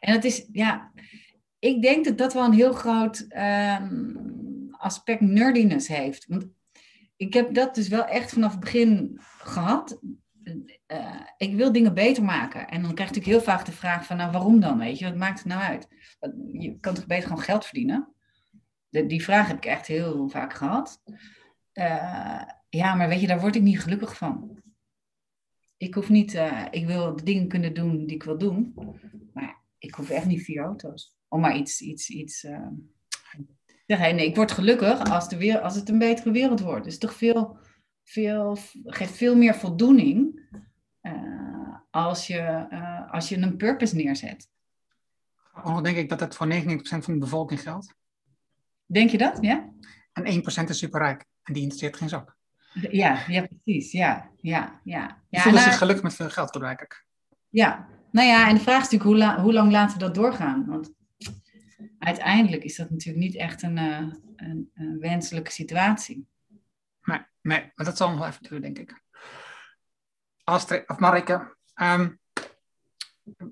En 0.00 0.14
dat 0.14 0.24
is, 0.24 0.48
ja, 0.52 0.92
ik 1.58 1.82
denk 1.82 2.04
dat 2.04 2.18
dat 2.18 2.32
wel 2.32 2.44
een 2.44 2.52
heel 2.52 2.72
groot 2.72 3.26
um, 3.80 4.70
aspect 4.70 5.20
nerdiness 5.20 5.88
heeft. 5.88 6.26
Want 6.26 6.46
ik 7.18 7.34
heb 7.34 7.54
dat 7.54 7.74
dus 7.74 7.88
wel 7.88 8.04
echt 8.04 8.32
vanaf 8.32 8.50
het 8.50 8.60
begin 8.60 9.18
gehad. 9.38 10.00
Uh, 10.86 11.20
ik 11.36 11.54
wil 11.54 11.72
dingen 11.72 11.94
beter 11.94 12.24
maken. 12.24 12.68
En 12.68 12.82
dan 12.82 12.94
krijg 12.94 13.10
je 13.10 13.16
natuurlijk 13.16 13.44
heel 13.44 13.54
vaak 13.54 13.66
de 13.66 13.72
vraag 13.72 14.06
van, 14.06 14.16
nou 14.16 14.32
waarom 14.32 14.60
dan, 14.60 14.78
weet 14.78 14.98
je? 14.98 15.04
Wat 15.04 15.16
maakt 15.16 15.38
het 15.38 15.48
nou 15.48 15.62
uit? 15.62 15.88
Je 16.52 16.78
kan 16.80 16.94
toch 16.94 17.06
beter 17.06 17.28
gewoon 17.28 17.42
geld 17.42 17.64
verdienen? 17.64 18.12
De, 18.88 19.06
die 19.06 19.22
vraag 19.22 19.48
heb 19.48 19.56
ik 19.56 19.64
echt 19.64 19.86
heel 19.86 20.28
vaak 20.28 20.52
gehad. 20.52 21.02
Uh, 21.72 22.42
ja, 22.68 22.94
maar 22.94 23.08
weet 23.08 23.20
je, 23.20 23.26
daar 23.26 23.40
word 23.40 23.56
ik 23.56 23.62
niet 23.62 23.80
gelukkig 23.80 24.16
van. 24.16 24.62
Ik 25.76 25.94
hoef 25.94 26.08
niet, 26.08 26.34
uh, 26.34 26.66
ik 26.70 26.86
wil 26.86 27.16
de 27.16 27.22
dingen 27.22 27.48
kunnen 27.48 27.74
doen 27.74 28.06
die 28.06 28.14
ik 28.14 28.22
wil 28.22 28.38
doen. 28.38 28.74
Maar 29.34 29.62
ik 29.78 29.94
hoef 29.94 30.10
echt 30.10 30.26
niet 30.26 30.42
vier 30.42 30.62
auto's. 30.62 31.16
Om 31.28 31.40
maar 31.40 31.56
iets, 31.56 31.80
iets, 31.80 32.08
iets 32.08 32.46
zeggen. 33.96 34.16
Nee, 34.16 34.26
ik 34.26 34.36
word 34.36 34.52
gelukkig 34.52 35.10
als, 35.10 35.28
de 35.28 35.36
weer, 35.36 35.60
als 35.60 35.74
het 35.74 35.88
een 35.88 35.98
betere 35.98 36.30
wereld 36.30 36.60
wordt. 36.60 36.84
Dus 36.84 36.98
toch 36.98 37.14
veel 37.14 37.58
veel, 38.08 38.58
geeft 38.84 39.16
veel 39.16 39.36
meer 39.36 39.54
voldoening 39.54 40.40
uh, 41.02 41.76
als, 41.90 42.26
je, 42.26 42.66
uh, 42.70 43.12
als 43.12 43.28
je 43.28 43.36
een 43.36 43.56
purpose 43.56 43.96
neerzet. 43.96 44.48
Oh, 45.64 45.82
denk 45.82 45.96
ik 45.96 46.08
dat 46.08 46.18
dat 46.18 46.36
voor 46.36 46.46
99% 46.46 46.80
van 46.80 47.12
de 47.12 47.18
bevolking 47.18 47.60
geldt. 47.60 47.94
Denk 48.86 49.10
je 49.10 49.18
dat, 49.18 49.38
ja? 49.40 49.68
En 50.12 50.42
1% 50.42 50.68
is 50.68 50.78
superrijk 50.78 51.24
en 51.42 51.52
die 51.52 51.62
interesseert 51.62 51.96
geen 51.96 52.08
zak. 52.08 52.36
Ja, 52.90 53.24
ja 53.26 53.46
precies. 53.46 53.92
Ja, 53.92 54.30
ja, 54.36 54.80
ja. 54.84 55.22
ja 55.28 55.40
voelen 55.40 55.60
nou, 55.60 55.70
zich 55.70 55.78
gelukkig 55.78 56.04
met 56.04 56.14
veel 56.14 56.30
geld, 56.30 56.50
gebruik 56.50 56.80
ik. 56.80 57.04
Ja, 57.48 57.88
nou 58.10 58.28
ja, 58.28 58.48
en 58.48 58.54
de 58.54 58.60
vraag 58.60 58.82
is 58.82 58.90
natuurlijk 58.90 59.10
hoe, 59.10 59.16
la 59.16 59.42
hoe 59.42 59.52
lang 59.52 59.70
laten 59.70 59.98
we 59.98 60.04
dat 60.04 60.14
doorgaan? 60.14 60.66
Want 60.66 60.92
uiteindelijk 61.98 62.64
is 62.64 62.76
dat 62.76 62.90
natuurlijk 62.90 63.24
niet 63.24 63.36
echt 63.36 63.62
een, 63.62 63.76
uh, 63.76 64.12
een, 64.36 64.70
een 64.74 64.98
wenselijke 64.98 65.50
situatie. 65.50 66.26
Nee, 67.42 67.72
maar 67.74 67.86
dat 67.86 67.96
zal 67.96 68.08
nog 68.08 68.18
wel 68.18 68.28
even 68.28 68.42
duren, 68.42 68.62
denk 68.62 68.78
ik. 68.78 69.02
Astrid, 70.44 70.88
of 70.88 70.98
Marike, 70.98 71.56
um, 71.74 72.18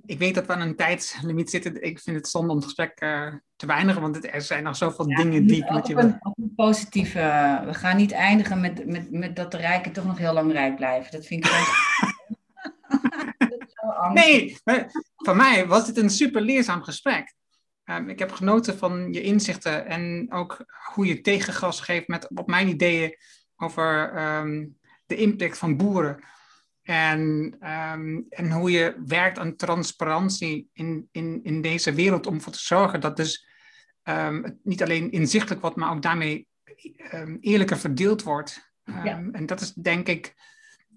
ik 0.04 0.18
weet 0.18 0.34
dat 0.34 0.46
we 0.46 0.52
aan 0.52 0.60
een 0.60 0.76
tijdslimiet 0.76 1.50
zitten. 1.50 1.82
Ik 1.82 2.00
vind 2.00 2.16
het 2.16 2.28
zonde 2.28 2.50
om 2.50 2.56
het 2.56 2.64
gesprek 2.64 3.00
uh, 3.00 3.34
te 3.56 3.66
weinigen, 3.66 4.00
want 4.00 4.32
er 4.32 4.42
zijn 4.42 4.62
nog 4.62 4.76
zoveel 4.76 5.08
ja, 5.08 5.16
dingen 5.16 5.46
die 5.46 5.64
ik 5.64 5.70
met 5.70 5.86
je 5.86 5.94
wil. 5.94 6.04
Een 6.04 6.52
positieve, 6.56 7.62
we 7.64 7.74
gaan 7.74 7.96
niet 7.96 8.12
eindigen 8.12 8.60
met, 8.60 8.86
met, 8.86 9.10
met 9.10 9.36
dat 9.36 9.50
de 9.50 9.56
rijken 9.56 9.92
toch 9.92 10.04
nog 10.04 10.18
heel 10.18 10.32
lang 10.32 10.52
rijk 10.52 10.76
blijven. 10.76 11.12
Dat 11.12 11.26
vind 11.26 11.44
ik 11.46 11.52
Nee, 14.12 14.56
voor 15.16 15.36
mij 15.36 15.66
was 15.66 15.86
dit 15.86 15.96
een 15.96 16.10
super 16.10 16.40
leerzaam 16.40 16.82
gesprek. 16.82 17.34
Um, 17.90 18.08
ik 18.08 18.18
heb 18.18 18.32
genoten 18.32 18.78
van 18.78 19.12
je 19.12 19.22
inzichten 19.22 19.86
en 19.86 20.26
ook 20.32 20.64
hoe 20.94 21.06
je 21.06 21.20
tegengas 21.20 21.80
geeft 21.80 22.08
met 22.08 22.28
op 22.34 22.46
mijn 22.46 22.68
ideeën 22.68 23.16
over 23.56 24.18
um, 24.38 24.78
de 25.06 25.16
impact 25.16 25.58
van 25.58 25.76
boeren. 25.76 26.24
En, 26.82 27.20
um, 27.70 28.26
en 28.28 28.50
hoe 28.50 28.70
je 28.70 29.02
werkt 29.06 29.38
aan 29.38 29.56
transparantie 29.56 30.68
in, 30.72 31.08
in, 31.12 31.40
in 31.42 31.62
deze 31.62 31.92
wereld 31.92 32.26
om 32.26 32.34
ervoor 32.34 32.52
te 32.52 32.58
zorgen 32.58 33.00
dat 33.00 33.16
dus 33.16 33.48
het 34.02 34.56
niet 34.62 34.82
alleen 34.82 35.10
inzichtelijk 35.10 35.60
wordt, 35.60 35.76
maar 35.76 35.90
ook 35.90 36.02
daarmee 36.02 36.48
eerlijker 37.40 37.78
verdeeld 37.78 38.22
wordt. 38.22 38.72
Ja. 38.84 39.22
En 39.32 39.46
dat 39.46 39.60
is 39.60 39.72
denk 39.72 40.08
ik 40.08 40.34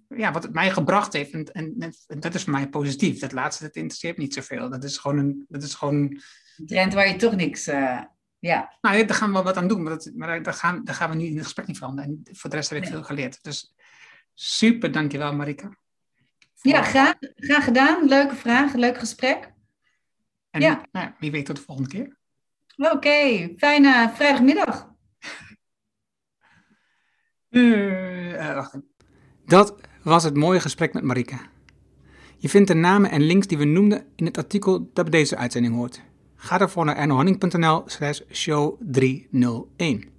ja, 0.08 0.32
wat 0.32 0.44
het 0.44 0.54
mij 0.54 0.72
gebracht 0.72 1.14
heeft. 1.14 1.32
En, 1.32 1.46
en, 1.46 1.94
en, 2.08 2.20
dat 2.20 2.36
is 2.36 2.44
voor 2.44 2.52
mij 2.52 2.70
positief. 2.70 3.20
Dat 3.20 3.32
laatste, 3.32 3.64
dat 3.64 3.76
interesseert 3.76 4.18
niet 4.18 4.34
zoveel. 4.34 4.70
Dat 4.70 4.84
is 4.84 4.98
gewoon 4.98 5.18
een... 5.18 5.46
Dat 5.48 5.64
is 5.64 5.74
gewoon... 5.74 6.22
Een 6.60 6.66
trend 6.66 6.94
waar 6.94 7.08
je 7.08 7.16
toch 7.16 7.36
niks... 7.36 7.68
Uh 7.68 8.02
ja. 8.40 8.78
Nou, 8.82 9.06
daar 9.06 9.18
gaan 9.18 9.34
we 9.34 9.42
wat 9.42 9.58
aan 9.58 9.68
doen, 9.68 9.84
maar, 9.84 9.92
dat, 9.92 10.12
maar 10.16 10.44
daar, 10.44 10.54
gaan, 10.54 10.84
daar 10.84 10.96
gaan 10.96 11.10
we 11.10 11.16
nu 11.16 11.26
in 11.26 11.36
het 11.36 11.44
gesprek 11.44 11.68
niet 11.68 11.78
veranderen. 11.78 12.10
En 12.26 12.36
voor 12.36 12.50
de 12.50 12.56
rest 12.56 12.70
heb 12.70 12.84
ik 12.84 12.90
veel 12.90 13.04
geleerd. 13.04 13.44
Dus 13.44 13.76
super, 14.34 14.92
dankjewel 14.92 15.34
Marika. 15.34 15.78
Ja, 16.62 16.84
graag, 16.84 17.16
graag 17.36 17.64
gedaan. 17.64 18.08
Leuke 18.08 18.36
vraag, 18.36 18.74
leuk 18.74 18.98
gesprek. 18.98 19.54
En 20.50 20.62
ja. 20.62 20.86
Nou, 20.92 21.12
wie 21.20 21.32
weet 21.32 21.46
tot 21.46 21.56
de 21.56 21.62
volgende 21.62 21.90
keer. 21.90 22.18
Oké, 22.78 23.50
fijne 23.58 24.12
vrijdagmiddag. 24.16 24.88
Uh, 27.50 28.54
wacht 28.54 28.78
Dat 29.46 29.76
was 30.04 30.24
het 30.24 30.36
mooie 30.36 30.60
gesprek 30.60 30.94
met 30.94 31.04
Marika. 31.04 31.40
Je 32.38 32.50
vindt 32.50 32.68
de 32.68 32.74
namen 32.74 33.12
en 33.12 33.22
links 33.22 33.48
die 33.48 33.58
we 33.58 33.66
noemden 33.66 34.06
in 34.16 34.26
het 34.26 34.38
artikel 34.38 34.90
dat 34.94 35.10
bij 35.10 35.20
deze 35.20 35.38
uitzending 35.38 35.76
hoort. 35.76 36.02
Ga 36.42 36.58
daarvoor 36.58 36.86
naar 36.86 36.96
ernohanning.nl 36.96 37.84
slash 37.86 38.22
show 38.32 38.76
301. 38.80 40.10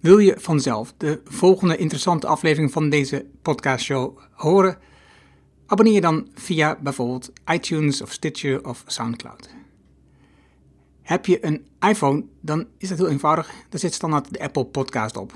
Wil 0.00 0.18
je 0.18 0.34
vanzelf 0.38 0.94
de 0.96 1.20
volgende 1.24 1.76
interessante 1.76 2.26
aflevering 2.26 2.72
van 2.72 2.90
deze 2.90 3.26
podcastshow 3.42 4.18
horen? 4.30 4.78
Abonneer 5.66 5.94
je 5.94 6.00
dan 6.00 6.28
via 6.34 6.78
bijvoorbeeld 6.80 7.32
iTunes 7.52 8.02
of 8.02 8.12
Stitcher 8.12 8.66
of 8.66 8.84
Soundcloud. 8.86 9.48
Heb 11.02 11.26
je 11.26 11.44
een 11.46 11.66
iPhone, 11.80 12.24
dan 12.40 12.66
is 12.78 12.88
dat 12.88 12.98
heel 12.98 13.08
eenvoudig. 13.08 13.50
Daar 13.68 13.80
zit 13.80 13.94
standaard 13.94 14.32
de 14.32 14.40
Apple 14.40 14.64
Podcast 14.64 15.16
op. 15.16 15.32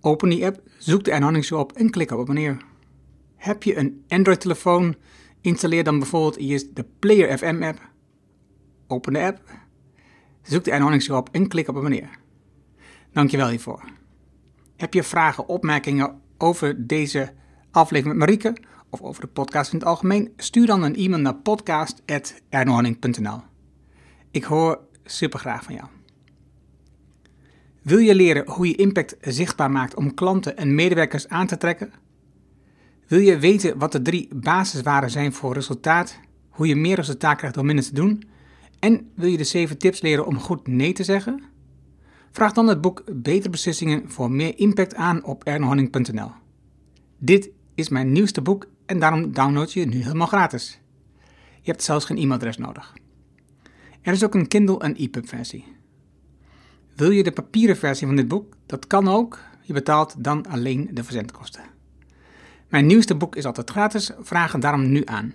Open 0.00 0.28
die 0.28 0.46
app, 0.46 0.60
zoek 0.78 1.04
de 1.04 1.10
Ernohanning 1.10 1.44
Show 1.44 1.58
op 1.58 1.72
en 1.72 1.90
klik 1.90 2.10
op 2.10 2.20
abonneer. 2.20 2.56
Heb 3.36 3.62
je 3.62 3.76
een 3.76 4.04
Android-telefoon 4.08 4.94
Installeer 5.40 5.84
dan 5.84 5.98
bijvoorbeeld 5.98 6.36
eerst 6.36 6.76
de 6.76 6.84
Player 6.98 7.38
FM 7.38 7.62
app. 7.62 7.88
Open 8.86 9.12
de 9.12 9.20
app. 9.20 9.40
Zoek 10.42 10.64
de 10.64 11.00
Show 11.00 11.16
op 11.16 11.28
en 11.32 11.48
klik 11.48 11.68
op 11.68 11.76
abonneer. 11.76 12.18
Dankjewel 13.12 13.48
hiervoor. 13.48 13.84
Heb 14.76 14.94
je 14.94 15.02
vragen, 15.02 15.48
opmerkingen 15.48 16.20
over 16.38 16.86
deze 16.86 17.32
aflevering 17.70 18.18
met 18.18 18.28
Marieke 18.28 18.56
of 18.90 19.00
over 19.00 19.20
de 19.20 19.28
podcast 19.28 19.72
in 19.72 19.78
het 19.78 19.88
algemeen? 19.88 20.32
Stuur 20.36 20.66
dan 20.66 20.82
een 20.82 20.96
e-mail 20.96 21.22
naar 21.22 21.34
podcast.ernohanning.nl 21.34 23.40
Ik 24.30 24.44
hoor 24.44 24.80
super 25.04 25.38
graag 25.38 25.62
van 25.62 25.74
jou. 25.74 25.86
Wil 27.82 27.98
je 27.98 28.14
leren 28.14 28.50
hoe 28.50 28.68
je 28.68 28.74
impact 28.74 29.16
zichtbaar 29.20 29.70
maakt 29.70 29.94
om 29.94 30.14
klanten 30.14 30.56
en 30.56 30.74
medewerkers 30.74 31.28
aan 31.28 31.46
te 31.46 31.56
trekken? 31.56 31.92
Wil 33.10 33.20
je 33.20 33.38
weten 33.38 33.78
wat 33.78 33.92
de 33.92 34.02
drie 34.02 34.28
basiswaarden 34.34 35.10
zijn 35.10 35.32
voor 35.32 35.54
resultaat, 35.54 36.18
hoe 36.48 36.66
je 36.66 36.76
meer 36.76 36.96
resultaat 36.96 37.36
krijgt 37.36 37.54
door 37.54 37.64
minder 37.64 37.84
te 37.84 37.94
doen? 37.94 38.22
En 38.78 39.10
wil 39.14 39.28
je 39.28 39.36
de 39.36 39.44
7 39.44 39.78
tips 39.78 40.00
leren 40.00 40.26
om 40.26 40.38
goed 40.38 40.66
nee 40.66 40.92
te 40.92 41.04
zeggen? 41.04 41.42
Vraag 42.30 42.52
dan 42.52 42.66
het 42.66 42.80
boek 42.80 43.04
Betere 43.12 43.50
Beslissingen 43.50 44.10
voor 44.10 44.30
meer 44.30 44.58
impact 44.58 44.94
aan 44.94 45.24
op 45.24 45.44
ernohanning.nl. 45.44 46.30
Dit 47.18 47.50
is 47.74 47.88
mijn 47.88 48.12
nieuwste 48.12 48.42
boek 48.42 48.66
en 48.86 48.98
daarom 48.98 49.32
download 49.32 49.70
je 49.70 49.80
het 49.80 49.90
nu 49.90 50.02
helemaal 50.02 50.26
gratis. 50.26 50.80
Je 51.60 51.70
hebt 51.70 51.82
zelfs 51.82 52.04
geen 52.04 52.16
e-mailadres 52.16 52.56
nodig. 52.56 52.94
Er 54.02 54.12
is 54.12 54.24
ook 54.24 54.34
een 54.34 54.48
Kindle 54.48 54.78
en 54.78 54.96
EPUB 54.96 55.28
versie. 55.28 55.64
Wil 56.96 57.10
je 57.10 57.22
de 57.22 57.32
papieren 57.32 57.76
versie 57.76 58.06
van 58.06 58.16
dit 58.16 58.28
boek? 58.28 58.56
Dat 58.66 58.86
kan 58.86 59.08
ook. 59.08 59.38
Je 59.62 59.72
betaalt 59.72 60.14
dan 60.18 60.46
alleen 60.46 60.90
de 60.92 61.04
verzendkosten. 61.04 61.78
Mijn 62.70 62.86
nieuwste 62.86 63.14
boek 63.14 63.36
is 63.36 63.44
altijd 63.44 63.70
gratis. 63.70 64.10
Vraag 64.20 64.52
het 64.52 64.62
daarom 64.62 64.90
nu 64.90 65.02
aan. 65.04 65.34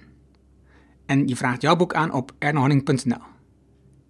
En 1.06 1.28
je 1.28 1.36
vraagt 1.36 1.62
jouw 1.62 1.76
boek 1.76 1.94
aan 1.94 2.12
op 2.12 2.32
ernohanning.nl. 2.38 3.22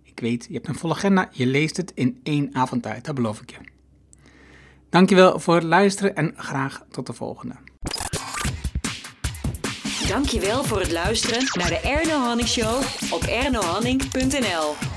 Ik 0.03 0.19
weet, 0.19 0.45
je 0.47 0.53
hebt 0.53 0.67
een 0.67 0.75
volle 0.75 0.93
agenda, 0.93 1.29
je 1.31 1.45
leest 1.45 1.77
het 1.77 1.91
in 1.95 2.19
één 2.23 2.49
avond 2.55 2.83
tijd, 2.83 3.05
dat 3.05 3.15
beloof 3.15 3.41
ik 3.41 3.49
je. 3.49 3.57
Dankjewel 4.89 5.39
voor 5.39 5.55
het 5.55 5.63
luisteren 5.63 6.15
en 6.15 6.33
graag 6.35 6.85
tot 6.89 7.07
de 7.07 7.13
volgende. 7.13 7.55
Dankjewel 10.07 10.63
voor 10.63 10.79
het 10.79 10.91
luisteren 10.91 11.43
naar 11.53 11.69
de 11.69 11.79
Erno 11.79 12.19
Hanning 12.19 12.47
Show 12.47 12.81
op 13.11 13.23
ernohanning.nl. 13.23 14.94